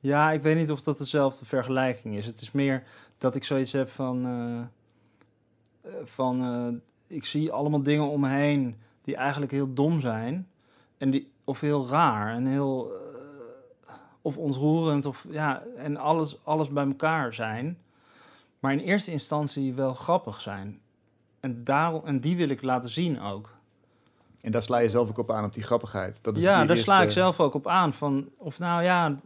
ja, 0.00 0.30
ik 0.30 0.42
weet 0.42 0.56
niet 0.56 0.70
of 0.70 0.82
dat 0.82 0.98
dezelfde 0.98 1.44
vergelijking 1.44 2.16
is. 2.16 2.26
Het 2.26 2.40
is 2.40 2.52
meer 2.52 2.82
dat 3.18 3.34
ik 3.34 3.44
zoiets 3.44 3.72
heb 3.72 3.88
van... 3.88 4.26
eh, 4.26 4.60
eh, 5.92 6.06
van 6.06 6.80
ik 7.06 7.24
zie 7.24 7.52
allemaal 7.52 7.82
dingen 7.82 8.08
om 8.08 8.20
me 8.20 8.28
heen 8.28 8.76
die 9.02 9.16
eigenlijk 9.16 9.52
heel 9.52 9.74
dom 9.74 10.00
zijn. 10.00 10.48
En 10.98 11.10
die, 11.10 11.30
of 11.44 11.60
heel 11.60 11.88
raar 11.88 12.34
en 12.34 12.46
heel... 12.46 12.92
of 14.22 14.38
ontroerend, 14.38 15.06
of 15.06 15.26
ja, 15.30 15.62
en 15.76 15.96
alles, 15.96 16.44
alles 16.44 16.68
bij 16.68 16.86
elkaar 16.86 17.34
zijn. 17.34 17.78
Maar 18.58 18.72
in 18.72 18.78
eerste 18.78 19.10
instantie 19.10 19.74
wel 19.74 19.94
grappig 19.94 20.40
zijn. 20.40 20.80
En, 21.40 21.64
daarom, 21.64 22.04
en 22.04 22.20
die 22.20 22.36
wil 22.36 22.48
ik 22.48 22.62
laten 22.62 22.90
zien 22.90 23.20
ook. 23.20 23.56
En 24.40 24.52
daar 24.52 24.62
sla 24.62 24.78
je 24.78 24.90
zelf 24.90 25.08
ook 25.08 25.18
op 25.18 25.30
aan, 25.30 25.44
op 25.44 25.54
die 25.54 25.62
grappigheid. 25.62 26.18
Dat 26.22 26.36
is 26.36 26.42
ja, 26.42 26.64
daar 26.64 26.76
sla 26.76 27.02
ik 27.02 27.10
zelf 27.10 27.40
ook 27.40 27.54
op 27.54 27.66
aan. 27.66 27.92
Van, 27.92 28.28
of 28.36 28.58
nou 28.58 28.82
ja, 28.82 29.20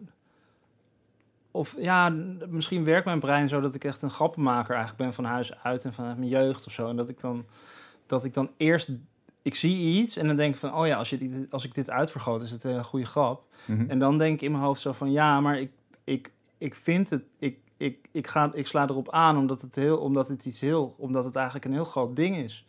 of 1.52 1.74
ja, 1.78 2.08
misschien 2.48 2.84
werkt 2.84 3.04
mijn 3.04 3.20
brein 3.20 3.48
zo 3.48 3.60
dat 3.60 3.74
ik 3.74 3.84
echt 3.84 4.02
een 4.02 4.10
grappenmaker 4.10 4.74
eigenlijk 4.74 5.04
ben 5.04 5.12
van 5.12 5.24
huis 5.24 5.62
uit 5.62 5.84
en 5.84 5.92
vanuit 5.92 6.18
mijn 6.18 6.30
jeugd 6.30 6.66
of 6.66 6.72
zo. 6.72 6.88
En 6.88 6.96
dat 6.96 7.08
ik 7.08 7.20
dan, 7.20 7.44
dat 8.06 8.24
ik 8.24 8.34
dan 8.34 8.50
eerst, 8.56 8.90
ik 9.42 9.54
zie 9.54 10.00
iets 10.00 10.16
en 10.16 10.26
dan 10.26 10.36
denk 10.36 10.54
ik 10.54 10.60
van, 10.60 10.74
oh 10.74 10.86
ja, 10.86 10.96
als, 10.96 11.10
je 11.10 11.18
dit, 11.18 11.50
als 11.50 11.64
ik 11.64 11.74
dit 11.74 11.90
uitvergroot 11.90 12.42
is 12.42 12.50
het 12.50 12.64
een 12.64 12.84
goede 12.84 13.06
grap. 13.06 13.44
Mhm. 13.64 13.90
En 13.90 13.98
dan 13.98 14.18
denk 14.18 14.34
ik 14.34 14.42
in 14.42 14.52
mijn 14.52 14.64
hoofd 14.64 14.80
zo 14.80 14.92
van, 14.92 15.12
ja, 15.12 15.40
maar 15.40 15.60
ik, 15.60 15.70
ik, 16.04 16.32
ik 16.58 16.74
vind 16.74 17.10
het, 17.10 17.22
ik, 17.38 17.58
ik, 17.82 18.08
ik, 18.10 18.26
ga, 18.26 18.50
ik 18.54 18.66
sla 18.66 18.82
erop 18.88 19.10
aan 19.10 19.36
omdat 19.36 19.62
het, 19.62 19.74
heel, 19.74 19.98
omdat 19.98 20.28
het 20.28 20.44
iets 20.44 20.60
heel, 20.60 20.94
omdat 20.98 21.24
het 21.24 21.36
eigenlijk 21.36 21.64
een 21.64 21.72
heel 21.72 21.84
groot 21.84 22.16
ding 22.16 22.36
is. 22.36 22.66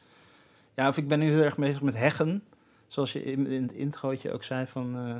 Ja, 0.76 0.88
of 0.88 0.97
ik 0.97 1.08
ben 1.08 1.19
nu 1.19 1.30
heel 1.32 1.41
erg 1.43 1.58
bezig 1.58 1.82
met 1.82 1.95
heggen, 1.97 2.43
zoals 2.88 3.13
je 3.13 3.23
in, 3.23 3.47
in 3.47 3.62
het 3.62 3.73
introotje 3.73 4.32
ook 4.34 4.43
zei 4.43 4.65
van, 4.67 4.95
eh, 4.97 5.15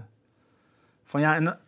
van 1.04 1.22
ja, 1.22 1.36
en, 1.36 1.60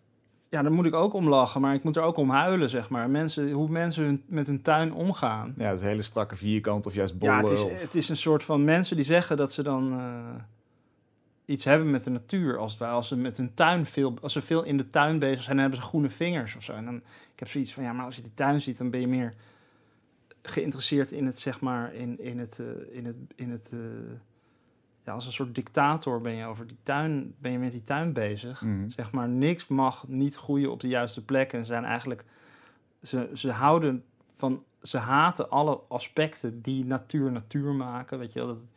ja, 0.49 0.61
daar 0.61 0.71
moet 0.71 0.85
ik 0.85 0.93
ook 0.93 1.13
om 1.13 1.29
lachen, 1.29 1.61
maar 1.61 1.73
ik 1.73 1.83
moet 1.83 1.95
er 1.95 2.03
ook 2.03 2.17
om 2.17 2.29
huilen, 2.29 2.69
zeg 2.69 2.89
maar. 2.89 3.09
Mensen, 3.09 3.51
hoe 3.51 3.69
mensen 3.69 4.03
hun, 4.03 4.23
met 4.25 4.47
hun 4.47 4.61
tuin 4.61 4.93
omgaan. 4.93 5.53
Ja, 5.57 5.67
dat 5.67 5.75
is 5.77 5.81
een 5.81 5.87
hele 5.87 6.01
strakke 6.01 6.35
vierkant 6.35 6.85
of 6.85 6.93
juist 6.93 7.17
bollen. 7.19 7.35
Ja, 7.35 7.41
het 7.41 7.51
is, 7.51 7.63
of- 7.65 7.81
het 7.81 7.95
is 7.95 8.09
een 8.09 8.17
soort 8.17 8.43
van 8.43 8.63
mensen 8.63 8.95
die 8.95 9.05
zeggen 9.05 9.37
dat 9.37 9.53
ze 9.53 9.63
dan 9.63 9.91
eh, 9.99 10.41
iets 11.45 11.63
hebben 11.63 11.91
met 11.91 12.03
de 12.03 12.09
natuur. 12.09 12.57
Als, 12.57 12.71
het 12.71 12.79
ware. 12.79 12.93
als 12.93 13.07
ze 13.07 13.15
met 13.15 13.37
hun 13.37 13.53
tuin 13.53 13.85
veel, 13.85 14.17
als 14.21 14.33
ze 14.33 14.41
veel 14.41 14.63
in 14.63 14.77
de 14.77 14.87
tuin 14.87 15.19
bezig 15.19 15.43
zijn, 15.43 15.55
dan 15.55 15.65
hebben 15.65 15.81
ze 15.81 15.87
groene 15.87 16.09
vingers 16.09 16.55
of 16.55 16.63
zo. 16.63 16.73
En 16.73 16.85
dan, 16.85 16.95
ik 17.33 17.39
heb 17.39 17.47
zoiets 17.47 17.73
van, 17.73 17.83
ja, 17.83 17.93
maar 17.93 18.05
als 18.05 18.15
je 18.15 18.21
die 18.21 18.33
tuin 18.33 18.61
ziet, 18.61 18.77
dan 18.77 18.89
ben 18.89 18.99
je 18.99 19.07
meer 19.07 19.33
geïnteresseerd 20.41 21.11
in 21.11 21.25
het, 21.25 21.39
zeg 21.39 21.59
maar, 21.59 21.93
in, 21.93 22.19
in 22.19 22.39
het, 22.39 22.59
eh, 22.59 22.97
in 22.97 23.05
het, 23.05 23.17
in 23.35 23.51
het 23.51 23.71
eh, 23.73 23.79
ja, 25.05 25.13
als 25.13 25.25
een 25.25 25.31
soort 25.31 25.55
dictator 25.55 26.21
ben 26.21 26.33
je 26.33 26.45
over 26.45 26.67
die 26.67 26.77
tuin, 26.83 27.35
ben 27.37 27.51
je 27.51 27.59
met 27.59 27.71
die 27.71 27.83
tuin 27.83 28.13
bezig. 28.13 28.61
Mhm. 28.61 28.89
Zeg 28.89 29.11
maar, 29.11 29.29
niks 29.29 29.67
mag 29.67 30.07
niet 30.07 30.35
groeien 30.35 30.71
op 30.71 30.79
de 30.79 30.87
juiste 30.87 31.25
plek. 31.25 31.53
En 31.53 31.65
zijn 31.65 31.83
eigenlijk, 31.83 32.25
ze, 33.03 33.29
ze 33.33 33.51
houden 33.51 34.03
van, 34.35 34.63
ze 34.81 34.97
haten 34.97 35.49
alle 35.49 35.79
aspecten 35.87 36.61
die 36.61 36.85
natuur 36.85 37.31
natuur 37.31 37.73
maken. 37.73 38.19
Weet 38.19 38.33
je 38.33 38.39
wel, 38.39 38.47
dat 38.47 38.57
het, 38.57 38.69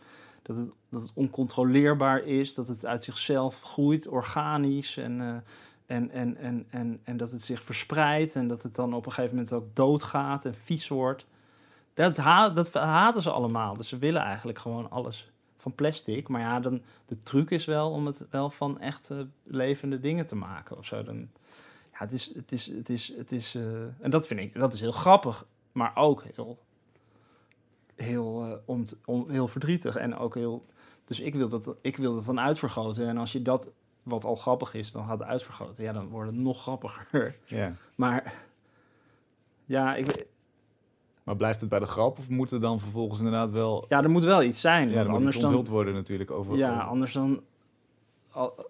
dat 0.42 0.56
het, 0.56 0.70
dat 0.90 1.02
het 1.02 1.10
oncontroleerbaar 1.14 2.24
is, 2.24 2.54
dat 2.54 2.68
het 2.68 2.86
uit 2.86 3.04
zichzelf 3.04 3.62
groeit, 3.62 4.08
organisch. 4.08 4.96
En, 4.96 5.20
eh, 5.20 5.96
en, 5.96 6.10
en, 6.10 6.36
en, 6.36 6.66
en, 6.70 7.00
en 7.04 7.16
dat 7.16 7.30
het 7.30 7.42
zich 7.42 7.62
verspreidt 7.62 8.36
en 8.36 8.48
dat 8.48 8.62
het 8.62 8.74
dan 8.74 8.94
op 8.94 9.06
een 9.06 9.12
gegeven 9.12 9.36
moment 9.36 9.52
ook 9.54 9.66
doodgaat 9.74 10.44
en 10.44 10.54
vies 10.54 10.88
wordt. 10.88 11.26
Dat, 11.94 12.16
ha 12.16 12.52
haten 12.72 13.22
ze 13.22 13.30
allemaal. 13.30 13.76
Dus 13.76 13.88
ze 13.88 13.98
willen 13.98 14.22
eigenlijk 14.22 14.58
gewoon 14.58 14.90
alles 14.90 15.30
van 15.56 15.74
plastic. 15.74 16.28
Maar 16.28 16.40
ja, 16.40 16.60
dan, 16.60 16.82
de 17.06 17.22
truc 17.22 17.50
is 17.50 17.64
wel 17.64 17.90
om 17.90 18.06
het 18.06 18.26
wel 18.30 18.50
van 18.50 18.80
echt 18.80 19.10
eh, 19.10 19.18
levende 19.44 20.00
dingen 20.00 20.26
te 20.26 20.36
maken 20.36 20.78
of 20.78 20.84
zo. 20.84 21.02
Dan, 21.02 21.16
ja, 21.92 21.98
het 21.98 22.12
is, 22.12 22.34
het 22.34 22.52
is, 22.52 22.66
het 22.66 22.88
is, 22.88 23.12
het 23.16 23.32
is, 23.32 23.54
eh, 23.54 23.82
en 24.00 24.10
dat 24.10 24.26
vind 24.26 24.40
ik, 24.40 24.54
dat 24.54 24.74
is 24.74 24.80
heel 24.80 24.92
grappig, 24.92 25.46
maar 25.72 25.96
ook 25.96 26.24
heel, 26.34 26.58
heel, 27.94 28.44
eh, 28.44 28.52
om 28.64 28.84
om, 29.04 29.30
heel 29.30 29.48
verdrietig 29.48 29.96
en 29.96 30.16
ook 30.16 30.34
heel, 30.34 30.64
dus 31.08 31.20
ik 31.20 31.34
wil 31.34 31.48
dat, 31.48 31.74
ik 31.80 31.96
wil 31.96 32.14
dat 32.14 32.24
dan 32.24 32.40
uitvergroten. 32.40 33.08
En 33.08 33.16
als 33.18 33.32
je 33.32 33.42
dat, 33.42 33.70
wat 34.02 34.24
al 34.24 34.34
grappig 34.34 34.74
is, 34.74 34.92
dan 34.92 35.06
gaat 35.06 35.22
uitvergroten, 35.22 35.84
ja, 35.84 35.92
dan 35.92 36.08
wordt 36.08 36.30
het 36.30 36.38
nog 36.38 36.62
grappiger. 36.62 37.36
Ja. 37.44 37.72
Maar 37.94 38.34
ja, 39.64 39.94
ik, 39.94 40.26
Maar 41.24 41.36
blijft 41.36 41.60
het 41.60 41.68
bij 41.68 41.78
de 41.78 41.86
grap 41.86 42.18
of 42.18 42.28
moet 42.28 42.50
er 42.50 42.60
dan 42.60 42.80
vervolgens 42.80 43.18
inderdaad 43.18 43.50
wel... 43.50 43.84
ja, 43.88 44.02
er 44.02 44.10
moet 44.10 44.24
wel 44.24 44.42
iets 44.42 44.60
zijn, 44.60 44.88
Ja, 44.88 44.94
want 44.94 45.08
moet 45.08 45.16
anders 45.16 45.34
het 45.34 45.44
dan, 45.44 45.54
onthuld 45.54 45.74
worden 45.74 45.94
natuurlijk 45.94 46.30
over... 46.30 46.56
Ja, 46.56 46.70
over- 46.72 46.82
anders 46.82 47.12
dan. 47.12 47.42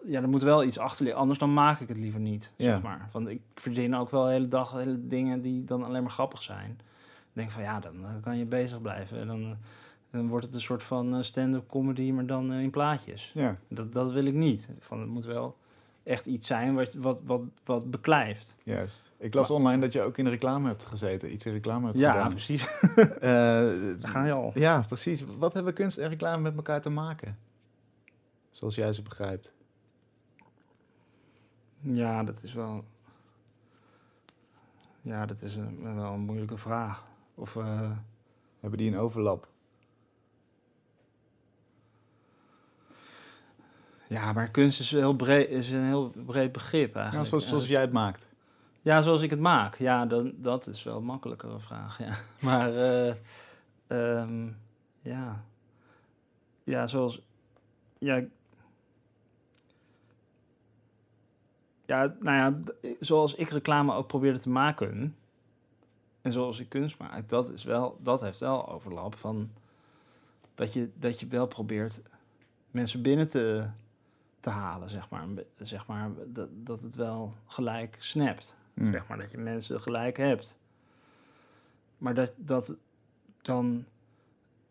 ja, 0.04 0.22
er 0.22 0.28
moet 0.28 0.42
wel 0.42 0.64
iets 0.64 0.78
achter 0.78 1.02
liggen. 1.02 1.20
Anders 1.20 1.38
dan 1.38 1.54
maak 1.54 1.80
ik 1.80 1.88
het 1.88 1.96
liever 1.96 2.20
niet. 2.20 2.52
Ja. 2.56 2.70
Zeg 2.72 2.82
maar. 2.82 3.08
Want 3.12 3.28
ik 3.28 3.40
verdien 3.54 3.96
ook 3.96 4.10
wel 4.10 4.24
de 4.24 4.30
hele 4.30 4.48
dag 4.48 4.72
hele 4.72 5.06
dingen 5.06 5.40
die 5.42 5.64
dan 5.64 5.84
alleen 5.84 6.02
maar 6.02 6.10
grappig 6.12 6.42
zijn. 6.42 6.70
Ik 7.18 7.44
denk 7.44 7.50
van 7.50 7.62
ja, 7.62 7.80
dan 7.80 7.94
eh, 8.04 8.10
kan 8.22 8.38
je 8.38 8.44
bezig 8.44 8.80
blijven. 8.82 9.20
En 9.20 9.26
dan, 9.26 9.42
eh, 9.42 9.50
dan 10.10 10.28
wordt 10.28 10.46
het 10.46 10.54
een 10.54 10.60
soort 10.60 10.82
van 10.82 11.14
eh, 11.16 11.22
stand-up 11.22 11.68
comedy, 11.68 12.10
maar 12.12 12.26
dan 12.26 12.52
eh, 12.52 12.60
in 12.60 12.70
plaatjes. 12.70 13.30
Ja, 13.34 13.58
Dat, 13.68 13.92
dat 13.92 14.12
wil 14.12 14.24
ik 14.24 14.34
niet. 14.34 14.68
Van, 14.78 15.00
het 15.00 15.08
moet 15.08 15.24
wel 15.24 15.56
echt 16.02 16.26
iets 16.26 16.46
zijn 16.46 16.74
wat, 16.74 16.94
wat, 16.94 17.18
wat, 17.24 17.42
wat 17.64 17.90
beklijft. 17.90 18.54
juist. 18.62 19.12
Ik 19.18 19.34
las 19.34 19.50
online 19.50 19.80
dat 19.80 19.92
je 19.92 20.02
ook 20.02 20.18
in 20.18 20.24
de 20.24 20.30
reclame 20.30 20.68
hebt 20.68 20.84
gezeten. 20.84 21.32
Iets 21.32 21.46
in 21.46 21.52
reclame 21.52 21.86
hebt 21.86 21.98
Ja, 21.98 22.12
gedaan. 22.12 22.30
precies. 22.30 22.66
Eh, 22.66 22.98
Daar 24.00 24.10
ga 24.10 24.24
je 24.24 24.32
al. 24.32 24.50
ja, 24.54 24.82
precies. 24.86 25.24
Wat 25.38 25.52
hebben 25.54 25.74
kunst 25.74 25.98
en 25.98 26.08
reclame 26.08 26.42
met 26.42 26.56
elkaar 26.56 26.80
te 26.80 26.90
maken? 26.90 27.38
Zoals 28.50 28.74
jij 28.74 28.92
ze 28.92 29.02
begrijpt. 29.02 29.52
Ja, 31.80 32.24
dat 32.24 32.42
is 32.42 32.52
wel. 32.54 32.84
Ja, 35.02 35.26
dat 35.26 35.42
is 35.42 35.56
een, 35.56 35.94
wel 35.94 36.12
een 36.12 36.20
moeilijke 36.20 36.56
vraag. 36.58 37.04
Of. 37.34 37.56
eh, 37.56 37.90
Hebben 38.60 38.78
die 38.78 38.90
een 38.92 38.98
overlap? 38.98 39.48
Ja, 44.08 44.32
maar 44.32 44.50
kunst 44.50 44.80
is, 44.80 44.90
heel 44.90 45.16
breed, 45.16 45.48
is 45.48 45.70
een 45.70 45.84
heel 45.84 46.12
breed 46.26 46.52
begrip 46.52 46.94
Ja, 46.94 47.00
eigenlijk. 47.00 47.28
zoals, 47.28 47.48
zoals 47.48 47.66
jij 47.66 47.80
het 47.80 47.92
maakt. 47.92 48.28
Ja, 48.82 49.02
zoals 49.02 49.22
ik 49.22 49.30
het 49.30 49.40
maak. 49.40 49.78
Ja, 49.78 50.06
dan, 50.06 50.32
dat 50.36 50.66
is 50.66 50.82
wel 50.82 50.96
een 50.96 51.04
makkelijkere 51.04 51.60
vraag. 51.60 51.98
Ja. 51.98 52.14
Maar 52.48 52.76
eh, 52.76 53.14
ehm, 53.86 54.48
ja. 55.00 55.44
Ja, 56.64 56.86
zoals. 56.86 57.20
Ja, 57.98 58.24
ja, 61.86 62.14
nou 62.20 62.36
ja, 62.36 62.74
zoals 63.00 63.34
ik 63.34 63.48
reclame 63.48 63.94
ook 63.94 64.06
probeerde 64.06 64.38
te 64.38 64.50
maken. 64.50 65.16
En 66.22 66.32
zoals 66.32 66.58
ik 66.58 66.68
kunst 66.68 66.98
maak, 66.98 67.28
dat, 67.28 67.52
is 67.52 67.64
wel, 67.64 67.98
dat 68.02 68.20
heeft 68.20 68.38
wel 68.38 68.68
overlap 68.68 69.14
van. 69.16 69.50
Dat 70.54 70.72
je, 70.72 70.90
dat 70.94 71.20
je 71.20 71.26
wel 71.26 71.46
probeert 71.46 72.00
mensen 72.70 73.02
binnen 73.02 73.28
te, 73.28 73.68
te 74.40 74.50
halen, 74.50 74.90
zeg 74.90 75.10
maar. 75.10 75.26
Zeg 75.56 75.86
maar 75.86 76.10
dat, 76.26 76.48
dat 76.52 76.80
het 76.80 76.94
wel 76.94 77.34
gelijk 77.46 77.96
snapt. 77.98 78.56
Hm. 78.74 78.90
Zeg 78.90 79.06
maar 79.06 79.18
dat 79.18 79.30
je 79.30 79.38
mensen 79.38 79.80
gelijk 79.80 80.16
hebt. 80.16 80.58
Maar 81.98 82.14
dat, 82.14 82.32
dat 82.36 82.76
dan. 83.42 83.84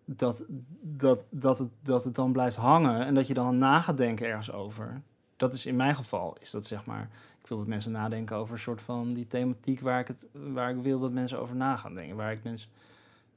Dat, 0.10 0.46
dat, 0.82 1.20
dat, 1.30 1.60
het, 1.60 1.70
dat 1.82 2.04
het 2.04 2.16
dan 2.16 2.32
blijft 2.32 2.56
hangen 2.56 3.06
en 3.06 3.16
dat 3.16 3.28
je 3.28 3.34
dan 3.34 3.58
na 3.58 3.82
gaat 3.82 3.98
denken 3.98 4.28
ergens 4.28 4.52
over. 4.52 5.02
Dat 5.36 5.54
is 5.54 5.66
in 5.66 5.76
mijn 5.76 5.96
geval, 5.96 6.38
is 6.40 6.52
dat 6.52 6.66
zeg 6.66 6.86
maar. 6.86 7.10
Ik 7.42 7.48
wil 7.48 7.58
dat 7.58 7.68
mensen 7.68 7.92
nadenken 7.92 8.36
over 8.36 8.54
een 8.54 8.60
soort 8.60 8.82
van 8.82 9.14
die 9.14 9.28
thematiek 9.28 9.80
waar 9.80 10.00
ik, 10.00 10.08
het, 10.08 10.28
waar 10.32 10.70
ik 10.70 10.82
wil 10.82 11.00
dat 11.00 11.12
mensen 11.12 11.40
over 11.40 11.56
na 11.56 11.76
gaan 11.76 11.94
denken. 11.94 12.16
Waar 12.16 12.32
ik 12.32 12.44
mensen. 12.44 12.70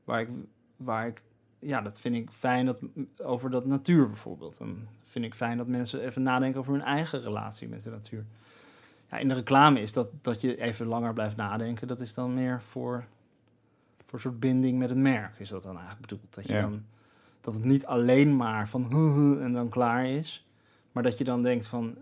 Waar 0.04 0.20
ik, 0.20 0.28
waar 0.76 1.06
ik. 1.06 1.22
Ja, 1.58 1.80
dat 1.80 2.00
vind 2.00 2.14
ik 2.14 2.30
fijn 2.30 2.66
dat, 2.66 2.80
over 3.22 3.50
dat 3.50 3.66
natuur 3.66 4.06
bijvoorbeeld. 4.06 4.58
Dan 4.58 4.86
vind 5.10 5.24
ik 5.24 5.34
fijn 5.34 5.56
dat 5.56 5.66
mensen 5.66 6.00
even 6.00 6.22
nadenken 6.22 6.60
over 6.60 6.72
hun 6.72 6.82
eigen 6.82 7.22
relatie 7.22 7.68
met 7.68 7.82
de 7.82 7.90
natuur. 7.90 8.24
Ja, 9.10 9.18
in 9.18 9.28
de 9.28 9.34
reclame 9.34 9.80
is 9.80 9.92
dat, 9.92 10.08
dat 10.22 10.40
je 10.40 10.60
even 10.60 10.86
langer 10.86 11.12
blijft 11.12 11.36
nadenken. 11.36 11.88
Dat 11.88 12.00
is 12.00 12.14
dan 12.14 12.34
meer 12.34 12.62
voor, 12.62 13.04
voor 14.04 14.14
een 14.14 14.20
soort 14.20 14.40
binding 14.40 14.78
met 14.78 14.88
het 14.88 14.98
merk. 14.98 15.38
Is 15.38 15.48
dat 15.48 15.62
dan 15.62 15.76
eigenlijk 15.76 16.00
bedoeld? 16.00 16.34
Dat, 16.34 16.46
je 16.46 16.52
Ja. 16.52 16.60
dan, 16.60 16.84
dat 17.40 17.54
het 17.54 17.64
niet 17.64 17.86
alleen 17.86 18.36
maar 18.36 18.68
van 18.68 18.84
huh, 18.84 19.44
en 19.44 19.52
dan 19.52 19.68
klaar 19.68 20.06
is. 20.06 20.46
Maar 20.92 21.02
dat 21.02 21.18
je 21.18 21.24
dan 21.24 21.42
denkt 21.42 21.66
van 21.66 21.96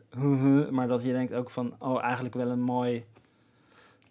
maar 0.70 0.88
dat 0.88 1.02
je 1.02 1.12
denkt 1.12 1.32
ook 1.32 1.50
van 1.50 1.74
oh, 1.78 2.02
eigenlijk 2.02 2.34
wel 2.34 2.48
een 2.48 2.60
mooi. 2.60 3.04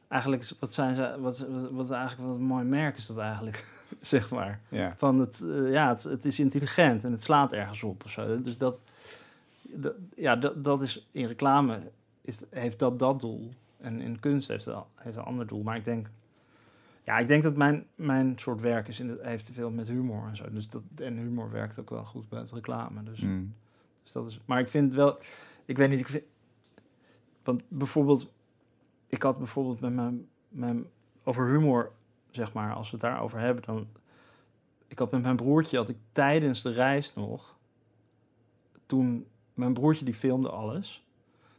Eigenlijk, 0.08 0.52
wat 0.60 0.74
zijn 0.74 0.96
ze, 0.96 1.18
wat, 1.20 1.40
wat, 1.40 1.72
wat 1.72 1.92
eigenlijk 1.92 2.30
wat 2.30 2.38
een 2.38 2.44
mooi 2.46 2.64
merk 2.66 2.98
is 2.98 3.08
dat 3.08 3.18
eigenlijk, 3.18 3.66
zeg 4.02 4.30
maar. 4.32 4.60
Ja. 4.70 4.94
Van 4.98 5.20
het, 5.20 5.42
eh, 5.42 5.72
ja, 5.72 5.90
het, 5.90 6.04
het 6.04 6.26
is 6.26 6.40
intelligent 6.40 7.04
en 7.04 7.12
het 7.12 7.24
slaat 7.24 7.54
ergens 7.54 7.84
op 7.84 8.04
of 8.06 8.12
zo. 8.12 8.42
Dus 8.42 8.58
dat, 8.58 8.82
dat- 9.62 9.96
ja, 10.16 10.36
dat, 10.36 10.64
dat 10.64 10.82
is 10.82 11.08
in 11.12 11.26
reclame 11.26 11.80
is, 12.22 12.44
heeft 12.50 12.80
dat 12.80 13.00
dat 13.00 13.20
doel. 13.20 13.52
En 13.78 14.02
in 14.02 14.20
kunst 14.20 14.48
heeft 14.48 14.68
al- 14.68 14.88
heeft 14.96 15.18
een 15.18 15.24
ander 15.24 15.48
doel. 15.48 15.64
Maar 15.64 15.76
ik 15.76 15.86
denk, 15.86 16.10
ja, 17.04 17.18
ik 17.18 17.28
denk 17.28 17.44
dat 17.44 17.56
mijn, 17.56 17.86
mijn 17.96 18.34
soort 18.40 18.62
werk 18.62 18.88
is 18.88 19.00
in 19.00 19.10
het, 19.10 19.22
heeft 19.22 19.50
veel 19.54 19.70
met 19.72 19.88
humor 19.88 20.28
en 20.28 20.36
zo. 20.36 20.46
Dus 20.52 20.70
dat, 20.70 20.82
en 20.96 21.18
humor 21.18 21.52
werkt 21.52 21.80
ook 21.80 21.90
wel 21.90 22.06
goed 22.06 22.30
bij 22.30 22.40
het 22.40 22.52
reclame. 22.52 23.04
Dus, 23.04 23.20
Hm. 23.20 23.44
dus 24.04 24.12
dat 24.12 24.28
is, 24.28 24.40
maar 24.46 24.60
ik 24.60 24.68
vind 24.70 24.94
wel, 24.94 25.18
ik 25.66 25.78
weet 25.78 25.90
niet, 25.90 26.00
ik 26.00 26.08
vind, 26.08 26.24
want 27.44 27.62
bijvoorbeeld, 27.68 28.30
ik 29.08 29.22
had 29.22 29.38
bijvoorbeeld 29.38 29.80
met 29.80 29.94
mijn, 29.94 30.28
mijn, 30.50 30.86
over 31.24 31.48
humor, 31.48 31.92
zeg 32.30 32.54
maar, 32.54 32.74
als 32.74 32.92
we 32.92 32.98
het 32.98 33.06
daarover 33.06 33.40
hebben, 33.40 33.64
dan, 33.64 33.88
ik 34.88 35.00
had 35.00 35.12
met 35.12 35.22
mijn 35.22 35.36
broertje, 35.36 35.78
had 35.78 35.90
ik 35.90 35.98
tijdens 36.12 36.62
de 36.62 36.72
reis 36.72 37.14
nog, 37.14 37.58
toen, 38.86 39.28
mijn 39.54 39.74
broertje 39.74 40.06
die 40.06 40.14
filmde 40.14 40.50
alles. 40.50 41.06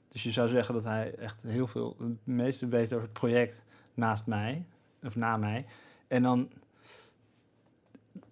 Dus 0.09 0.23
je 0.23 0.31
zou 0.31 0.49
zeggen 0.49 0.75
dat 0.75 0.85
hij 0.85 1.15
echt 1.15 1.43
heel 1.43 1.67
veel, 1.67 1.97
het 1.99 2.27
meeste 2.27 2.69
weet 2.69 2.93
over 2.93 3.05
het 3.05 3.13
project 3.13 3.65
naast 3.95 4.27
mij, 4.27 4.67
of 5.03 5.17
na 5.17 5.37
mij. 5.37 5.67
En 6.07 6.23
dan, 6.23 6.49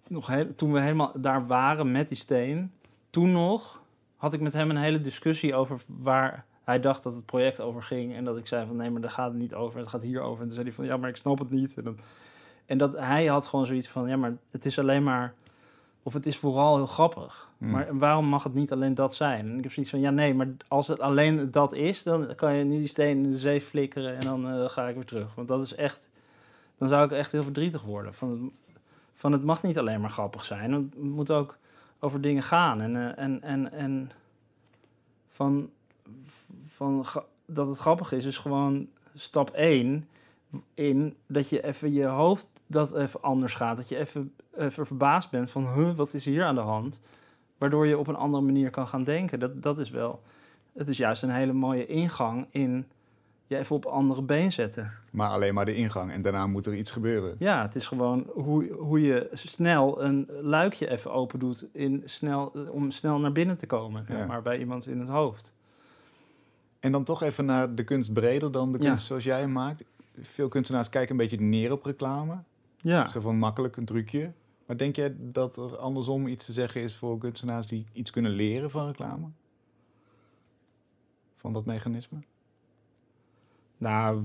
nog 0.07 0.27
heel, 0.27 0.55
toen 0.55 0.73
we 0.73 0.79
helemaal 0.79 1.11
daar 1.15 1.47
waren 1.47 1.91
met 1.91 2.07
die 2.07 2.17
steen, 2.17 2.71
toen 3.09 3.31
nog 3.31 3.81
had 4.15 4.33
ik 4.33 4.41
met 4.41 4.53
hem 4.53 4.69
een 4.69 4.77
hele 4.77 5.01
discussie 5.01 5.55
over 5.55 5.81
waar 5.87 6.45
hij 6.67 6.79
dacht 6.79 7.03
dat 7.03 7.15
het 7.15 7.25
project 7.25 7.61
over 7.61 7.83
ging. 7.83 8.15
En 8.15 8.23
dat 8.23 8.37
ik 8.37 8.47
zei 8.47 8.65
van 8.65 8.75
nee, 8.75 8.89
maar 8.89 9.01
daar 9.01 9.11
gaat 9.11 9.29
het 9.29 9.39
niet 9.39 9.53
over. 9.53 9.79
Het 9.79 9.87
gaat 9.87 10.01
hier 10.01 10.21
over. 10.21 10.41
En 10.41 10.45
toen 10.45 10.55
zei 10.55 10.65
hij 10.67 10.75
van 10.75 10.85
ja, 10.85 10.97
maar 10.97 11.09
ik 11.09 11.15
snap 11.15 11.39
het 11.39 11.49
niet. 11.49 11.77
En, 11.77 11.83
dan, 11.83 11.97
en 12.65 12.77
dat 12.77 12.97
hij 12.97 13.25
had 13.25 13.47
gewoon 13.47 13.65
zoiets 13.65 13.87
van 13.87 14.07
ja, 14.07 14.17
maar 14.17 14.33
het 14.51 14.65
is 14.65 14.79
alleen 14.79 15.03
maar. 15.03 15.33
Of 16.03 16.13
het 16.13 16.25
is 16.25 16.37
vooral 16.37 16.75
heel 16.75 16.85
grappig. 16.85 17.49
Hmm. 17.57 17.69
Maar 17.69 17.97
waarom 17.97 18.25
mag 18.25 18.43
het 18.43 18.53
niet 18.53 18.71
alleen 18.71 18.95
dat 18.95 19.15
zijn? 19.15 19.49
En 19.49 19.57
ik 19.57 19.63
heb 19.63 19.71
zoiets 19.71 19.91
van 19.91 19.99
ja, 19.99 20.09
nee, 20.09 20.33
maar 20.33 20.47
als 20.67 20.87
het 20.87 20.99
alleen 20.99 21.51
dat 21.51 21.73
is, 21.73 22.03
dan 22.03 22.35
kan 22.35 22.55
je 22.55 22.63
nu 22.63 22.77
die 22.77 22.87
steen 22.87 23.23
in 23.23 23.31
de 23.31 23.37
zee 23.37 23.61
flikkeren 23.61 24.15
en 24.15 24.21
dan 24.21 24.49
eh, 24.49 24.69
ga 24.69 24.87
ik 24.87 24.95
weer 24.95 25.05
terug. 25.05 25.35
Want 25.35 25.47
dat 25.47 25.63
is 25.63 25.75
echt. 25.75 26.09
Dan 26.77 26.89
zou 26.89 27.05
ik 27.05 27.11
echt 27.11 27.31
heel 27.31 27.43
verdrietig 27.43 27.81
worden. 27.81 28.13
Van 28.13 28.29
het, 28.29 28.39
van 29.13 29.31
het 29.31 29.43
mag 29.43 29.63
niet 29.63 29.77
alleen 29.77 30.01
maar 30.01 30.09
grappig 30.09 30.45
zijn. 30.45 30.71
Het 30.71 31.03
moet 31.03 31.31
ook 31.31 31.57
over 31.99 32.21
dingen 32.21 32.43
gaan. 32.43 32.81
En, 32.81 32.95
eh, 32.95 33.23
en, 33.23 33.41
en, 33.41 33.71
en 33.71 34.11
van, 35.29 35.69
van 36.67 37.05
dat 37.45 37.67
het 37.67 37.77
grappig 37.77 38.11
is, 38.11 38.25
is 38.25 38.37
gewoon 38.37 38.87
stap 39.15 39.49
1 39.49 40.07
in 40.73 41.15
dat 41.27 41.49
je 41.49 41.63
even 41.63 41.93
je 41.93 42.05
hoofd 42.05 42.47
dat 42.67 42.95
even 42.95 43.21
anders 43.21 43.53
gaat. 43.53 43.77
Dat 43.77 43.89
je 43.89 43.97
even, 43.97 44.33
even 44.57 44.85
verbaasd 44.85 45.29
bent 45.29 45.51
van, 45.51 45.73
huh, 45.73 45.95
wat 45.95 46.13
is 46.13 46.25
hier 46.25 46.43
aan 46.43 46.55
de 46.55 46.61
hand? 46.61 47.01
Waardoor 47.57 47.87
je 47.87 47.97
op 47.97 48.07
een 48.07 48.15
andere 48.15 48.43
manier 48.43 48.69
kan 48.69 48.87
gaan 48.87 49.03
denken. 49.03 49.39
Dat, 49.39 49.61
dat 49.61 49.79
is 49.79 49.89
wel, 49.89 50.21
het 50.73 50.89
is 50.89 50.97
juist 50.97 51.23
een 51.23 51.29
hele 51.29 51.53
mooie 51.53 51.85
ingang 51.85 52.47
in 52.49 52.87
je 53.47 53.57
even 53.57 53.75
op 53.75 53.85
andere 53.85 54.21
been 54.21 54.51
zetten. 54.51 54.91
Maar 55.11 55.29
alleen 55.29 55.53
maar 55.53 55.65
de 55.65 55.75
ingang 55.75 56.11
en 56.11 56.21
daarna 56.21 56.47
moet 56.47 56.65
er 56.65 56.75
iets 56.75 56.91
gebeuren. 56.91 57.35
Ja, 57.39 57.61
het 57.61 57.75
is 57.75 57.87
gewoon 57.87 58.25
hoe, 58.33 58.71
hoe 58.71 59.01
je 59.01 59.29
snel 59.33 60.03
een 60.03 60.29
luikje 60.41 60.89
even 60.89 61.11
open 61.11 61.39
doet 61.39 61.65
in 61.71 62.01
snel, 62.05 62.53
om 62.71 62.91
snel 62.91 63.19
naar 63.19 63.31
binnen 63.31 63.57
te 63.57 63.65
komen. 63.65 64.05
Ja. 64.09 64.25
Maar 64.25 64.41
bij 64.41 64.59
iemand 64.59 64.87
in 64.87 64.99
het 64.99 65.09
hoofd. 65.09 65.53
En 66.79 66.91
dan 66.91 67.03
toch 67.03 67.21
even 67.21 67.45
naar 67.45 67.75
de 67.75 67.83
kunst 67.83 68.13
breder 68.13 68.51
dan 68.51 68.71
de 68.71 68.79
Ja. 68.79 68.87
kunst 68.87 69.05
zoals 69.05 69.23
jij 69.23 69.39
hem 69.39 69.51
maakt. 69.51 69.83
Veel 70.21 70.47
kunstenaars 70.47 70.89
kijken 70.89 71.11
een 71.11 71.17
beetje 71.17 71.39
neer 71.41 71.71
op 71.71 71.83
reclame. 71.83 72.43
Ja. 72.77 73.07
Zo 73.07 73.19
van 73.19 73.37
makkelijk, 73.37 73.77
een 73.77 73.85
trucje. 73.85 74.31
Maar 74.65 74.77
denk 74.77 74.95
jij 74.95 75.15
dat 75.17 75.57
er 75.57 75.77
andersom 75.77 76.27
iets 76.27 76.45
te 76.45 76.53
zeggen 76.53 76.81
is 76.81 76.95
voor 76.95 77.17
kunstenaars 77.17 77.67
die 77.67 77.85
iets 77.93 78.11
kunnen 78.11 78.31
leren 78.31 78.71
van 78.71 78.85
reclame? 78.85 79.27
Van 81.37 81.53
dat 81.53 81.65
mechanisme? 81.65 82.19
Nou, 83.77 84.23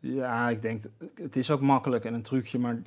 ja, 0.00 0.48
ik 0.48 0.62
denk, 0.62 0.82
het 1.14 1.36
is 1.36 1.50
ook 1.50 1.60
makkelijk 1.60 2.04
en 2.04 2.14
een 2.14 2.22
trucje, 2.22 2.58
maar 2.58 2.78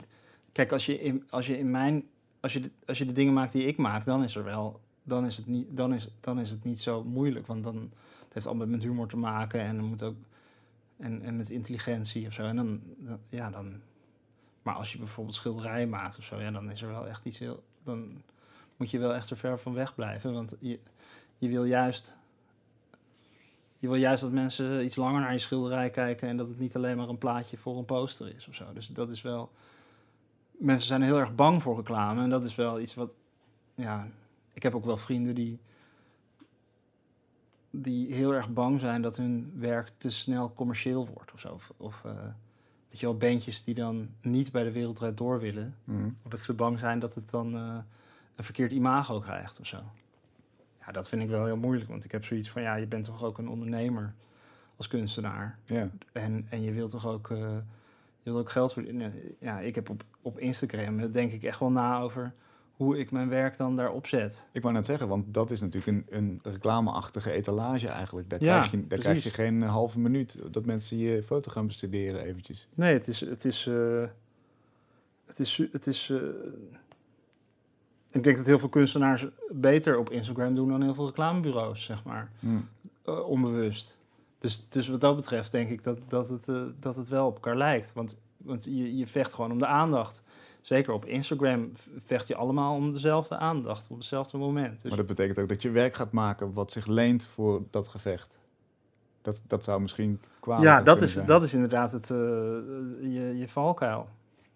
kijk, 0.52 0.72
als 0.72 0.86
je 0.86 1.00
in, 1.00 1.24
als 1.30 1.48
je 1.48 1.58
in 1.58 1.72
mijn, 1.72 2.08
als 2.40 2.54
je, 2.54 2.60
de, 2.60 2.72
als 2.86 2.98
je 2.98 3.06
de 3.06 3.12
dingen 3.12 3.34
maakt 3.34 3.52
die 3.54 3.66
ik 3.66 3.78
maak, 3.78 4.06
dan 4.06 4.24
is 4.24 4.36
er 4.36 4.44
wel, 4.44 4.80
dan 5.04 5.26
is 5.26 5.38
het 5.38 5.48
niet, 5.48 5.68
dan 5.78 5.94
is, 5.94 6.08
dan 6.20 6.40
is 6.40 6.50
het 6.50 6.64
niet 6.64 6.80
zo 6.80 7.04
moeilijk, 7.04 7.48
want 7.48 7.64
dan 7.64 7.76
het 8.24 8.34
heeft 8.34 8.46
allemaal 8.46 8.68
met 8.68 8.82
humor 8.82 9.08
te 9.08 9.18
maken 9.18 9.60
en 9.60 9.76
dan 9.76 9.86
moet 9.86 10.04
ook, 10.04 10.16
en, 10.98 11.22
en 11.22 11.38
met 11.38 11.50
intelligentie 11.50 12.28
of 12.28 12.34
zo, 12.34 12.44
en 12.44 12.56
dan, 12.56 12.82
ja, 13.30 13.50
dan, 13.50 13.82
maar 14.62 14.76
als 14.76 14.92
je 14.92 14.98
bijvoorbeeld 14.98 15.36
schilderijen 15.36 15.90
maakt 15.90 16.18
of 16.18 16.24
zo, 16.24 16.42
ja, 16.42 16.52
dan 16.52 16.72
is 16.72 16.82
er 16.82 16.88
wel 16.88 17.08
echt 17.08 17.26
iets 17.26 17.38
heel, 17.40 17.64
dan 17.84 18.22
moet 18.78 18.92
je 18.92 19.00
wel 19.00 19.14
echt 19.14 19.30
er 19.30 19.38
ver 19.38 19.60
van 19.60 19.74
weg 19.74 19.96
blijven, 19.96 20.34
want 20.34 20.56
je, 20.60 20.80
je 21.38 21.50
wil 21.50 21.66
juist 21.66 22.20
je 23.82 23.88
wil 23.88 23.96
juist 23.96 24.22
dat 24.22 24.32
mensen 24.32 24.84
iets 24.84 24.96
langer 24.96 25.22
naar 25.22 25.32
je 25.32 25.38
schilderij 25.38 25.90
kijken 25.90 26.28
en 26.28 26.38
dat 26.38 26.48
het 26.48 26.60
niet 26.60 26.76
alleen 26.76 26.98
maar 26.98 27.10
een 27.10 27.18
plaatje 27.18 27.58
voor 27.58 27.78
een 27.78 27.86
poster 27.86 28.36
is 28.36 28.48
of 28.48 28.56
zo. 28.56 28.74
Dus 28.74 28.88
dat 28.88 29.10
is 29.10 29.22
wel. 29.22 29.52
Mensen 30.52 30.88
zijn 30.88 31.02
heel 31.02 31.20
erg 31.20 31.36
bang 31.36 31.62
voor 31.62 31.76
reclame 31.76 32.24
en 32.24 32.30
dat 32.30 32.46
is 32.46 32.56
wel 32.56 32.80
iets 32.80 32.94
wat. 32.94 33.10
Ja, 33.76 34.08
ik 34.54 34.64
heb 34.64 34.76
ook 34.76 34.86
wel 34.86 34.98
vrienden 34.98 35.36
die. 35.36 35.60
die 37.70 38.14
heel 38.14 38.34
erg 38.34 38.54
bang 38.54 38.80
zijn 38.80 39.02
dat 39.02 39.18
hun 39.18 39.52
werk 39.56 39.92
te 39.98 40.10
snel 40.10 40.54
commercieel 40.54 41.08
wordt 41.08 41.34
of 41.34 41.40
zo. 41.40 41.54
Of, 41.54 41.72
of 41.78 42.06
eh, 42.06 42.12
weet 42.90 43.00
je 43.00 43.06
wel, 43.06 43.18
bandjes 43.18 43.64
die 43.64 43.76
dan 43.76 44.10
niet 44.22 44.52
bij 44.52 44.64
de 44.64 44.72
wereldrijd 44.72 45.18
door 45.18 45.40
willen, 45.40 45.76
Mhm. 45.84 46.10
omdat 46.24 46.40
ze 46.40 46.54
bang 46.54 46.80
zijn 46.80 47.00
dat 47.00 47.16
het 47.16 47.30
dan 47.30 47.56
eh, 47.56 47.78
een 48.36 48.44
verkeerd 48.44 48.72
imago 48.72 49.20
krijgt 49.20 49.60
of 49.60 49.66
zo. 49.66 49.78
Ja, 50.86 50.92
dat 50.92 51.10
vind 51.10 51.22
ik 51.22 51.30
wel 51.30 51.46
heel 51.46 51.58
moeilijk, 51.58 51.90
want 51.90 52.04
ik 52.04 52.12
heb 52.12 52.26
zoiets 52.26 52.50
van, 52.50 52.62
ja, 52.62 52.76
je 52.76 52.88
bent 52.88 53.04
toch 53.06 53.24
ook 53.24 53.38
een 53.38 53.50
ondernemer 53.50 54.14
als 54.76 54.88
kunstenaar. 54.88 55.60
En, 56.12 56.48
en 56.50 56.62
je 56.62 56.72
wilt 56.72 56.92
toch 56.92 57.06
ook, 57.08 57.32
eh, 57.32 57.38
je 58.24 58.32
wilt 58.32 58.38
ook 58.38 58.50
geld 58.50 58.74
verdienen. 58.74 59.14
Ja, 59.40 59.60
ik 59.60 59.76
heb 59.76 59.90
op, 59.90 60.04
op 60.22 60.40
Instagram, 60.40 61.12
denk 61.12 61.32
ik 61.32 61.44
echt 61.44 61.60
wel 61.60 61.72
na 61.72 62.00
over 62.00 62.34
hoe 62.82 63.00
ik 63.00 63.12
mijn 63.12 63.30
werk 63.30 63.58
dan 63.58 63.76
daarop 63.76 64.08
zet. 64.08 64.48
Ik 64.52 64.62
wou 64.62 64.74
net 64.74 64.86
zeggen, 64.86 65.08
want 65.08 65.34
dat 65.34 65.52
is 65.52 65.62
natuurlijk 65.62 65.88
een, 66.12 66.18
een 66.18 66.40
reclameachtige 66.44 67.32
etalage 67.32 67.88
eigenlijk. 67.88 68.30
Daar, 68.30 68.44
Ja, 68.44 68.58
krijg, 68.58 68.72
je, 68.72 68.88
daar 68.88 69.00
krijg 69.00 69.24
je 69.24 69.30
geen 69.30 69.62
halve 69.62 70.00
minuut 70.00 70.40
dat 70.52 70.66
mensen 70.66 70.98
je 70.98 71.24
foto 71.24 71.52
gaan 71.52 71.68
bestuderen 71.68 72.22
eventjes. 72.24 72.68
Nee, 72.74 72.94
het 72.94 73.08
is, 73.08 73.20
het 73.20 73.46
is, 73.46 73.68
eh, 73.68 74.04
het 75.26 75.40
is, 75.40 75.64
het 75.72 75.88
is. 75.88 76.10
eh, 76.10 76.18
ik 78.12 78.24
denk 78.24 78.38
dat 78.38 78.46
heel 78.46 78.60
veel 78.60 78.70
kunstenaars 78.70 79.26
beter 79.50 79.98
op 79.98 80.10
Instagram 80.10 80.56
doen 80.56 80.70
dan 80.70 80.82
heel 80.82 80.94
veel 80.94 81.06
reclamebureaus, 81.06 81.84
zeg 81.84 82.04
maar. 82.04 82.32
Mhm. 82.40 82.56
eh, 83.06 83.28
onbewust. 83.28 84.00
Dus, 84.38 84.66
dus 84.70 84.88
wat 84.88 85.02
dat 85.02 85.16
betreft 85.16 85.52
denk 85.52 85.70
ik 85.70 85.84
dat, 85.84 85.98
dat, 86.08 86.30
het, 86.30 86.48
dat 86.80 86.96
het 86.96 87.10
wel 87.10 87.26
op 87.28 87.34
elkaar 87.34 87.58
lijkt. 87.58 87.94
Want, 87.94 88.18
want 88.38 88.66
je, 88.66 88.98
je 88.98 89.08
vecht 89.08 89.34
gewoon 89.34 89.52
om 89.52 89.60
de 89.60 89.66
aandacht. 89.68 90.22
Zeker 90.62 90.94
op 90.94 91.06
Instagram 91.06 91.72
vecht 91.98 92.28
je 92.28 92.36
allemaal 92.36 92.76
om 92.76 92.94
dezelfde 92.94 93.38
aandacht 93.38 93.90
op 93.90 93.98
hetzelfde 93.98 94.38
moment. 94.38 94.82
Dus, 94.82 94.90
Maar 94.90 94.98
dat 94.98 95.08
betekent 95.08 95.40
ook 95.40 95.50
dat 95.50 95.62
je 95.62 95.70
werk 95.70 95.94
gaat 95.94 96.12
maken 96.12 96.54
wat 96.54 96.72
zich 96.72 96.86
leent 96.86 97.26
voor 97.26 97.64
dat 97.70 97.88
gevecht. 97.88 98.40
Dat, 99.22 99.44
dat 99.48 99.64
zou 99.64 99.82
misschien 99.82 100.22
kwalijk 100.40 100.66
ja, 100.68 100.82
dat 100.82 101.02
is, 101.02 101.14
zijn. 101.14 101.26
dat 101.26 101.44
is 101.44 101.54
inderdaad 101.54 101.92
het, 101.92 102.10
eh, 102.10 102.18
je, 102.18 103.34
je 103.38 103.48
valkuil. 103.48 104.08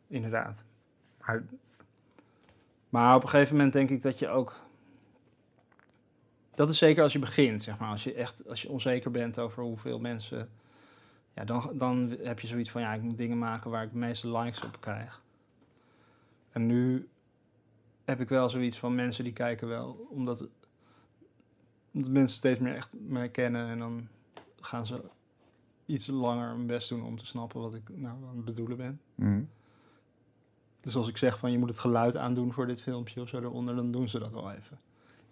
Inderdaad. 0.07 0.63
Maar, 1.19 1.43
maar 2.89 3.15
op 3.15 3.23
een 3.23 3.29
gegeven 3.29 3.55
moment 3.55 3.73
denk 3.73 3.89
ik 3.89 4.01
dat 4.01 4.19
je 4.19 4.27
ook... 4.27 4.55
Dat 6.55 6.69
is 6.69 6.77
zeker 6.77 7.03
als 7.03 7.13
je 7.13 7.19
begint, 7.19 7.63
zeg 7.63 7.77
maar. 7.77 7.89
Als 7.89 8.03
je 8.03 8.13
echt 8.13 8.47
als 8.47 8.61
je 8.61 8.69
onzeker 8.69 9.11
bent 9.11 9.39
over 9.39 9.63
hoeveel 9.63 9.99
mensen... 9.99 10.49
Ja, 11.33 11.43
dan, 11.43 11.71
dan 11.73 12.17
heb 12.21 12.39
je 12.39 12.47
zoiets 12.47 12.71
van... 12.71 12.81
Ja, 12.81 12.93
ik 12.93 13.01
moet 13.01 13.17
dingen 13.17 13.37
maken 13.37 13.71
waar 13.71 13.83
ik 13.83 13.91
de 13.91 13.97
meeste 13.97 14.37
likes 14.37 14.63
op 14.63 14.77
krijg. 14.79 15.23
En 16.55 16.65
nu 16.65 17.09
heb 18.05 18.21
ik 18.21 18.29
wel 18.29 18.49
zoiets 18.49 18.77
van 18.77 18.95
mensen 18.95 19.23
die 19.23 19.33
kijken 19.33 19.67
wel... 19.67 20.07
Omdat, 20.09 20.47
omdat 21.91 22.11
mensen 22.11 22.37
steeds 22.37 22.59
meer 22.59 22.75
echt 22.75 22.93
mij 22.99 23.29
kennen. 23.29 23.67
En 23.67 23.79
dan 23.79 24.07
gaan 24.59 24.85
ze 24.85 25.03
iets 25.85 26.07
langer 26.07 26.55
mijn 26.55 26.67
best 26.67 26.89
doen 26.89 27.03
om 27.03 27.17
te 27.17 27.25
snappen 27.25 27.61
wat 27.61 27.73
ik 27.73 27.81
nou 27.89 28.15
aan 28.29 28.35
het 28.35 28.45
bedoelen 28.45 28.77
ben. 28.77 29.01
Mhm. 29.15 29.43
Dus 30.81 30.95
als 30.95 31.07
ik 31.07 31.17
zeg 31.17 31.39
van 31.39 31.51
je 31.51 31.57
moet 31.57 31.69
het 31.69 31.79
geluid 31.79 32.17
aandoen 32.17 32.53
voor 32.53 32.67
dit 32.67 32.81
filmpje 32.81 33.21
of 33.21 33.29
zo 33.29 33.37
eronder, 33.37 33.75
dan 33.75 33.91
doen 33.91 34.09
ze 34.09 34.19
dat 34.19 34.31
wel 34.31 34.51
even. 34.51 34.79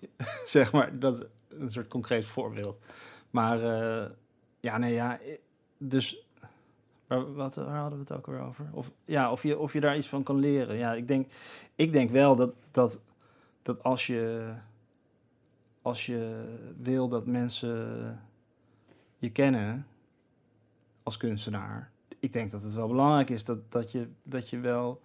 zeg 0.45 0.71
maar, 0.71 0.99
dat 0.99 1.25
een 1.47 1.69
soort 1.69 1.87
concreet 1.87 2.25
voorbeeld. 2.25 2.79
Maar 3.29 3.63
eh, 3.63 4.09
ja, 4.59 4.77
nee, 4.77 4.93
ja, 4.93 5.19
eh, 5.19 5.37
dus 5.77 6.22
waar, 7.07 7.33
wat, 7.33 7.55
waar 7.55 7.79
hadden 7.79 7.99
we 7.99 8.05
het 8.07 8.13
ook 8.17 8.27
weer 8.27 8.41
over? 8.41 8.65
Of, 8.71 8.91
ja, 9.05 9.31
of 9.31 9.43
je, 9.43 9.57
of 9.57 9.73
je 9.73 9.79
daar 9.79 9.97
iets 9.97 10.07
van 10.07 10.23
kan 10.23 10.39
leren. 10.39 10.75
Ja, 10.75 10.93
ik 10.93 11.07
denk, 11.07 11.27
ik 11.75 11.91
denk 11.91 12.09
wel 12.09 12.35
dat, 12.35 12.53
dat, 12.71 13.01
dat 13.61 13.83
als 13.83 14.07
je 14.07 14.53
als 15.83 16.05
je 16.05 16.43
wil 16.77 17.07
dat 17.07 17.25
mensen 17.25 18.19
je 19.17 19.31
kennen 19.31 19.87
als 21.03 21.17
kunstenaar, 21.17 21.91
ik 22.19 22.33
denk 22.33 22.51
dat 22.51 22.63
het 22.63 22.73
wel 22.73 22.87
belangrijk 22.87 23.29
is 23.29 23.43
dat, 23.43 23.71
dat, 23.71 23.91
je, 23.91 24.07
dat 24.23 24.49
je 24.49 24.59
wel, 24.59 25.01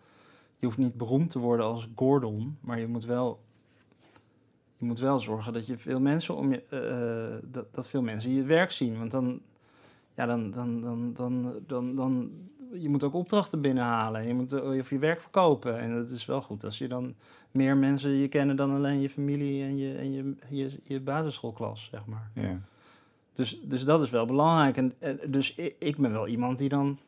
je 0.59 0.67
hoeft 0.67 0.79
niet 0.79 0.95
beroemd 0.95 1.31
te 1.31 1.39
worden 1.39 1.67
als 1.67 1.89
Gordon, 1.95 2.59
maar 2.61 2.79
je 2.79 2.87
moet 2.87 3.05
wel, 3.05 3.41
je 4.77 4.85
moet 4.85 4.99
wel 4.99 5.21
zorgen 5.21 5.53
dat 5.53 5.67
je 5.67 5.79
veel 5.79 6.01
mensen 6.01 6.37
om 6.37 6.53
je, 6.53 6.63
eh, 6.69 7.35
eh, 7.35 7.43
dat, 7.45 7.75
dat 7.75 7.89
veel 7.89 8.03
mensen 8.03 8.31
je 8.31 8.43
werk 8.43 8.71
zien, 8.71 8.99
want 8.99 9.11
dan, 9.11 9.41
ja, 10.19 10.27
dan, 10.27 10.51
dan, 10.51 10.81
dan, 10.81 11.13
dan, 11.15 11.55
dan, 11.67 11.95
dan, 11.95 12.31
je 12.73 12.89
moet 12.89 13.05
ook 13.05 13.15
opdrachten 13.15 13.61
binnenhalen, 13.61 14.27
je 14.27 14.35
moet 14.35 14.53
eh, 14.53 14.79
of 14.79 14.91
je 14.91 14.99
werk 14.99 15.21
verkopen 15.21 15.79
en 15.79 15.95
dat 15.95 16.11
is 16.11 16.27
wel 16.27 16.41
goed 16.41 16.65
als 16.65 16.79
je 16.79 16.89
dan 16.89 17.15
meer 17.51 17.77
mensen 17.77 18.11
je 18.11 18.29
kennen 18.29 18.57
dan 18.57 18.75
alleen 18.75 19.01
je 19.01 19.11
familie 19.11 19.63
en 19.63 19.79
je, 19.79 19.95
en 19.95 20.13
je, 20.13 20.35
je, 20.49 20.81
je 20.83 21.01
basisschoolklas, 21.01 21.89
zeg 21.91 22.07
maar. 22.07 22.31
Ja. 22.35 22.61
Dus, 23.33 23.61
dus 23.63 23.85
dat 23.85 24.03
is 24.03 24.11
wel 24.11 24.27
belangrijk. 24.27 24.77
En, 24.77 24.93
en 24.99 25.21
dus 25.27 25.55
ik, 25.55 25.75
ik 25.79 25.97
ben 25.97 26.13
wel 26.13 26.27
iemand 26.27 26.59
die 26.59 26.69
dan. 26.69 26.99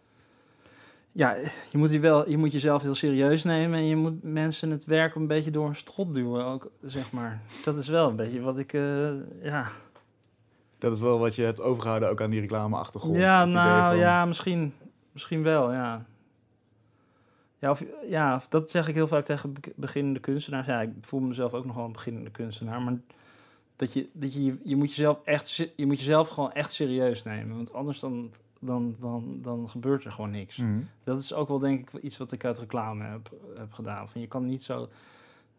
Ja, 1.13 1.37
je 1.71 1.79
moet, 1.79 1.91
je, 1.91 2.01
wel, 2.01 2.29
je 2.29 2.37
moet 2.37 2.53
jezelf 2.53 2.83
heel 2.83 2.95
serieus 2.95 3.45
nemen 3.45 3.79
en 3.79 3.87
je 3.87 3.97
moet 3.97 4.23
mensen 4.23 4.71
het 4.71 4.85
werk 4.85 5.15
een 5.15 5.27
beetje 5.27 5.51
door 5.51 5.69
een 5.69 5.77
strot 5.77 6.15
duwen, 6.15 6.45
ook, 6.45 6.71
zeg 6.83 7.13
maar. 7.13 7.41
Dat 7.65 7.77
is 7.77 7.89
wel 7.89 8.09
een 8.09 8.17
beetje 8.17 8.41
wat 8.41 8.59
ik, 8.59 8.73
eh, 8.73 9.11
ja. 9.43 9.69
Dat 10.81 10.93
is 10.93 11.01
wel 11.01 11.19
wat 11.19 11.35
je 11.35 11.43
hebt 11.43 11.61
overgehouden 11.61 12.09
ook 12.11 12.21
aan 12.23 12.31
die 12.31 12.41
reclameachtergrond. 12.41 13.17
ja, 13.17 13.45
nou 13.45 13.87
van- 13.87 13.97
ja, 13.97 14.25
misschien, 14.25 14.75
misschien 15.13 15.43
wel, 15.43 15.73
ja. 15.73 16.05
Ja, 17.59 17.71
of, 17.71 17.85
ja, 18.07 18.43
dat 18.49 18.71
zeg 18.71 18.89
ik 18.89 18.95
heel 18.95 19.09
vaak 19.09 19.25
tegen 19.25 19.53
be- 19.53 19.73
beginnende 19.77 20.21
kunstenaars. 20.21 20.67
Ja, 20.67 20.81
ik 20.81 20.91
voel 21.01 21.21
mezelf 21.21 21.53
ook 21.55 21.65
nog 21.65 21.77
wel 21.77 21.85
een 21.85 21.93
beginnende 21.93 22.31
kunstenaar. 22.31 22.83
Maar 22.83 22.95
dat 23.77 23.93
je, 23.93 24.09
dat 24.13 24.35
je, 24.35 24.59
je 24.63 24.77
moet 24.77 24.89
jezelf 24.89 25.19
echt, 25.25 25.71
je 25.77 25.87
moet 25.87 25.99
jezelf 25.99 26.29
gewoon 26.29 26.53
echt 26.53 26.73
serieus 26.73 27.23
nemen. 27.23 27.57
Want 27.57 27.73
anders 27.73 28.01
dan, 28.01 28.31
dan, 28.61 28.97
dan, 29.01 29.39
dan 29.43 29.69
gebeurt 29.71 30.05
er 30.05 30.13
gewoon 30.13 30.31
niks. 30.31 30.57
Mhm. 30.57 30.81
Dat 31.05 31.21
is 31.21 31.33
ook 31.33 31.49
wel 31.49 31.59
denk 31.59 31.91
ik 31.91 32.03
iets 32.03 32.17
wat 32.19 32.33
ik 32.33 32.45
uit 32.45 32.59
reclame 32.59 33.05
heb, 33.05 33.31
heb 33.57 33.73
gedaan. 33.73 34.09
Van 34.09 34.21
je 34.21 34.27
kan 34.27 34.47
niet 34.47 34.63
zo, 34.63 34.89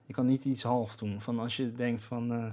je 0.06 0.14
kan 0.14 0.26
niet 0.26 0.46
iets 0.46 0.64
half 0.64 0.96
doen. 0.96 1.22
Van 1.22 1.40
als 1.40 1.58
je 1.58 1.72
denkt 1.74 2.02
van, 2.04 2.32
eh, 2.34 2.46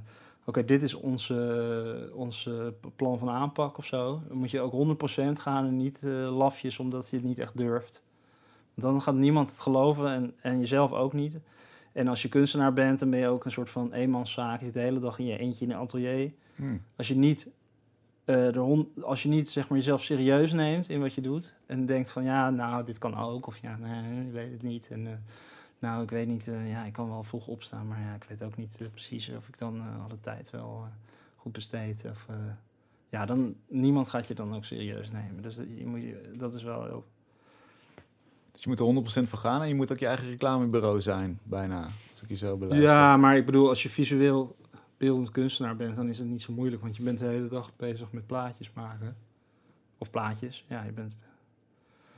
oké, 0.49 0.65
dit 0.65 0.83
is 0.83 0.95
onze, 0.95 2.11
onze 2.15 2.75
plan 2.97 3.19
van 3.19 3.29
aanpak 3.29 3.79
of 3.79 3.85
zo. 3.85 4.23
Dan 4.29 4.37
moet 4.37 4.51
je 4.51 4.61
ook 4.61 4.99
100% 5.33 5.33
gaan 5.33 5.67
en 5.67 5.77
niet 5.77 6.03
eh, 6.03 6.37
lafjes 6.37 6.79
omdat 6.79 7.09
je 7.09 7.17
het 7.17 7.25
niet 7.25 7.39
echt 7.39 7.57
durft. 7.57 8.03
Want 8.75 8.93
dan 8.93 9.03
gaat 9.03 9.15
niemand 9.15 9.51
het 9.51 9.61
geloven 9.61 10.09
en, 10.11 10.35
en 10.41 10.59
jezelf 10.59 10.93
ook 10.93 11.13
niet. 11.13 11.39
En 11.93 12.09
als 12.09 12.23
je 12.23 12.29
kunstenaar 12.29 12.73
bent, 12.73 12.99
dan 12.99 13.11
ben 13.11 13.19
je 13.21 13.29
ook 13.29 13.45
een 13.45 13.51
soort 13.51 13.71
van 13.71 13.93
eenmanszaak. 13.93 14.59
Je 14.59 14.65
zit 14.65 14.75
de 14.75 14.81
hele 14.81 15.01
dag 15.01 15.19
in 15.19 15.27
je 15.27 15.39
eentje 15.39 15.65
in 15.65 15.71
een 15.71 15.77
atelier 15.79 16.33
Mhm. 16.57 16.77
als 16.97 17.09
je 17.09 17.17
niet, 17.17 17.51
de 18.25 18.59
hond, 18.59 19.03
als 19.03 19.23
je 19.23 19.29
niet 19.29 19.49
zeg 19.49 19.69
maar, 19.69 19.79
jezelf 19.79 20.03
serieus 20.03 20.53
neemt 20.53 20.89
in 20.89 21.01
wat 21.01 21.15
je 21.15 21.21
doet 21.21 21.55
en 21.67 21.87
denkt 21.87 22.11
van 22.11 22.25
ja, 22.25 22.51
nou, 22.51 22.85
dit 22.85 22.99
kan 22.99 23.17
ook, 23.17 23.47
of 23.47 23.57
ja, 23.63 23.77
nee, 23.77 24.27
ik 24.27 24.33
weet 24.33 24.53
het 24.53 24.63
niet. 24.63 24.89
En 24.91 25.07
eh, 25.07 25.13
nou, 25.79 26.03
ik 26.03 26.11
weet 26.11 26.27
niet, 26.27 26.49
eh, 26.49 26.71
ja, 26.71 26.85
ik 26.85 26.93
kan 26.93 27.09
wel 27.09 27.23
vroeg 27.23 27.47
opstaan, 27.47 27.89
maar 27.89 28.01
ja, 28.01 28.15
ik 28.15 28.25
weet 28.29 28.43
ook 28.43 28.57
niet 28.57 28.81
eh, 28.81 28.89
precies 28.89 29.31
of 29.37 29.49
ik 29.49 29.59
dan 29.59 29.81
eh, 29.81 30.05
alle 30.05 30.21
tijd 30.21 30.51
wel 30.51 30.89
goed 31.37 31.53
besteed. 31.53 32.05
Of, 32.11 32.27
ja, 33.09 33.27
dan, 33.27 33.55
niemand 33.69 34.09
gaat 34.09 34.27
je 34.27 34.35
dan 34.35 34.55
ook 34.55 34.65
serieus 34.65 35.11
nemen. 35.11 35.43
Dus 35.43 35.57
dat, 35.57 35.67
je 35.77 35.87
moet, 35.87 36.03
dat 36.39 36.55
is 36.55 36.63
wel 36.63 36.85
heel... 36.85 37.07
Dus 38.53 38.63
je 38.63 38.69
moet 38.69 39.07
er 39.17 39.25
100% 39.25 39.29
voor 39.29 39.39
gaan 39.39 39.63
en 39.63 39.69
je 39.69 39.75
moet 39.75 39.93
ook 39.93 39.99
je 39.99 40.07
eigen 40.07 40.29
reclamebureau 40.29 41.01
zijn, 41.01 41.39
bijna. 41.43 41.89
Als 42.11 42.23
ik 42.23 42.29
je 42.29 42.37
zo 42.37 42.57
beluister. 42.57 42.91
Ja, 42.91 43.17
maar 43.17 43.37
ik 43.37 43.47
bedoel, 43.47 43.69
als 43.69 43.83
je 43.83 43.91
visueel 43.91 44.57
beeldend 44.97 45.31
kunstenaar 45.31 45.77
bent, 45.77 45.97
dan 45.97 46.09
is 46.09 46.19
het 46.19 46.29
niet 46.29 46.43
zo 46.43 46.53
moeilijk, 46.53 46.83
want 46.83 46.97
je 46.97 47.03
bent 47.03 47.19
de 47.19 47.25
hele 47.25 47.49
dag 47.49 47.77
bezig 47.77 48.13
met 48.13 48.27
plaatjes 48.27 48.73
maken. 48.73 49.17
Of 49.99 50.11
plaatjes, 50.11 50.65
ja, 50.69 50.83
je 50.83 50.93
bent 50.93 51.15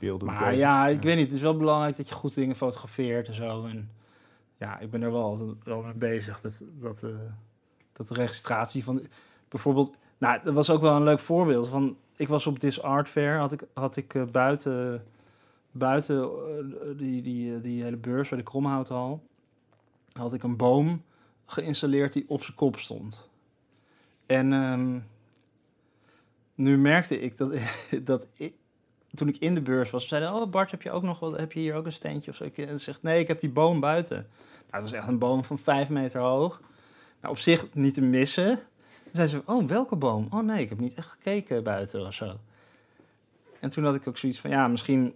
Maar 0.01 0.39
bezig. 0.39 0.59
ja, 0.59 0.87
ik 0.87 1.01
weet 1.01 1.15
niet. 1.15 1.25
Het 1.25 1.35
is 1.35 1.41
wel 1.41 1.57
belangrijk 1.57 1.97
dat 1.97 2.07
je 2.07 2.13
goed 2.13 2.35
dingen 2.35 2.55
fotografeert 2.55 3.27
en 3.27 3.33
zo. 3.33 3.65
En 3.65 3.89
ja, 4.57 4.79
ik 4.79 4.89
ben 4.89 5.01
er 5.01 5.11
wel 5.11 5.23
altijd 5.23 5.49
wel 5.63 5.81
mee 5.81 5.93
bezig. 5.93 6.41
Dat, 6.41 6.61
dat, 6.79 7.03
eh, 7.03 7.09
dat 7.93 8.07
de 8.07 8.13
registratie 8.13 8.83
van... 8.83 9.07
Bijvoorbeeld... 9.47 9.95
Nou, 10.17 10.39
dat 10.43 10.53
was 10.53 10.69
ook 10.69 10.81
wel 10.81 10.95
een 10.95 11.03
leuk 11.03 11.19
voorbeeld. 11.19 11.67
Van, 11.67 11.97
ik 12.15 12.27
was 12.27 12.47
op 12.47 12.59
This 12.59 12.81
Art 12.81 13.09
Fair. 13.09 13.37
Had 13.37 13.51
ik, 13.51 13.63
had 13.73 13.95
ik 13.95 14.13
eh, 14.13 14.23
buiten, 14.23 15.05
buiten 15.71 16.21
eh, 16.21 16.97
die, 16.97 17.21
die, 17.21 17.61
die 17.61 17.83
hele 17.83 17.97
beurs 17.97 18.29
bij 18.29 18.37
de 18.37 18.43
Kromhouthal... 18.43 19.23
had 20.11 20.33
ik 20.33 20.43
een 20.43 20.57
boom 20.57 21.03
geïnstalleerd 21.45 22.13
die 22.13 22.25
op 22.27 22.43
zijn 22.43 22.57
kop 22.57 22.77
stond. 22.77 23.29
En 24.25 24.53
ehm, 24.53 24.99
nu 26.55 26.77
merkte 26.77 27.19
ik 27.19 27.37
dat, 27.37 27.53
dat 28.03 28.27
ik, 28.35 28.53
toen 29.13 29.27
ik 29.27 29.37
in 29.37 29.53
de 29.53 29.61
beurs 29.61 29.89
was, 29.89 30.07
zeiden: 30.07 30.33
Oh, 30.33 30.49
Bart, 30.49 30.71
heb 30.71 30.81
je 30.81 30.91
ook 30.91 31.03
nog 31.03 31.19
wat? 31.19 31.37
Heb 31.37 31.51
je 31.51 31.59
hier 31.59 31.75
ook 31.75 31.85
een 31.85 31.91
steentje 31.91 32.31
of 32.31 32.37
zo? 32.37 32.43
Ik 32.43 32.57
eh, 32.57 32.75
zeg: 32.75 33.01
Nee, 33.01 33.19
ik 33.19 33.27
heb 33.27 33.39
die 33.39 33.49
boom 33.49 33.79
buiten. 33.79 34.15
Nou, 34.17 34.27
het 34.69 34.81
was 34.81 34.91
echt 34.91 35.07
een 35.07 35.19
boom 35.19 35.43
van 35.43 35.59
vijf 35.59 35.89
meter 35.89 36.21
hoog. 36.21 36.61
Nou, 37.21 37.33
op 37.33 37.39
zich 37.39 37.73
niet 37.73 37.93
te 37.93 38.01
missen. 38.01 38.55
Toen 39.03 39.13
zei 39.13 39.27
ze: 39.27 39.41
Oh, 39.45 39.67
welke 39.67 39.95
boom? 39.95 40.27
Oh 40.29 40.43
nee, 40.43 40.61
ik 40.61 40.69
heb 40.69 40.79
niet 40.79 40.93
echt 40.93 41.09
gekeken 41.09 41.63
buiten 41.63 42.07
of 42.07 42.13
zo. 42.13 42.39
En 43.59 43.69
toen 43.69 43.83
had 43.83 43.95
ik 43.95 44.07
ook 44.07 44.17
zoiets 44.17 44.39
van: 44.39 44.49
Ja, 44.49 44.67
misschien. 44.67 45.15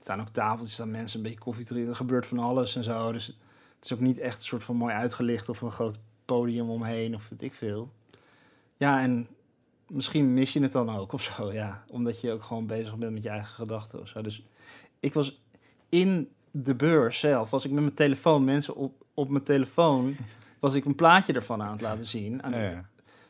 Staan 0.00 0.20
ook 0.20 0.28
tafeltjes, 0.28 0.74
staan 0.74 0.90
mensen 0.90 1.16
een 1.16 1.22
beetje 1.22 1.38
koffie 1.38 1.64
drinken. 1.64 1.90
Er 1.90 1.96
gebeurt 1.96 2.26
van 2.26 2.38
alles 2.38 2.76
en 2.76 2.82
zo. 2.82 3.12
Dus 3.12 3.26
het 3.26 3.84
is 3.84 3.92
ook 3.92 4.00
niet 4.00 4.18
echt 4.18 4.36
een 4.36 4.46
soort 4.46 4.64
van 4.64 4.76
mooi 4.76 4.94
uitgelicht 4.94 5.48
of 5.48 5.60
een 5.60 5.70
groot 5.70 5.98
podium 6.24 6.70
omheen 6.70 7.14
of 7.14 7.28
weet 7.28 7.42
ik 7.42 7.54
veel. 7.54 7.90
Ja, 8.76 9.00
en 9.00 9.28
misschien 9.90 10.34
mis 10.34 10.52
je 10.52 10.60
het 10.62 10.72
dan 10.72 10.90
ook 10.96 11.12
of 11.12 11.22
zo, 11.22 11.52
ja. 11.52 11.84
Omdat 11.88 12.20
je 12.20 12.32
ook 12.32 12.42
gewoon 12.42 12.66
bezig 12.66 12.96
bent 12.96 13.12
met 13.12 13.22
je 13.22 13.28
eigen 13.28 13.54
gedachten 13.54 14.00
of 14.00 14.08
zo. 14.08 14.22
Dus 14.22 14.46
ik 15.00 15.14
was 15.14 15.42
in 15.88 16.28
de 16.50 16.74
beurs 16.74 17.18
zelf, 17.18 17.50
was 17.50 17.64
ik 17.64 17.70
met 17.70 17.82
mijn 17.82 17.94
telefoon, 17.94 18.44
mensen 18.44 18.74
op, 18.74 19.04
op 19.14 19.28
mijn 19.28 19.44
telefoon, 19.44 20.16
was 20.60 20.74
ik 20.74 20.84
een 20.84 20.94
plaatje 20.94 21.32
ervan 21.32 21.62
aan 21.62 21.72
het 21.72 21.80
laten 21.80 22.06
zien. 22.06 22.42
Aan- 22.42 22.52
Ja. 22.60 22.88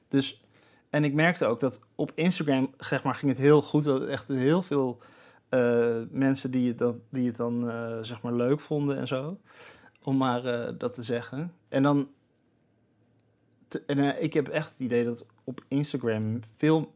Dus, 0.09 0.45
en 0.91 1.05
ik 1.05 1.15
merkte 1.15 1.47
ook 1.47 1.61
dat 1.61 1.85
op 1.95 2.13
Instagram, 2.15 2.75
zeg 2.79 3.03
maar, 3.03 3.15
ging 3.15 3.31
het 3.33 3.41
heel 3.41 3.63
goed. 3.63 3.85
Dat 3.85 4.07
echt 4.07 4.29
heel 4.29 4.63
veel 4.63 4.99
eh, 5.49 5.97
mensen 6.11 6.51
die 6.51 6.69
het 6.69 6.79
dan, 6.79 7.01
die 7.11 7.27
het 7.27 7.37
dan 7.37 7.71
eh, 7.71 7.99
zeg 8.03 8.23
maar, 8.23 8.33
leuk 8.33 8.61
vonden 8.61 8.99
en 8.99 9.07
zo. 9.07 9.39
Om 10.03 10.17
maar 10.17 10.45
eh, 10.45 10.75
dat 10.79 10.95
te 10.95 11.03
zeggen. 11.03 11.53
En 11.69 11.83
dan, 11.83 12.09
te- 13.69 13.83
en 13.87 14.23
ik 14.23 14.33
heb 14.35 14.49
echt 14.49 14.71
het 14.71 14.81
idee 14.81 15.05
dat 15.05 15.27
op 15.49 15.65
Instagram 15.69 16.41
veel, 16.57 16.93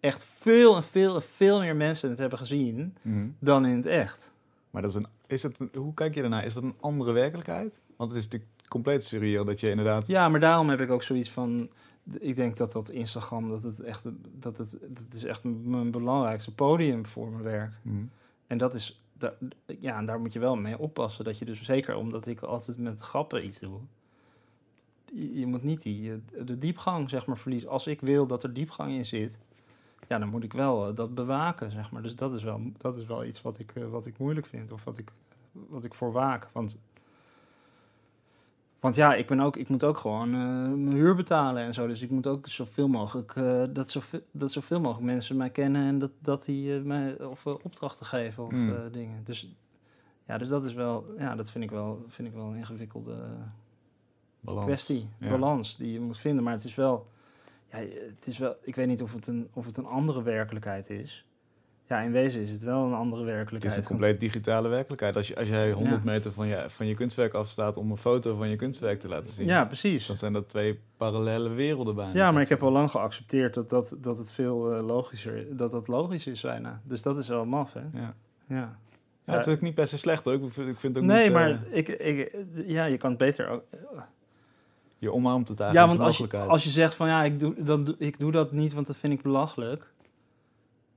echt 0.00 0.24
veel 0.38 0.76
en 0.76 0.84
veel 0.84 1.14
en 1.14 1.22
veel 1.22 1.60
meer 1.60 1.76
mensen 1.76 2.08
het 2.10 2.18
hebben 2.18 2.38
gezien 2.38 2.96
Mhm. 3.02 3.26
dan 3.38 3.66
in 3.66 3.76
het 3.76 3.86
echt. 3.86 4.32
Maar 4.70 4.82
dat 4.82 4.90
is 4.90 4.96
een, 4.96 5.06
is 5.26 5.42
het 5.42 5.60
een- 5.60 5.70
hoe 5.74 5.94
kijk 5.94 6.14
je 6.14 6.20
daarnaar? 6.20 6.44
Is 6.44 6.54
dat 6.54 6.62
een 6.62 6.74
andere 6.80 7.12
werkelijkheid? 7.12 7.78
Want 7.96 8.10
het 8.10 8.18
is 8.20 8.24
natuurlijk 8.24 8.50
compleet 8.68 9.04
surreal 9.04 9.44
dat 9.44 9.60
je 9.60 9.70
inderdaad... 9.70 10.06
Ja, 10.06 10.28
maar 10.28 10.40
daarom 10.40 10.68
heb 10.68 10.80
ik 10.80 10.90
ook 10.90 11.02
zoiets 11.02 11.30
van. 11.30 11.68
Ik 12.18 12.36
denk 12.36 12.56
dat 12.56 12.72
dat 12.72 12.90
Instagram, 12.90 13.48
dat 13.48 13.62
het 13.62 13.80
echt, 13.80 14.04
dat 14.38 14.58
het, 14.58 14.78
dat 14.88 15.04
is 15.12 15.24
echt 15.24 15.44
mijn 15.44 15.90
belangrijkste 15.90 16.54
podium 16.54 17.06
voor 17.06 17.28
mijn 17.30 17.42
werk. 17.42 17.72
Mhm. 17.82 18.02
En 18.46 18.58
dat 18.58 18.74
is, 18.74 19.02
ja, 19.80 19.96
en 19.98 20.06
daar 20.06 20.20
moet 20.20 20.32
je 20.32 20.38
wel 20.38 20.56
mee 20.56 20.78
oppassen. 20.78 21.24
Dat 21.24 21.38
je 21.38 21.44
dus 21.44 21.62
zeker 21.62 21.94
omdat 21.96 22.26
ik 22.26 22.40
altijd 22.40 22.78
met 22.78 23.00
grappen 23.00 23.44
iets 23.46 23.60
doe. 23.60 23.78
Je, 25.14 25.46
moet 25.46 25.62
niet 25.62 25.82
die, 25.82 26.12
eh, 26.12 26.46
de 26.46 26.58
diepgang, 26.58 27.10
zeg 27.10 27.26
maar, 27.26 27.38
verliezen. 27.38 27.68
Als 27.68 27.86
ik 27.86 28.00
wil 28.00 28.26
dat 28.26 28.42
er 28.42 28.52
diepgang 28.52 28.92
in 28.92 29.04
zit, 29.04 29.38
ja, 30.08 30.18
dan 30.18 30.28
moet 30.28 30.44
ik 30.44 30.52
wel 30.52 30.88
eh, 30.88 30.96
dat 30.96 31.14
bewaken, 31.14 31.70
zeg 31.70 31.90
maar. 31.90 32.02
Dus 32.02 32.16
dat 32.16 32.34
is 32.34 32.42
wel, 32.42 32.60
dat 32.76 32.96
is 32.96 33.06
wel 33.06 33.24
iets 33.24 33.42
wat 33.42 33.58
ik, 33.58 33.72
eh, 33.74 33.88
wat 33.88 34.06
ik 34.06 34.18
moeilijk 34.18 34.46
vind. 34.46 34.72
Of 34.72 34.84
wat 34.84 34.98
ik, 34.98 35.12
wat 35.52 35.84
ik 35.84 35.94
voor 35.94 36.12
waak. 36.12 36.48
Want, 36.52 36.80
want 38.80 38.94
ja, 38.94 39.14
ik, 39.14 39.26
ben 39.26 39.40
ook, 39.40 39.56
ik 39.56 39.68
moet 39.68 39.84
ook 39.84 39.96
gewoon 39.96 40.30
mijn 40.84 40.96
huur 40.96 41.14
betalen 41.14 41.62
en 41.62 41.74
zo. 41.74 41.86
Dus 41.86 42.02
ik 42.02 42.10
moet 42.10 42.26
ook 42.26 42.46
zoveel 42.46 42.88
mogelijk, 42.88 43.34
dat, 43.74 43.90
zoveel, 43.90 44.20
dat 44.30 44.52
zoveel 44.52 44.80
mogelijk 44.80 45.06
mensen 45.06 45.36
mij 45.36 45.50
kennen 45.50 45.86
en 45.86 45.98
dat, 45.98 46.10
dat 46.18 46.44
die 46.44 46.80
mij 46.80 47.24
of 47.24 47.46
opdrachten 47.46 48.06
geven 48.06 48.44
of 48.44 48.50
Hmm. 48.50 48.92
dingen. 48.92 49.24
Dus 49.24 49.54
ja, 50.26 50.38
dus 50.38 50.48
dat 50.48 50.64
is 50.64 50.72
wel, 50.72 51.14
ja, 51.18 51.34
dat 51.34 51.50
vind 51.50 51.64
ik 51.64 51.70
wel, 51.70 52.04
vind 52.08 52.28
ik 52.28 52.34
wel 52.34 52.46
een 52.46 52.56
ingewikkelde 52.56 53.16
Balans. 54.44 54.66
kwestie, 54.66 55.08
ja. 55.18 55.28
balans 55.30 55.76
die 55.76 55.92
je 55.92 56.00
moet 56.00 56.18
vinden. 56.18 56.44
Maar 56.44 56.52
het 56.52 56.64
is 56.64 56.74
wel, 56.74 57.06
ja, 57.72 57.78
het 58.16 58.26
is 58.26 58.38
wel, 58.38 58.56
ik 58.62 58.74
weet 58.74 58.86
niet 58.86 59.02
of 59.02 59.12
het 59.14 59.26
een, 59.26 59.48
of 59.52 59.66
het 59.66 59.76
een 59.76 59.86
andere 59.86 60.22
werkelijkheid 60.22 60.90
is. 60.90 61.26
Ja, 61.88 62.00
in 62.00 62.12
wezen 62.12 62.40
is 62.40 62.50
het 62.50 62.62
wel 62.62 62.84
een 62.86 62.92
andere 62.94 63.22
Het 63.22 63.30
werkelijkheid. 63.34 63.74
is 63.76 63.80
een 63.82 63.88
compleet 63.88 64.20
digitale 64.20 64.68
werkelijkheid. 64.68 65.16
Als, 65.16 65.28
je, 65.28 65.36
als 65.36 65.48
jij 65.48 65.72
100 65.72 65.96
Ja. 65.96 66.10
meter 66.10 66.32
van 66.32 66.46
je, 66.46 66.64
van 66.68 66.86
je 66.86 66.94
kunstwerk 66.94 67.32
afstaat 67.34 67.76
om 67.76 67.90
een 67.90 67.96
foto 67.96 68.36
van 68.36 68.48
je 68.48 68.56
kunstwerk 68.56 69.00
te 69.00 69.08
laten 69.08 69.32
zien, 69.32 69.46
Ja, 69.46 69.64
precies. 69.64 70.06
dan 70.06 70.16
zijn 70.16 70.32
dat 70.32 70.48
twee 70.48 70.80
parallele 70.96 71.48
werelden 71.48 71.94
bijna. 71.94 72.12
Ja, 72.14 72.30
maar 72.30 72.42
ik 72.42 72.48
heb 72.48 72.62
al 72.62 72.70
lang 72.70 72.90
geaccepteerd 72.90 73.54
dat, 73.54 73.70
dat, 73.70 73.96
dat 73.98 74.18
het 74.18 74.32
veel 74.32 74.74
eh, 74.74 74.86
logischer 74.86 75.56
dat 75.56 75.70
dat 75.70 75.88
logisch 75.88 76.26
is 76.26 76.40
bijna. 76.40 76.80
Dus 76.84 77.02
dat 77.02 77.18
is 77.18 77.28
wel 77.28 77.44
maf, 77.44 77.72
hè? 77.72 77.82
Ja. 77.92 78.14
Ja. 78.48 78.78
Ja, 79.26 79.32
het 79.34 79.46
is 79.46 79.52
ook 79.54 79.60
niet 79.60 79.74
per 79.74 79.86
se 79.86 79.98
slecht 79.98 80.24
hoor. 80.24 80.34
Ik 80.34 80.52
vind, 80.52 80.68
ik 80.68 80.80
vind 80.80 80.98
ook 80.98 81.04
Nee, 81.04 81.22
niet, 81.22 81.32
maar 81.32 81.50
eh, 81.50 81.58
ik, 81.70 81.88
ik, 81.88 82.36
ja, 82.66 82.84
je 82.84 82.96
kan 82.96 83.10
het 83.10 83.18
beter 83.18 83.48
ook. 83.48 83.62
Je 85.04 85.12
omarmt 85.12 85.48
het 85.48 85.58
Ja, 85.58 85.86
want 85.86 86.00
als 86.00 86.18
je, 86.18 86.36
als 86.38 86.64
je 86.64 86.70
zegt 86.70 86.94
van 86.94 87.08
ja, 87.08 87.22
ik 87.22 87.40
doe, 87.40 87.54
dan, 87.62 87.94
ik 87.98 88.18
doe 88.18 88.32
dat 88.32 88.52
niet, 88.52 88.72
want 88.72 88.86
dat 88.86 88.96
vind 88.96 89.12
ik 89.12 89.22
belachelijk. 89.22 89.92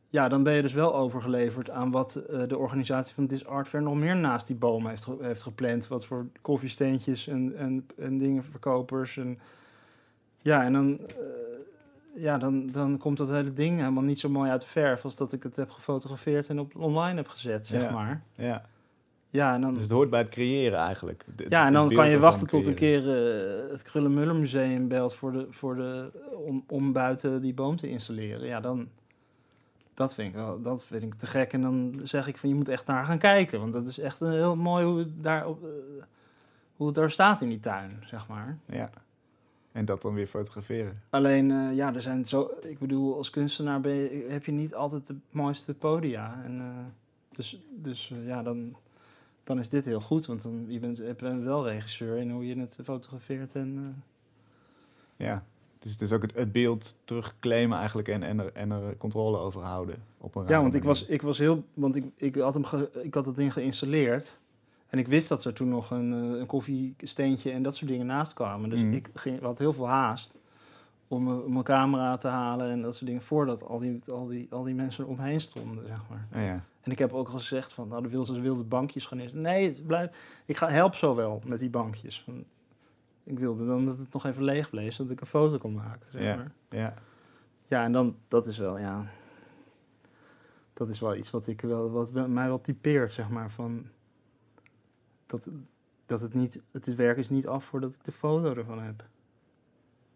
Ja, 0.10 0.28
dan 0.28 0.44
ben 0.44 0.54
je 0.54 0.62
dus 0.62 0.74
wel 0.74 0.96
overgeleverd 0.96 1.70
aan 1.70 1.92
wat 1.92 2.16
eh, 2.16 2.40
de 2.48 2.58
organisatie 2.58 3.16
van 3.16 3.28
This 3.28 3.46
Art 3.46 3.68
Fair 3.68 3.84
nog 3.84 3.96
meer 3.96 4.16
naast 4.16 4.48
die 4.48 4.56
boom 4.56 4.88
heeft, 4.88 5.04
ge- 5.04 5.18
heeft 5.22 5.42
gepland. 5.42 5.88
Wat 5.88 6.06
voor 6.06 6.26
koffiesteentjes 6.42 7.28
en, 7.28 7.56
en, 7.58 7.88
en 7.98 8.18
dingenverkopers. 8.18 9.18
En, 9.18 9.40
ja, 10.42 10.64
en 10.64 10.74
dan, 10.74 10.98
eh, 11.08 11.16
ja, 12.16 12.38
dan, 12.38 12.68
dan 12.68 12.98
komt 12.98 13.18
dat 13.18 13.30
hele 13.30 13.54
ding 13.54 13.80
helemaal 13.80 14.04
niet 14.04 14.20
zo 14.20 14.30
mooi 14.30 14.50
uit 14.52 14.62
de 14.62 14.68
verf 14.68 15.04
als 15.04 15.16
dat 15.16 15.34
ik 15.34 15.44
het 15.44 15.56
heb 15.56 15.70
gefotografeerd 15.70 16.48
en 16.50 16.60
op 16.60 16.76
online 16.76 17.16
heb 17.16 17.28
gezet, 17.28 17.68
zeg 17.68 17.82
Ja. 17.82 17.92
maar. 17.92 18.22
ja, 18.36 18.66
Ja, 19.38 19.54
en 19.54 19.62
dan, 19.62 19.74
dus 19.74 19.84
het 19.84 19.92
hoort 19.92 20.10
bij 20.10 20.20
het 20.20 20.30
creëren 20.30 20.80
eigenlijk. 20.80 21.26
De- 21.36 21.46
ja, 21.50 21.66
en 21.66 21.74
dan 21.74 21.90
kan 21.90 22.10
je 22.10 22.20
wachten 22.20 22.48
tot 22.48 22.66
een 22.66 22.74
keer 22.74 23.00
eh, 23.00 23.70
het 23.72 23.84
Krullenmuller 23.84 24.36
Museum 24.36 24.88
belt 24.88 25.14
voor 25.16 25.32
de, 25.32 25.48
voor 25.50 25.76
de, 25.76 26.12
om, 26.46 26.64
om 26.68 26.92
buiten 26.92 27.42
die 27.42 27.54
boom 27.54 27.76
te 27.76 27.90
installeren. 27.90 28.48
Ja, 28.48 28.60
dan, 28.60 28.88
dat 29.94 30.14
vind 30.14 30.28
ik 30.30 30.36
wel, 30.36 30.62
dat 30.62 30.86
vind 30.86 31.04
ik 31.04 31.14
te 31.14 31.26
gek. 31.26 31.54
En 31.54 31.62
dan 31.62 32.00
zeg 32.04 32.28
ik 32.28 32.38
van, 32.38 32.50
je 32.50 32.56
moet 32.56 32.70
echt 32.70 32.86
naar 32.86 33.06
gaan 33.06 33.18
kijken. 33.18 33.60
Want 33.60 33.74
dat 33.74 33.88
is 33.88 34.00
echt 34.00 34.20
een 34.20 34.32
heel 34.32 34.56
mooi 34.56 34.86
hoe 34.86 35.00
het 35.00 35.24
daar, 35.24 35.48
op, 35.48 35.64
eh, 35.64 35.70
hoe 36.76 36.86
het 36.88 36.96
daar 36.96 37.12
staat 37.12 37.42
in 37.42 37.50
die 37.50 37.60
tuin, 37.60 38.04
zeg 38.06 38.28
maar. 38.28 38.58
Ja. 38.66 38.90
En 39.72 39.86
dat 39.86 40.02
dan 40.02 40.14
weer 40.14 40.28
fotograferen. 40.28 41.02
Alleen, 41.10 41.52
eh, 41.52 41.76
ja, 41.76 41.94
er 41.94 42.02
zijn 42.02 42.26
zo, 42.26 42.52
ik 42.62 42.80
bedoel, 42.80 43.16
als 43.18 43.30
kunstenaar 43.30 43.82
ben 43.82 43.94
je, 43.96 44.26
heb 44.30 44.46
je 44.46 44.52
niet 44.52 44.76
altijd 44.76 45.08
de 45.08 45.16
mooiste 45.32 45.74
podia. 45.74 46.42
En, 46.44 46.62
dus, 47.32 47.60
dus 47.76 48.14
ja, 48.26 48.44
dan, 48.44 48.76
dan 49.48 49.60
is 49.60 49.70
dit 49.70 49.86
heel 49.86 50.02
goed. 50.02 50.26
Want 50.26 50.42
dan, 50.42 50.66
je 50.68 50.80
bent, 50.80 50.98
je 50.98 51.16
bent 51.18 51.44
wel 51.44 51.68
regisseur 51.68 52.18
in 52.18 52.32
hoe 52.32 52.48
je 52.48 52.60
het 52.60 52.78
fotografeert. 52.84 53.56
En, 53.56 53.78
eh, 55.18 55.26
Ja, 55.28 55.44
dus 55.80 55.92
het 55.92 56.02
is 56.02 56.12
ook 56.12 56.22
het, 56.22 56.36
het 56.36 56.52
beeld 56.52 56.98
terugclaimen 57.04 57.78
eigenlijk 57.78 58.08
en, 58.08 58.24
en, 58.24 58.40
er, 58.40 58.52
en 58.54 58.72
er 58.72 58.98
controle 58.98 59.38
over 59.38 59.62
houden. 59.62 59.96
Op 60.18 60.36
een 60.36 60.48
Ja, 60.48 60.62
want 60.62 60.74
ik 60.74 60.84
was, 60.84 61.06
ik 61.06 61.22
was 61.22 61.38
heel. 61.38 61.64
Want 61.74 61.96
ik, 61.96 62.06
ik, 62.16 62.36
had 62.36 62.54
hem 62.54 62.64
ge- 62.66 62.90
ik 63.04 63.14
had 63.14 63.26
het 63.26 63.36
ding 63.36 63.54
geïnstalleerd. 63.54 64.40
En 64.88 65.00
ik 65.00 65.08
wist 65.08 65.30
dat 65.30 65.44
er 65.44 65.54
toen 65.54 65.70
nog 65.70 65.92
een, 65.92 66.14
eh, 66.14 66.40
een 66.40 66.46
koffiesteentje 66.46 67.52
en 67.52 67.64
dat 67.64 67.76
soort 67.76 67.90
dingen 67.92 68.06
naast 68.06 68.34
kwamen. 68.34 68.70
Dus 68.70 68.82
Mhm. 68.82 68.94
ik 68.94 69.10
ging, 69.14 69.42
had 69.42 69.60
heel 69.60 69.74
veel 69.74 69.88
haast 69.88 70.38
om, 71.08 71.28
eh, 71.28 71.46
mijn 71.46 71.64
camera 71.64 72.18
te 72.18 72.28
halen 72.28 72.70
en 72.72 72.82
dat 72.82 72.96
soort 72.96 73.06
dingen. 73.06 73.22
Voordat 73.22 73.64
al 73.64 73.80
die, 73.80 74.00
al 74.12 74.28
die, 74.28 74.48
al 74.52 74.64
die 74.64 74.76
mensen 74.76 75.06
omheen 75.08 75.42
stonden, 75.42 75.86
zeg 75.88 76.00
maar. 76.10 76.28
Ah, 76.32 76.46
ja. 76.48 76.64
En 76.88 76.94
ik 76.94 77.00
heb 77.00 77.14
ook 77.14 77.28
al 77.28 77.34
gezegd 77.34 77.74
van, 77.74 77.88
nou, 77.88 78.02
de 78.04 78.10
wilde, 78.10 78.40
wilde 78.40 78.64
bankjes 78.64 79.06
gaan 79.06 79.20
eerst. 79.20 79.36
Nee, 79.36 79.68
het 79.68 79.86
blijf, 79.88 80.42
ik 80.46 80.58
ga, 80.58 80.70
help 80.70 80.96
zo 80.96 81.16
wel 81.16 81.42
met 81.46 81.60
die 81.60 81.70
bankjes. 81.70 82.22
Van, 82.22 82.44
ik 83.24 83.40
wilde 83.40 83.66
dan 83.66 83.86
dat 83.86 83.98
het 83.98 84.14
nog 84.14 84.26
even 84.26 84.44
leeg 84.44 84.70
bleef, 84.70 84.94
zodat 84.94 85.12
ik 85.12 85.22
een 85.22 85.28
foto 85.28 85.58
kon 85.58 85.74
maken. 85.74 86.08
Zeg 86.12 86.22
Ja. 86.24 86.36
maar. 86.36 86.52
ja. 86.70 86.94
Ja, 87.68 87.84
en 87.84 87.92
dan, 87.92 88.16
dat 88.28 88.48
is 88.48 88.58
wel, 88.58 88.78
ja. 88.78 89.06
Dat 90.74 90.90
is 90.90 91.00
wel 91.00 91.16
iets 91.16 91.32
wat 91.32 91.48
ik 91.48 91.62
wel, 91.62 91.92
wat 91.92 92.12
mij 92.28 92.48
wel 92.48 92.62
typeert, 92.62 93.12
zeg 93.14 93.30
maar. 93.30 93.52
Van 93.52 93.86
dat, 95.26 95.50
dat 96.06 96.22
het 96.22 96.34
niet, 96.34 96.62
het 96.72 96.96
werk 96.96 97.18
is 97.18 97.30
niet 97.30 97.48
af 97.48 97.66
voordat 97.66 97.94
ik 97.94 98.04
de 98.04 98.12
foto 98.12 98.54
ervan 98.56 98.80
heb. 98.82 98.98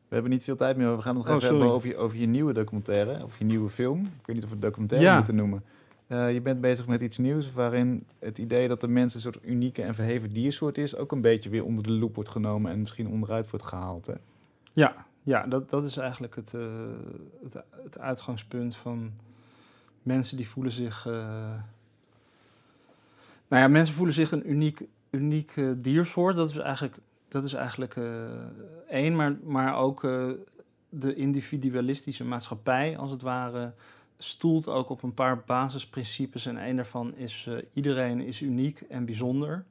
We 0.07 0.13
hebben 0.17 0.31
niet 0.31 0.43
veel 0.43 0.55
tijd 0.55 0.77
meer. 0.77 0.95
We 0.95 1.01
gaan 1.01 1.15
het 1.15 1.25
nog 1.25 1.27
Oh, 1.27 1.29
even 1.35 1.41
sorry. 1.41 1.57
hebben 1.57 1.75
over 1.75 1.89
je, 1.89 1.95
over 1.97 2.17
je 2.17 2.25
nieuwe 2.25 2.53
documentaire. 2.53 3.23
Of 3.23 3.37
je 3.37 3.45
nieuwe 3.45 3.69
film. 3.69 4.05
Ik 4.05 4.25
weet 4.25 4.35
niet 4.35 4.43
of 4.43 4.49
we 4.49 4.55
het 4.55 4.61
documentaire 4.65 5.07
Ja. 5.07 5.15
moeten 5.15 5.35
noemen. 5.35 5.63
Eh, 6.11 6.33
je 6.33 6.41
bent 6.41 6.61
bezig 6.61 6.87
met 6.87 7.01
iets 7.01 7.17
nieuws 7.17 7.51
waarin 7.51 8.05
het 8.19 8.37
idee 8.37 8.67
dat 8.67 8.81
de 8.81 8.87
mens 8.87 9.15
een 9.15 9.21
soort 9.21 9.39
unieke 9.41 9.81
en 9.81 9.95
verheven 9.95 10.33
diersoort 10.33 10.77
is... 10.77 10.95
ook 10.95 11.11
een 11.11 11.21
beetje 11.21 11.49
weer 11.49 11.65
onder 11.65 11.83
de 11.83 11.91
loep 11.91 12.15
wordt 12.15 12.29
genomen 12.29 12.71
en 12.71 12.79
misschien 12.79 13.07
onderuit 13.07 13.49
wordt 13.49 13.65
gehaald. 13.65 14.05
Hè? 14.05 14.13
Ja, 14.73 15.05
ja 15.23 15.47
dat, 15.47 15.69
dat 15.69 15.83
is 15.83 15.97
eigenlijk 15.97 16.35
het, 16.35 16.53
eh, 16.53 16.61
het, 17.43 17.63
het 17.83 17.99
uitgangspunt 17.99 18.75
van 18.75 19.11
mensen 20.03 20.37
die 20.37 20.49
voelen 20.49 20.71
zich... 20.71 21.05
eh, 21.05 21.13
nou 23.47 23.61
ja, 23.61 23.67
mensen 23.67 23.95
voelen 23.95 24.15
zich 24.15 24.31
een 24.31 24.51
uniek, 24.51 24.87
uniek 25.09 25.53
diersoort. 25.77 26.35
Dat 26.35 26.49
is 26.49 26.57
eigenlijk, 26.57 26.97
dat 27.27 27.43
is 27.43 27.53
eigenlijk 27.53 27.99
één, 28.87 29.15
maar, 29.15 29.37
maar 29.43 29.75
ook 29.75 30.01
de 30.89 31.13
individualistische 31.15 32.23
maatschappij, 32.23 32.97
als 32.97 33.11
het 33.11 33.21
ware, 33.21 33.73
stoelt 34.23 34.67
ook 34.67 34.89
op 34.89 35.03
een 35.03 35.13
paar 35.13 35.39
basisprincipes. 35.45 36.45
En 36.45 36.67
een 36.67 36.75
daarvan 36.75 37.15
is 37.15 37.45
eh, 37.47 37.55
iedereen 37.73 38.21
is 38.21 38.41
uniek 38.41 38.81
en 38.81 39.05
bijzonder. 39.05 39.65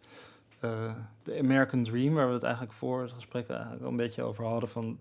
Eh, 0.61 0.94
de 1.22 1.38
American 1.38 1.82
Dream, 1.82 2.14
waar 2.14 2.26
we 2.26 2.32
het 2.32 2.42
eigenlijk 2.42 2.72
voor 2.74 3.03
het 3.03 3.12
gesprek 3.12 3.48
eigenlijk 3.48 3.82
al 3.82 3.88
een 3.88 3.96
beetje 3.96 4.22
over 4.22 4.44
hadden, 4.44 4.68
van, 4.68 4.98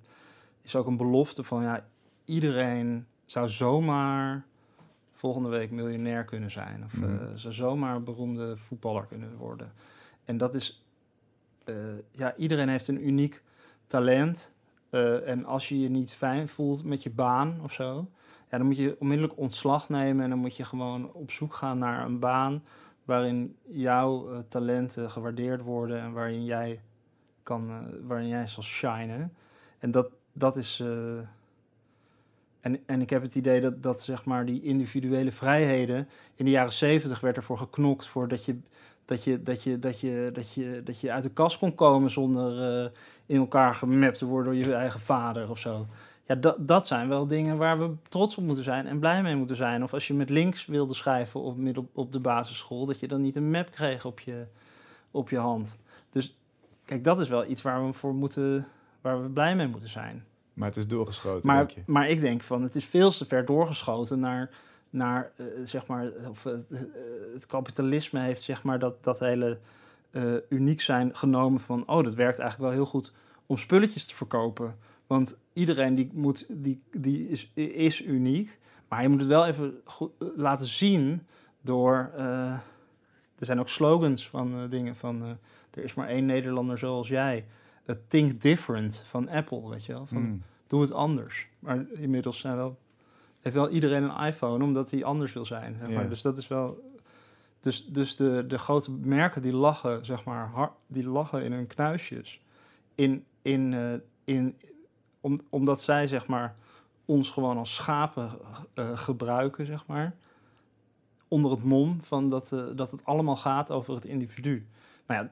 is 0.62 0.76
ook 0.76 0.88
een 0.88 0.97
belofte 0.97 1.43
van 1.43 1.64
ja, 1.64 1.86
iedereen 2.26 3.06
zou 3.26 3.50
zomaar 3.50 4.45
volgende 5.12 5.50
week 5.50 5.72
miljonair 5.72 6.24
kunnen 6.24 6.52
zijn. 6.52 6.84
Of 6.86 6.93
Mhm. 6.93 7.14
eh, 7.14 7.28
zou 7.36 7.54
zomaar 7.54 7.95
een 7.95 8.04
beroemde 8.04 8.58
voetballer 8.58 9.06
kunnen 9.06 9.38
worden. 9.38 9.72
En 10.26 10.38
dat 10.38 10.56
is, 10.56 10.84
ja, 12.12 12.36
iedereen 12.36 12.70
heeft 12.70 12.88
een 12.88 13.08
uniek 13.08 13.43
talent. 13.88 14.52
En 15.26 15.45
als 15.45 15.70
je 15.70 15.80
je 15.80 15.89
niet 15.89 16.14
fijn 16.14 16.47
voelt 16.50 16.84
met 16.84 17.04
je 17.04 17.10
baan 17.10 17.60
of 17.64 17.74
zo, 17.74 18.08
dan 18.58 18.66
moet 18.68 18.78
je 18.78 18.95
onmiddellijk 19.00 19.39
ontslag 19.39 19.89
nemen 19.89 20.24
en 20.24 20.30
dan 20.30 20.39
moet 20.39 20.56
je 20.56 20.64
gewoon 20.64 21.14
op 21.14 21.32
zoek 21.32 21.54
gaan 21.54 21.78
naar 21.78 22.06
een 22.06 22.20
baan 22.20 22.62
waarin 23.10 23.56
jouw 23.68 24.32
eh, 24.32 24.39
talenten 24.47 25.10
gewaardeerd 25.10 25.62
worden 25.62 26.00
en 26.02 26.12
waarin 26.12 26.45
jij 26.45 26.82
kan, 27.43 27.70
eh, 27.70 27.78
waarin 28.08 28.28
jij 28.28 28.47
zal 28.47 28.64
shinen. 28.64 29.34
En 29.80 29.91
dat, 29.91 30.12
dat 30.34 30.58
is. 30.58 30.80
eh, 30.80 31.18
en, 32.62 32.80
en 32.86 33.02
ik 33.02 33.10
heb 33.10 33.22
het 33.22 33.36
idee 33.36 33.62
dat, 33.62 33.84
dat 33.84 34.02
zeg 34.02 34.26
maar 34.26 34.45
die 34.45 34.62
individuele 34.62 35.32
vrijheden. 35.32 36.08
In 36.36 36.45
de 36.45 36.52
jaren 36.52 36.74
zeventig 36.74 37.20
werd 37.20 37.38
ervoor 37.38 37.58
geknokt 37.58 38.08
voor 38.08 38.28
dat 38.28 38.45
je, 38.45 38.60
dat 39.06 39.24
je, 39.24 39.43
dat 39.43 39.64
je, 39.64 39.80
dat 39.80 40.00
je, 40.00 40.30
dat 40.34 40.54
je, 40.54 40.82
dat 40.84 41.00
je 41.00 41.12
uit 41.12 41.24
de 41.24 41.30
kast 41.30 41.58
kon 41.58 41.76
komen 41.76 42.10
zonder 42.12 42.91
in 43.26 43.38
elkaar 43.38 43.76
gemapt 43.76 44.18
te 44.18 44.26
worden 44.26 44.54
door 44.54 44.62
je 44.62 44.76
eigen 44.76 45.00
vader 45.00 45.50
of 45.50 45.60
zo. 45.60 45.88
Ja, 46.30 46.36
dat, 46.36 46.68
dat 46.68 46.88
zijn 46.88 47.08
wel 47.08 47.28
dingen 47.28 47.58
waar 47.58 47.80
we 47.80 47.96
trots 48.10 48.38
op 48.38 48.44
moeten 48.44 48.64
zijn 48.64 48.88
en 48.88 49.00
blij 49.00 49.22
mee 49.22 49.36
moeten 49.36 49.56
zijn. 49.56 49.84
Of 49.84 49.94
als 49.94 50.08
je 50.08 50.14
met 50.14 50.30
links 50.30 50.66
wilde 50.66 50.94
schrijven 50.94 51.42
op, 51.42 51.86
op, 51.94 52.12
de 52.12 52.20
basisschool, 52.20 52.86
dat 52.86 53.00
je 53.00 53.08
dan 53.08 53.22
niet 53.22 53.36
een 53.36 53.52
map 53.52 53.72
kreeg 53.72 54.06
op 54.06 54.20
je, 54.20 54.46
op 55.12 55.30
je 55.30 55.38
hand. 55.38 55.78
Dus 56.10 56.38
kijk, 56.86 57.04
dat 57.04 57.20
is 57.20 57.30
wel 57.30 57.46
iets 57.46 57.62
waar 57.62 57.86
we 57.86 57.94
voor 57.94 58.14
moeten, 58.14 58.68
waar 59.02 59.22
we 59.22 59.30
blij 59.30 59.56
mee 59.56 59.68
moeten 59.68 59.90
zijn. 59.90 60.26
Maar 60.54 60.68
het 60.68 60.78
is 60.78 60.88
doorgeschoten, 60.88 61.48
Maar, 61.48 61.58
denk 61.58 61.70
je. 61.70 61.82
maar 61.86 62.10
ik 62.10 62.20
denk 62.20 62.42
van, 62.42 62.62
het 62.62 62.76
is 62.76 62.86
veel 62.86 63.12
te 63.12 63.26
ver 63.26 63.46
doorgeschoten 63.46 64.20
naar, 64.20 64.50
naar 64.90 65.32
eh, 65.36 65.46
zeg 65.64 65.86
maar, 65.86 66.12
of, 66.30 66.46
eh, 66.46 66.54
eh, 66.54 66.80
het 67.34 67.46
kapitalisme 67.46 68.20
heeft 68.20 68.42
zeg 68.42 68.64
maar 68.64 68.80
dat, 68.80 69.04
dat 69.04 69.20
hele 69.20 69.60
uniek 70.50 70.82
zijn 70.82 71.16
genomen 71.16 71.60
van, 71.60 71.88
oh, 71.88 72.04
dat 72.04 72.14
werkt 72.14 72.40
eigenlijk 72.40 72.72
wel 72.72 72.82
heel 72.82 72.92
goed 72.92 73.12
om 73.46 73.58
spulletjes 73.58 74.06
te 74.06 74.16
verkopen. 74.16 74.76
Want 75.10 75.38
iedereen 75.53 75.95
die, 75.95 76.10
moet, 76.14 76.45
die, 76.49 76.82
die 76.91 77.30
is, 77.30 77.51
is 77.53 78.05
uniek, 78.05 78.60
maar 78.88 79.01
je 79.01 79.10
moet 79.10 79.20
het 79.20 79.30
wel 79.30 79.45
even 79.45 79.82
goed 79.84 80.12
eh, 80.20 80.28
laten 80.36 80.68
zien 80.68 81.26
door, 81.62 82.12
eh, 82.16 82.51
er 83.36 83.45
zijn 83.45 83.60
ook 83.60 83.70
slogans 83.70 84.30
van 84.30 84.53
eh, 84.53 84.70
dingen 84.70 84.95
van, 84.95 85.38
er 85.72 85.84
is 85.84 85.93
maar 85.93 86.07
één 86.07 86.26
Nederlander 86.26 86.78
zoals 86.78 87.07
jij. 87.07 87.45
Think 88.07 88.41
different 88.41 89.03
van 89.05 89.30
Apple, 89.30 89.70
weet 89.70 89.86
je 89.86 89.93
wel. 89.93 90.05
Van, 90.05 90.22
Mm. 90.22 90.43
doe 90.68 90.82
het 90.82 90.91
anders. 90.91 91.47
Maar 91.60 91.86
inmiddels 91.91 92.39
zijn 92.39 92.55
wel, 92.55 92.78
heeft 93.39 93.55
wel 93.55 93.70
iedereen 93.70 94.03
een 94.03 94.26
iPhone 94.26 94.64
omdat 94.64 94.91
hij 94.91 95.03
anders 95.03 95.34
wil 95.34 95.45
zijn. 95.45 95.76
Zeg 95.80 95.89
maar. 95.95 96.10
Dus 96.10 96.22
dat 96.22 96.38
is 96.38 96.47
wel. 96.47 96.97
Dus, 97.60 97.86
dus 97.86 98.16
de, 98.16 98.45
de 98.47 98.57
grote 98.57 98.91
merken 98.91 99.41
die 99.41 99.53
lachen, 99.53 100.05
zeg 100.05 100.24
maar, 100.24 100.72
die 100.88 101.07
lachen 101.07 101.43
in 101.43 101.51
hun 101.51 101.68
knuisjes. 101.68 102.41
In, 102.95 103.26
in, 103.41 103.74
in, 104.24 104.55
om, 105.22 105.39
omdat 105.49 105.82
zij, 105.82 106.07
zeg 106.07 106.28
maar, 106.28 106.53
ons 107.05 107.30
gewoon 107.30 107.57
als 107.57 107.76
schapen 107.76 108.32
eh, 108.74 108.97
gebruiken, 108.97 109.65
zeg 109.65 109.86
maar. 109.88 110.15
Onder 111.28 111.51
het 111.51 111.63
mom 111.63 112.01
van 112.01 112.30
dat, 112.30 112.51
eh, 112.51 112.63
dat 112.76 112.91
het 112.91 113.05
allemaal 113.05 113.36
gaat 113.36 113.72
over 113.72 113.95
het 113.95 114.05
individu. 114.05 114.67
Nou 115.07 115.24
ja, 115.24 115.32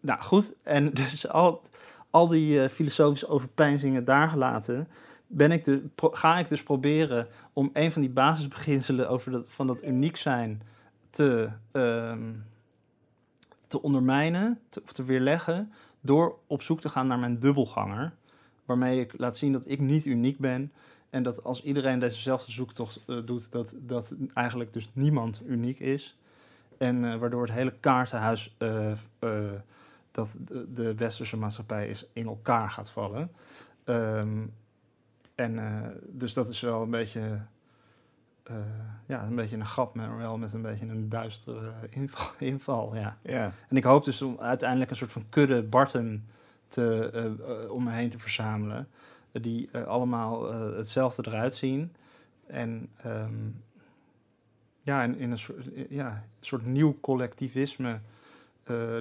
nou 0.00 0.22
goed. 0.22 0.54
En 0.62 0.90
dus 0.94 1.28
al, 1.28 1.62
al 2.10 2.28
die 2.28 2.62
eh, 2.62 2.68
filosofische 2.68 3.28
overpeinzingen 3.28 4.04
daar 4.04 4.28
gelaten, 4.28 4.88
ben 5.26 5.52
ik 5.52 5.94
pro- 5.94 6.10
ga 6.10 6.38
ik 6.38 6.48
dus 6.48 6.62
proberen 6.62 7.26
om 7.52 7.70
een 7.72 7.92
van 7.92 8.02
die 8.02 8.10
basisbeginselen 8.10 9.08
over 9.08 9.30
dat, 9.30 9.46
van 9.48 9.66
dat 9.66 9.84
uniek 9.84 10.16
zijn 10.16 10.62
te, 11.10 11.48
ehm, 11.72 12.32
te 13.66 13.82
ondermijnen 13.82 14.60
of 14.84 14.92
te 14.92 15.04
weerleggen 15.04 15.72
door 16.00 16.38
op 16.46 16.62
zoek 16.62 16.80
te 16.80 16.88
gaan 16.88 17.06
naar 17.06 17.18
mijn 17.18 17.38
dubbelganger. 17.38 18.12
Waarmee 18.68 19.00
ik 19.00 19.18
laat 19.18 19.36
zien 19.36 19.52
dat 19.52 19.68
ik 19.68 19.80
niet 19.80 20.06
uniek 20.06 20.38
ben. 20.38 20.72
En 21.10 21.22
dat 21.22 21.44
als 21.44 21.62
iedereen 21.62 21.98
dezezelfde 21.98 22.52
zoektocht 22.52 23.02
eh, 23.06 23.16
doet, 23.24 23.52
dat, 23.52 23.74
dat 23.76 24.14
eigenlijk 24.34 24.72
dus 24.72 24.90
niemand 24.92 25.42
uniek 25.46 25.78
is. 25.78 26.18
En 26.78 27.04
eh, 27.04 27.18
waardoor 27.18 27.42
het 27.42 27.52
hele 27.52 27.74
kaartenhuis 27.80 28.54
eh, 28.58 28.92
dat 30.10 30.36
de, 30.44 30.72
de 30.72 30.94
westerse 30.94 31.36
maatschappij 31.36 31.88
is 31.88 32.06
in 32.12 32.26
elkaar 32.26 32.70
gaat 32.70 32.90
vallen. 32.90 33.30
Ehm, 33.84 34.46
en 35.34 35.60
dus 36.06 36.34
dat 36.34 36.48
is 36.48 36.60
wel 36.60 36.82
een 36.82 36.90
beetje, 36.90 37.40
ja, 39.06 39.22
een 39.22 39.34
beetje 39.34 39.56
een 39.56 39.66
grap, 39.66 39.94
maar 39.94 40.16
wel 40.16 40.38
met 40.38 40.52
een 40.52 40.62
beetje 40.62 40.86
een 40.86 41.08
duistere 41.08 41.72
inval. 41.90 42.30
inval 42.48 42.94
ja. 42.96 43.18
Ja, 43.22 43.52
En 43.68 43.76
ik 43.76 43.84
hoop 43.84 44.04
dus 44.04 44.22
om 44.22 44.36
uiteindelijk 44.40 44.90
een 44.90 44.96
soort 44.96 45.12
van 45.12 45.26
kudde 45.28 45.62
Barten 45.62 46.26
te, 46.68 47.10
eh, 47.10 47.70
om 47.70 47.84
me 47.84 47.90
heen 47.90 48.10
te 48.10 48.18
verzamelen. 48.18 48.88
die 49.32 49.68
eh, 49.72 49.84
allemaal 49.84 50.52
hetzelfde 50.52 51.22
eruit 51.26 51.54
zien. 51.54 51.92
En 52.46 52.88
ehm, 53.02 53.48
ja, 54.80 55.02
in, 55.02 55.18
in 55.18 55.30
een, 55.30 55.38
soort, 55.38 55.68
ja, 55.88 56.24
soort 56.40 56.66
nieuw 56.66 56.98
collectivisme. 57.00 58.00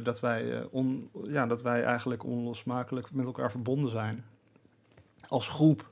dat, 0.03 0.20
wij, 0.20 0.63
on, 0.63 1.09
ja, 1.24 1.45
dat 1.45 1.61
wij 1.61 1.84
eigenlijk 1.84 2.24
onlosmakelijk 2.24 3.11
met 3.11 3.26
elkaar 3.26 3.51
verbonden 3.51 3.89
zijn. 3.89 4.26
Als 5.28 5.47
groep. 5.47 5.91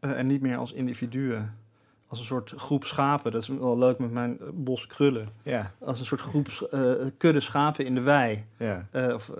en 0.00 0.26
niet 0.26 0.40
meer 0.40 0.56
als 0.56 0.72
individuen. 0.72 1.63
Als 2.08 2.18
een 2.18 2.24
soort 2.24 2.52
groep 2.56 2.84
schapen. 2.84 3.32
Dat 3.32 3.42
is 3.42 3.48
wel 3.48 3.78
leuk 3.78 3.98
met 3.98 4.10
mijn 4.10 4.40
eh, 4.40 4.46
bos 4.52 4.86
krullen 4.86 5.28
ja, 5.42 5.74
als 5.78 5.98
een 5.98 6.04
soort 6.06 6.20
groep 6.20 6.48
eh, 6.48 6.92
kudde 7.18 7.40
schapen 7.40 7.84
in 7.86 7.94
de 7.94 8.00
wei. 8.00 8.44
ja. 8.56 8.86
Eh, 8.90 9.14
of 9.14 9.30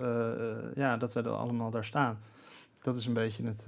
ja, 0.75 0.97
dat 0.97 1.13
we 1.13 1.21
er 1.21 1.29
allemaal 1.29 1.71
daar 1.71 1.85
staan. 1.85 2.19
Dat 2.81 2.97
is 2.97 3.05
een 3.05 3.13
beetje 3.13 3.43
het, 3.45 3.65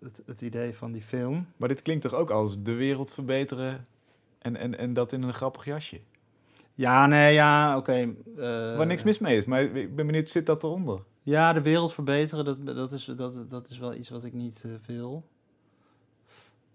het, 0.00 0.22
het 0.26 0.40
idee 0.40 0.74
van 0.74 0.92
die 0.92 1.02
film. 1.02 1.46
Maar 1.56 1.68
dit 1.68 1.82
klinkt 1.82 2.02
toch 2.02 2.14
ook 2.14 2.30
als 2.30 2.62
de 2.62 2.74
wereld 2.74 3.12
verbeteren 3.12 3.84
en, 4.38 4.56
en, 4.56 4.78
en 4.78 4.92
dat 4.92 5.12
in 5.12 5.22
een 5.22 5.32
grappig 5.32 5.64
jasje? 5.64 6.00
Ja, 6.74 7.06
nee, 7.06 7.34
ja, 7.34 7.76
oké. 7.76 7.92
eh, 7.92 8.12
Waar 8.76 8.86
niks 8.86 9.02
mis 9.02 9.18
mee 9.18 9.36
is, 9.36 9.44
maar 9.44 9.62
ik 9.62 9.96
ben 9.96 10.06
benieuwd, 10.06 10.30
zit 10.30 10.46
dat 10.46 10.62
eronder? 10.62 11.02
Ja, 11.22 11.52
de 11.52 11.62
wereld 11.62 11.92
verbeteren, 11.92 12.44
dat, 12.44 12.66
dat, 12.66 12.92
is, 12.92 13.04
dat, 13.04 13.50
dat 13.50 13.68
is 13.68 13.78
wel 13.78 13.94
iets 13.94 14.08
wat 14.08 14.24
ik 14.24 14.32
niet 14.32 14.64
wil. 14.86 15.24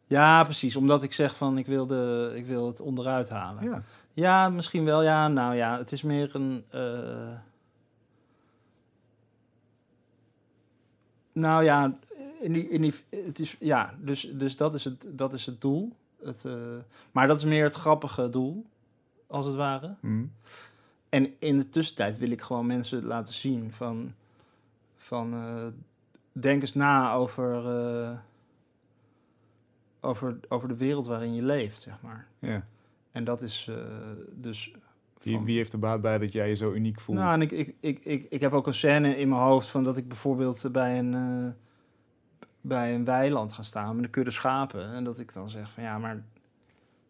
Ja, 0.08 0.44
precies. 0.44 0.76
Omdat 0.76 1.04
ik 1.04 1.14
zeg 1.14 1.36
van 1.38 1.58
ik 1.58 1.66
wil, 1.66 1.88
de, 1.88 2.32
ik 2.36 2.46
wil 2.46 2.68
het 2.68 2.82
onderuit 2.82 3.30
halen. 3.30 3.64
Ja. 3.64 3.84
Ja. 4.14 4.50
misschien 4.50 4.84
wel. 4.86 5.02
Ja, 5.04 5.28
nou 5.28 5.56
ja, 5.56 5.78
het 5.78 5.92
is 5.92 6.02
meer 6.02 6.36
een. 6.36 6.64
eh, 6.70 7.30
nou 11.32 11.64
ja, 11.64 11.98
in 12.40 12.54
die, 12.54 12.70
in 12.70 12.82
die, 12.82 12.94
het 13.10 13.40
is, 13.40 13.56
ja 13.60 13.94
dus, 14.02 14.30
dus 14.34 14.58
dat, 14.58 14.74
is 14.74 14.84
het, 14.84 15.08
dat 15.12 15.34
is 15.34 15.46
het 15.46 15.62
doel. 15.62 15.92
Het, 16.24 16.46
eh, 16.46 16.54
maar 17.12 17.28
dat 17.28 17.38
is 17.38 17.44
meer 17.46 17.64
het 17.64 17.74
grappige 17.74 18.30
doel, 18.30 18.66
als 19.28 19.46
het 19.46 19.56
ware. 19.56 19.96
Hm. 20.00 20.26
En 21.10 21.34
in 21.40 21.58
de 21.58 21.70
tussentijd 21.70 22.18
wil 22.18 22.32
ik 22.32 22.42
gewoon 22.42 22.66
mensen 22.66 23.06
laten 23.06 23.34
zien 23.34 23.74
van, 23.74 24.14
van 24.98 25.34
eh, 25.34 25.66
denk 26.32 26.62
eens 26.62 26.74
na 26.74 27.14
over, 27.14 27.64
over, 30.00 30.40
over 30.48 30.68
de 30.68 30.78
wereld 30.78 31.08
waarin 31.08 31.36
je 31.36 31.42
leeft, 31.44 31.82
zeg 31.82 32.02
maar. 32.02 32.28
ja. 32.40 32.66
En 33.12 33.24
dat 33.24 33.42
is 33.42 33.68
eh, 33.70 33.76
dus... 34.32 34.72
Wie, 35.22 35.36
van- 35.36 35.46
wie 35.46 35.58
heeft 35.58 35.74
er 35.74 35.80
baat 35.80 36.02
bij 36.02 36.18
dat 36.18 36.32
jij 36.32 36.50
je 36.50 36.56
zo 36.56 36.72
uniek 36.74 37.00
voelt? 37.00 37.18
nou, 37.18 37.34
en 37.34 37.42
ik, 37.42 37.52
ik, 37.52 37.76
ik, 37.80 38.06
ik, 38.06 38.26
ik 38.30 38.42
heb 38.42 38.54
ook 38.54 38.68
een 38.68 38.74
scène 38.74 39.18
in 39.18 39.30
mijn 39.30 39.42
hoofd 39.42 39.68
van 39.68 39.84
dat 39.84 39.98
ik 39.98 40.08
bijvoorbeeld 40.08 40.72
bij 40.72 41.00
een, 41.00 41.14
eh, 41.14 41.50
bij 42.62 42.96
een 42.96 43.06
weiland 43.06 43.54
ga 43.54 43.64
staan 43.64 43.96
met 43.96 44.06
een 44.06 44.12
kudde 44.12 44.32
schapen. 44.32 44.86
En 44.94 45.04
dat 45.04 45.20
ik 45.20 45.34
dan 45.34 45.50
zeg 45.50 45.72
van 45.72 45.84
ja, 45.84 45.98
maar 45.98 46.24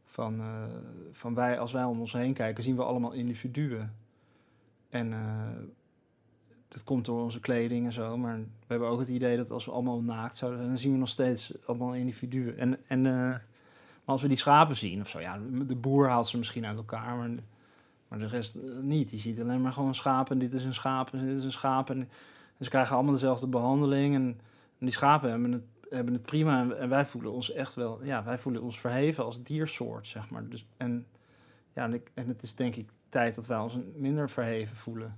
van, 0.06 0.40
eh, 0.40 0.64
van 1.12 1.34
wij, 1.34 1.60
als 1.60 1.72
wij 1.72 1.84
om 1.84 2.00
ons 2.00 2.14
heen 2.14 2.34
kijken, 2.34 2.64
zien 2.64 2.76
we 2.76 2.84
allemaal 2.84 3.12
individuen. 3.12 3.96
En 4.90 5.14
dat 6.68 6.84
komt 6.84 7.06
door 7.06 7.22
onze 7.22 7.40
kleding 7.40 7.86
en 7.86 7.94
zo. 7.94 8.18
Maar 8.18 8.38
we 8.38 8.46
hebben 8.68 8.88
ook 8.88 9.00
het 9.00 9.08
idee 9.08 9.38
dat 9.38 9.52
als 9.52 9.66
we 9.66 9.72
allemaal 9.72 10.02
naakt 10.02 10.38
zouden 10.38 10.60
zijn, 10.60 10.72
dan 10.72 10.82
zien 10.82 10.92
we 10.92 10.98
nog 10.98 11.10
steeds 11.10 11.54
allemaal 11.66 11.94
individuen. 11.94 12.58
En, 12.58 12.78
en 12.88 13.06
eh, 13.06 13.14
maar 13.14 14.16
als 14.16 14.22
we 14.22 14.28
die 14.28 14.38
schapen 14.38 14.76
zien 14.76 15.02
of 15.02 15.10
zo, 15.10 15.20
ja, 15.20 15.40
de 15.68 15.76
boer 15.76 16.10
haalt 16.10 16.28
ze 16.28 16.38
misschien 16.38 16.66
uit 16.66 16.78
elkaar, 16.78 17.16
maar 17.16 17.30
maar 18.08 18.20
de 18.20 18.28
rest 18.28 18.56
eh, 18.56 18.62
niet. 18.82 19.10
Die 19.10 19.20
ziet 19.20 19.42
alleen 19.42 19.62
maar 19.62 19.74
gewoon 19.74 19.96
schapen. 19.96 20.32
En 20.32 20.40
dit 20.40 20.54
is 20.54 20.64
een 20.64 20.74
schaap 20.74 21.14
en 21.14 21.26
dit 21.26 21.38
is 21.38 21.44
een 21.44 21.52
schaap. 21.52 21.90
En, 21.90 22.10
ze 22.60 22.70
krijgen 22.70 22.96
allemaal 22.96 23.14
dezelfde 23.14 23.48
behandeling. 23.48 24.16
En, 24.16 24.40
die 24.80 24.92
schapen 24.92 25.30
hebben 25.30 25.52
het, 25.52 25.64
hebben 25.90 26.14
het 26.14 26.22
prima. 26.22 26.70
En, 26.72 26.90
wij 26.90 27.06
voelen 27.06 27.32
ons 27.32 27.52
echt 27.52 27.74
wel... 27.74 28.04
Ja, 28.04 28.24
wij 28.24 28.38
voelen 28.38 28.62
ons 28.62 28.80
verheven 28.80 29.24
als 29.24 29.44
diersoort, 29.44 30.08
zeg 30.08 30.30
maar. 30.30 30.50
Dus, 30.50 30.68
en, 30.78 31.06
ja, 31.74 31.84
en, 31.84 32.02
en 32.14 32.28
het 32.28 32.44
is 32.44 32.56
denk 32.56 32.76
ik 32.76 32.90
tijd 33.10 33.36
dat 33.36 33.48
wij 33.48 33.58
ons 33.58 33.78
minder 33.96 34.30
verheven 34.30 34.76
voelen. 34.76 35.18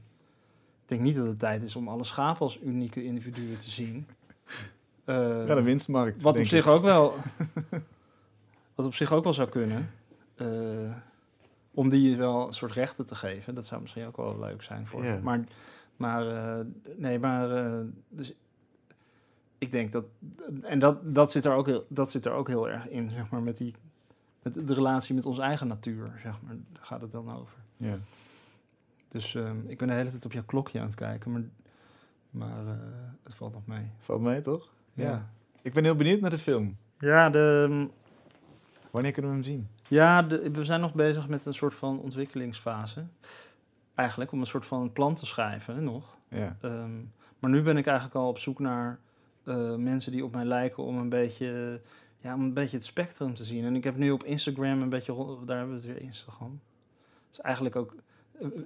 Ik 0.89 0.95
denk 0.97 1.07
niet 1.07 1.17
dat 1.17 1.27
het 1.27 1.39
tijd 1.39 1.63
is 1.63 1.75
om 1.75 1.87
alle 1.87 2.03
schapen 2.03 2.41
als 2.41 2.59
unieke 2.61 3.03
individuen 3.03 3.57
te 3.57 3.69
zien. 3.69 4.07
Eh, 5.03 5.15
ja, 5.47 5.55
de 5.55 5.61
winstmarkt. 5.61 6.21
wat 6.21 6.39
op 6.39 6.45
zich 6.45 6.65
ik. 6.65 6.71
ook 6.71 6.81
wel. 6.83 7.13
wat 8.75 8.85
op 8.85 8.93
zich 8.93 9.11
ook 9.11 9.23
wel 9.23 9.33
zou 9.33 9.49
kunnen. 9.49 9.91
eh, 10.35 10.47
om 11.73 11.89
die 11.89 12.17
wel 12.17 12.47
een 12.47 12.53
soort 12.53 12.71
rechten 12.71 13.05
te 13.05 13.15
geven. 13.15 13.55
Dat 13.55 13.65
zou 13.65 13.81
misschien 13.81 14.05
ook 14.05 14.17
wel 14.17 14.39
leuk 14.39 14.61
zijn 14.63 14.87
voor. 14.87 15.03
Maar, 15.23 15.43
maar 15.97 16.27
eh, 16.27 16.65
nee, 16.95 17.19
maar. 17.19 17.51
eh, 17.51 17.79
dus 18.09 18.33
ik 19.57 19.71
denk 19.71 19.91
dat. 19.91 20.05
En 20.61 20.79
dat, 20.79 21.15
dat, 21.15 21.31
zit 21.31 21.45
er 21.45 21.53
ook 21.53 21.65
heel, 21.65 21.85
dat 21.89 22.11
zit 22.11 22.25
er 22.25 22.31
ook 22.31 22.47
heel 22.47 22.69
erg 22.69 22.87
in, 22.87 23.09
zeg 23.09 23.29
maar, 23.29 23.41
met 23.41 23.57
die. 23.57 23.73
Met 24.41 24.53
de 24.67 24.73
relatie 24.73 25.15
met 25.15 25.25
onze 25.25 25.41
eigen 25.41 25.67
natuur, 25.67 26.11
zeg 26.23 26.41
maar. 26.41 26.55
Daar 26.71 26.85
gaat 26.85 27.01
het 27.01 27.11
dan 27.11 27.31
over. 27.35 27.57
Ja. 27.77 27.97
Dus 29.09 29.35
ehm, 29.35 29.57
ik 29.67 29.77
ben 29.77 29.87
de 29.87 29.93
hele 29.93 30.09
tijd 30.09 30.25
op 30.25 30.31
jouw 30.31 30.43
klokje 30.45 30.79
aan 30.79 30.85
het 30.85 30.95
kijken, 30.95 31.31
maar, 31.31 31.41
maar 32.29 32.67
eh, 32.67 32.73
het 33.23 33.35
valt 33.35 33.53
nog 33.53 33.65
mee. 33.65 33.91
Valt 33.97 34.21
mee, 34.21 34.41
toch? 34.41 34.69
Ja, 34.93 35.29
Ik 35.61 35.73
ben 35.73 35.83
heel 35.83 35.95
benieuwd 35.95 36.21
naar 36.21 36.29
de 36.29 36.37
film. 36.37 36.77
ja 36.99 37.29
de, 37.29 37.87
Wanneer 38.91 39.11
kunnen 39.11 39.31
we 39.31 39.37
hem 39.37 39.45
zien? 39.45 39.67
Ja, 39.87 40.21
de- 40.21 40.51
we 40.51 40.63
zijn 40.63 40.81
nog 40.81 40.93
bezig 40.93 41.27
met 41.27 41.45
een 41.45 41.53
soort 41.53 41.75
van 41.75 41.99
ontwikkelingsfase. 41.99 43.05
Eigenlijk 43.95 44.31
om 44.31 44.39
een 44.39 44.45
soort 44.45 44.65
van 44.65 44.93
plan 44.93 45.15
te 45.15 45.25
schrijven 45.25 45.83
nog. 45.83 46.17
Ja. 46.27 46.57
Ehm, 46.61 46.91
maar 47.39 47.49
nu 47.49 47.61
ben 47.61 47.77
ik 47.77 47.85
eigenlijk 47.85 48.15
al 48.17 48.27
op 48.27 48.37
zoek 48.37 48.59
naar 48.59 48.99
eh, 49.43 49.75
mensen 49.75 50.11
die 50.11 50.23
op 50.23 50.31
mij 50.31 50.45
lijken 50.45 50.83
om 50.83 50.97
een 50.97 51.09
beetje, 51.09 51.81
ja, 52.19 52.33
om 52.33 52.41
een 52.41 52.53
beetje 52.53 52.77
het 52.77 52.85
spectrum 52.85 53.33
te 53.33 53.45
zien. 53.45 53.65
En 53.65 53.75
ik 53.75 53.83
heb 53.83 53.95
nu 53.97 54.11
op 54.11 54.23
Instagram 54.23 54.81
een 54.81 54.89
beetje, 54.89 55.15
daar 55.45 55.57
hebben 55.57 55.75
we 55.75 55.81
het 55.81 55.85
weer 55.93 56.01
Instagram. 56.01 56.59
Dus 57.29 57.41
eigenlijk 57.41 57.75
ook, 57.75 57.95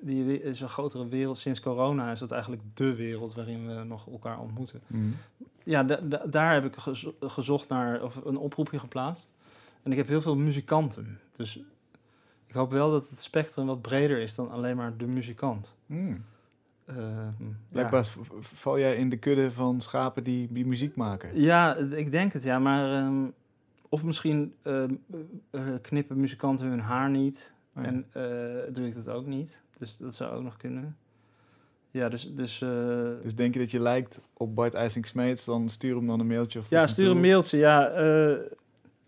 die 0.02 0.42
is 0.42 0.62
een 0.62 0.70
grotere 0.70 1.08
wereld. 1.08 1.38
Sinds 1.38 1.60
corona 1.60 2.12
is 2.12 2.20
dat 2.20 2.32
eigenlijk 2.32 2.62
de 2.74 2.96
wereld 2.96 3.34
waarin 3.34 3.68
we 3.68 3.84
nog 3.84 4.08
elkaar 4.08 4.40
ontmoeten. 4.40 4.82
Hm. 4.88 4.98
Ja, 5.64 5.84
da- 5.84 6.00
da- 6.04 6.26
daar 6.26 6.54
heb 6.54 6.66
ik 6.66 6.76
gezo- 6.76 7.16
gezocht 7.20 7.70
naar, 7.70 8.04
of 8.04 8.16
een 8.26 8.38
oproepje 8.38 8.80
geplaatst. 8.80 9.36
En 9.84 9.92
ik 9.92 9.98
heb 9.98 10.08
heel 10.08 10.22
veel 10.22 10.36
muzikanten. 10.36 11.20
Dus 11.36 11.60
ik 12.48 12.56
hoop 12.56 12.72
wel 12.72 12.92
dat 12.92 13.10
het 13.10 13.22
spectrum 13.22 13.66
wat 13.66 13.82
breder 13.82 14.18
is 14.20 14.36
dan 14.36 14.52
alleen 14.52 14.76
maar 14.76 14.98
de 14.98 15.08
muzikant. 15.08 15.76
Hm. 15.86 16.16
Ehm. 16.86 17.32
Blijkbaar 17.70 18.06
val 18.40 18.80
jij 18.80 18.96
in 18.96 19.10
de 19.10 19.18
kudde 19.18 19.52
van 19.52 19.82
schapen 19.82 20.24
die, 20.24 20.48
die 20.52 20.66
muziek 20.66 20.96
maken. 20.96 21.42
ja, 21.42 21.76
ik 21.76 22.12
denk 22.12 22.34
het, 22.34 22.44
ja. 22.44 22.60
Maar, 22.60 22.94
ehm, 23.04 23.26
of 23.90 24.04
misschien 24.04 24.54
ehm, 24.62 24.94
eh, 25.52 25.68
eh, 25.68 25.82
knippen 25.82 26.20
muzikanten 26.20 26.68
hun 26.68 26.80
haar 26.80 27.10
niet. 27.10 27.54
Oh 27.76 27.84
ja. 27.84 27.90
En 27.90 28.06
doe 28.74 28.88
ik 28.88 28.96
dat 28.96 29.10
ook 29.10 29.26
niet. 29.26 29.62
Dus 29.78 29.98
dat 29.98 30.16
zou 30.16 30.36
ook 30.36 30.44
nog 30.44 30.58
kunnen. 30.58 30.98
Ja, 31.94 32.10
dus... 32.10 32.30
dus 32.36 32.62
eh, 32.62 32.70
Dus 33.24 33.36
denk 33.36 33.54
je 33.54 33.60
dat 33.60 33.72
je 33.72 33.80
lijkt 33.80 34.20
op 34.34 34.56
Bart 34.56 34.74
IJsink 34.74 35.06
Smeets, 35.06 35.46
dan 35.46 35.70
stuur 35.70 35.96
hem 35.96 36.08
dan 36.08 36.20
een 36.20 36.28
mailtje. 36.28 36.60
Of 36.60 36.70
Ja, 36.70 36.88
stuur 36.88 37.10
een 37.10 37.22
mailtje. 37.22 37.58
Ja, 37.58 37.90
eh, 37.90 38.36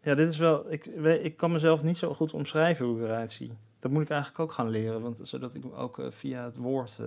ja 0.02 0.16
dit 0.16 0.30
is 0.30 0.38
wel. 0.38 0.72
Ik, 0.72 0.86
ik 1.24 1.38
kan 1.38 1.52
mezelf 1.52 1.84
niet 1.84 1.98
zo 1.98 2.14
goed 2.14 2.34
omschrijven 2.34 2.86
hoe 2.86 2.98
ik 2.98 3.04
eruit 3.04 3.32
zie. 3.32 3.52
Dat 3.80 3.92
moet 3.92 4.02
ik 4.02 4.10
eigenlijk 4.10 4.40
ook 4.40 4.52
gaan 4.52 4.70
leren, 4.70 5.02
want 5.02 5.20
zodat 5.22 5.54
ik 5.54 5.64
ook 5.76 6.00
eh, 6.00 6.06
via 6.10 6.44
het 6.44 6.58
woord 6.58 7.00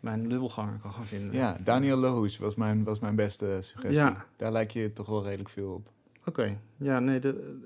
mijn 0.00 0.28
dubbelganger 0.28 0.78
kan 0.82 0.92
gaan 0.92 1.04
vinden. 1.04 1.36
Ja, 1.36 1.56
Daniel 1.64 1.96
Lohuis 1.96 2.38
was 2.38 2.54
mijn, 2.54 2.84
was 2.84 2.98
mijn 2.98 3.14
beste 3.14 3.58
suggestie. 3.60 4.04
Ja. 4.04 4.26
Daar 4.36 4.52
lijk 4.52 4.70
je 4.70 4.92
toch 4.92 5.06
wel 5.06 5.24
redelijk 5.24 5.48
veel 5.48 5.72
op. 5.72 5.88
Oké. 6.24 6.58
Ja, 6.76 6.98
nee, 6.98 7.20
de, 7.20 7.58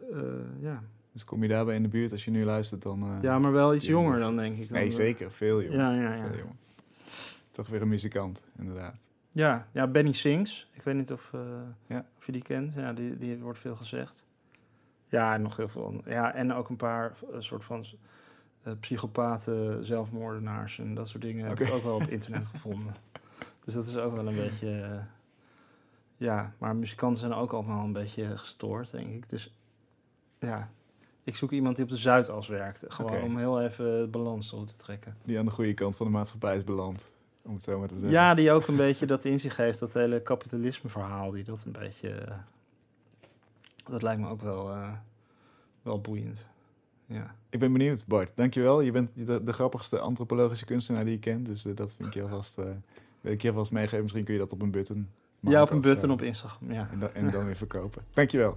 ja. 0.60 0.82
Dus 1.18 1.26
kom 1.26 1.42
je 1.42 1.48
daarbij 1.48 1.74
in 1.74 1.82
de 1.82 1.88
buurt 1.88 2.12
als 2.12 2.24
je 2.24 2.30
nu 2.30 2.44
luistert, 2.44 2.82
dan... 2.82 3.02
eh, 3.02 3.22
ja, 3.22 3.38
maar 3.38 3.52
wel 3.52 3.74
iets 3.74 3.86
jonger 3.86 4.18
dan 4.18 4.36
denk 4.36 4.56
ik. 4.58 4.68
Dan 4.68 4.78
Nee, 4.78 4.88
de- 4.88 4.94
zeker. 4.94 5.32
Veel 5.32 5.62
jonger. 5.62 5.78
Ja, 5.78 5.92
ja, 5.92 6.14
ja. 6.14 6.26
Veel 6.26 6.36
jonger. 6.38 6.54
Toch 7.50 7.68
weer 7.68 7.82
een 7.82 7.88
muzikant, 7.88 8.44
inderdaad. 8.58 8.94
Ja, 9.32 9.68
ja, 9.72 9.86
Benny 9.86 10.12
Sings. 10.12 10.68
Ik 10.72 10.82
weet 10.82 10.94
niet 10.94 11.12
of, 11.12 11.30
eh, 11.34 11.40
Ja. 11.86 12.06
of 12.18 12.26
je 12.26 12.32
die 12.32 12.42
kent. 12.42 12.74
Ja, 12.74 12.92
die, 12.92 13.18
die 13.18 13.38
wordt 13.38 13.58
veel 13.58 13.76
gezegd. 13.76 14.24
Ja, 15.08 15.34
en 15.34 15.42
nog 15.42 15.56
heel 15.56 15.68
veel. 15.68 16.00
Ja, 16.04 16.34
en 16.34 16.52
ook 16.52 16.68
een 16.68 16.76
paar 16.76 17.12
eh, 17.32 17.36
soort 17.40 17.64
van 17.64 17.84
eh, 18.62 18.72
psychopaten, 18.80 19.84
zelfmoordenaars 19.86 20.78
en 20.78 20.94
dat 20.94 21.08
soort 21.08 21.22
dingen 21.22 21.46
heb 21.48 21.60
ik 21.60 21.72
ook 21.72 21.82
wel 21.82 21.94
op 21.94 22.02
internet 22.16 22.46
gevonden. 22.46 22.94
Dus 23.64 23.74
dat 23.74 23.86
is 23.86 23.96
ook 23.96 24.12
wel 24.14 24.26
een 24.28 24.36
beetje. 24.36 24.80
eh, 24.80 24.98
ja, 26.16 26.52
maar 26.58 26.76
muzikanten 26.76 27.20
zijn 27.20 27.32
ook 27.32 27.52
allemaal 27.52 27.84
een 27.84 27.92
beetje 27.92 28.38
gestoord, 28.38 28.90
denk 28.90 29.08
ik. 29.14 29.30
Dus 29.30 29.54
ja, 30.38 30.70
ik 31.28 31.36
zoek 31.36 31.50
iemand 31.52 31.76
die 31.76 31.84
op 31.84 31.90
de 31.90 31.96
Zuidas 31.96 32.48
werkt. 32.48 32.84
Gewoon 32.88 33.22
om 33.22 33.36
heel 33.38 33.60
even 33.62 34.10
balans 34.10 34.50
door 34.50 34.64
te 34.64 34.76
trekken. 34.76 35.16
Die 35.24 35.38
aan 35.38 35.44
de 35.44 35.50
goede 35.50 35.74
kant 35.74 35.96
van 35.96 36.06
de 36.06 36.12
maatschappij 36.12 36.56
is 36.56 36.64
beland. 36.64 37.10
Om 37.42 37.54
het 37.54 37.62
zo 37.62 37.78
maar 37.78 37.88
te 37.88 37.94
zeggen. 37.94 38.12
Ja, 38.12 38.34
die 38.34 38.50
ook 38.52 38.66
een 38.66 38.76
beetje 38.76 39.06
dat 39.06 39.24
in 39.24 39.40
zich 39.40 39.56
heeft, 39.56 39.78
dat 39.78 39.92
hele 39.94 40.22
kapitalisme-verhaal, 40.22 41.30
die 41.30 41.44
dat 41.44 41.64
een 41.64 41.72
beetje. 41.72 42.28
dat 43.88 44.02
lijkt 44.02 44.20
me 44.20 44.28
ook 44.28 44.42
wel, 44.42 44.70
eh, 44.70 44.92
wel 45.82 46.00
boeiend. 46.00 46.46
Ja. 47.06 47.34
Ik 47.50 47.58
ben 47.58 47.72
benieuwd, 47.72 48.06
Bart. 48.06 48.32
Dankjewel. 48.34 48.80
Je 48.80 48.90
bent 48.90 49.10
de, 49.14 49.42
de 49.42 49.52
grappigste 49.52 49.98
antropologische 49.98 50.64
kunstenaar 50.64 51.04
die 51.04 51.14
ik 51.14 51.20
ken. 51.20 51.44
Dus 51.44 51.64
eh, 51.64 51.76
dat 51.76 51.92
vind 51.94 52.08
ik 52.08 52.14
je 52.14 52.22
alvast, 52.22 52.54
wil 53.20 53.32
ik 53.32 53.42
je 53.42 53.48
alvast 53.48 53.70
meegeven. 53.70 54.00
Misschien 54.02 54.24
kun 54.24 54.34
je 54.34 54.40
dat 54.40 54.52
op 54.52 54.62
een 54.62 54.70
button 54.70 55.08
ja, 55.40 55.62
op 55.62 55.70
een 55.70 55.80
button 55.80 56.08
zo. 56.08 56.12
op 56.14 56.22
Instagram. 56.22 56.72
Ja, 56.72 56.88
En, 56.92 56.98
dan- 56.98 57.14
en 57.14 57.30
dan 57.30 57.44
weer 57.44 57.56
verkopen. 57.56 58.02
Dankjewel. 58.14 58.56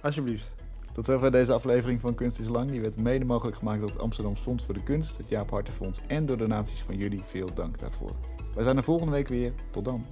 alsjeblieft. 0.00 0.54
Tot 0.92 1.04
zover 1.04 1.30
deze 1.30 1.52
aflevering 1.52 2.00
van 2.00 2.14
Kunst 2.14 2.38
is 2.38 2.48
Lang. 2.48 2.70
Die 2.70 2.80
werd 2.80 2.96
mede 2.96 3.24
mogelijk 3.24 3.56
gemaakt 3.56 3.80
door 3.80 3.88
het 3.88 3.98
Amsterdams 3.98 4.40
Fonds 4.40 4.64
voor 4.64 4.74
de 4.74 4.82
Kunst, 4.82 5.16
het 5.16 5.28
Jaap 5.28 5.50
Hartenfonds 5.50 6.00
en 6.06 6.26
door 6.26 6.36
donaties 6.36 6.82
van 6.82 6.96
jullie. 6.96 7.22
Veel 7.24 7.54
dank 7.54 7.78
daarvoor. 7.78 8.12
Wij 8.54 8.64
zijn 8.64 8.76
er 8.76 8.82
volgende 8.82 9.12
week 9.12 9.28
weer. 9.28 9.52
Tot 9.70 9.84
dan. 9.84 10.04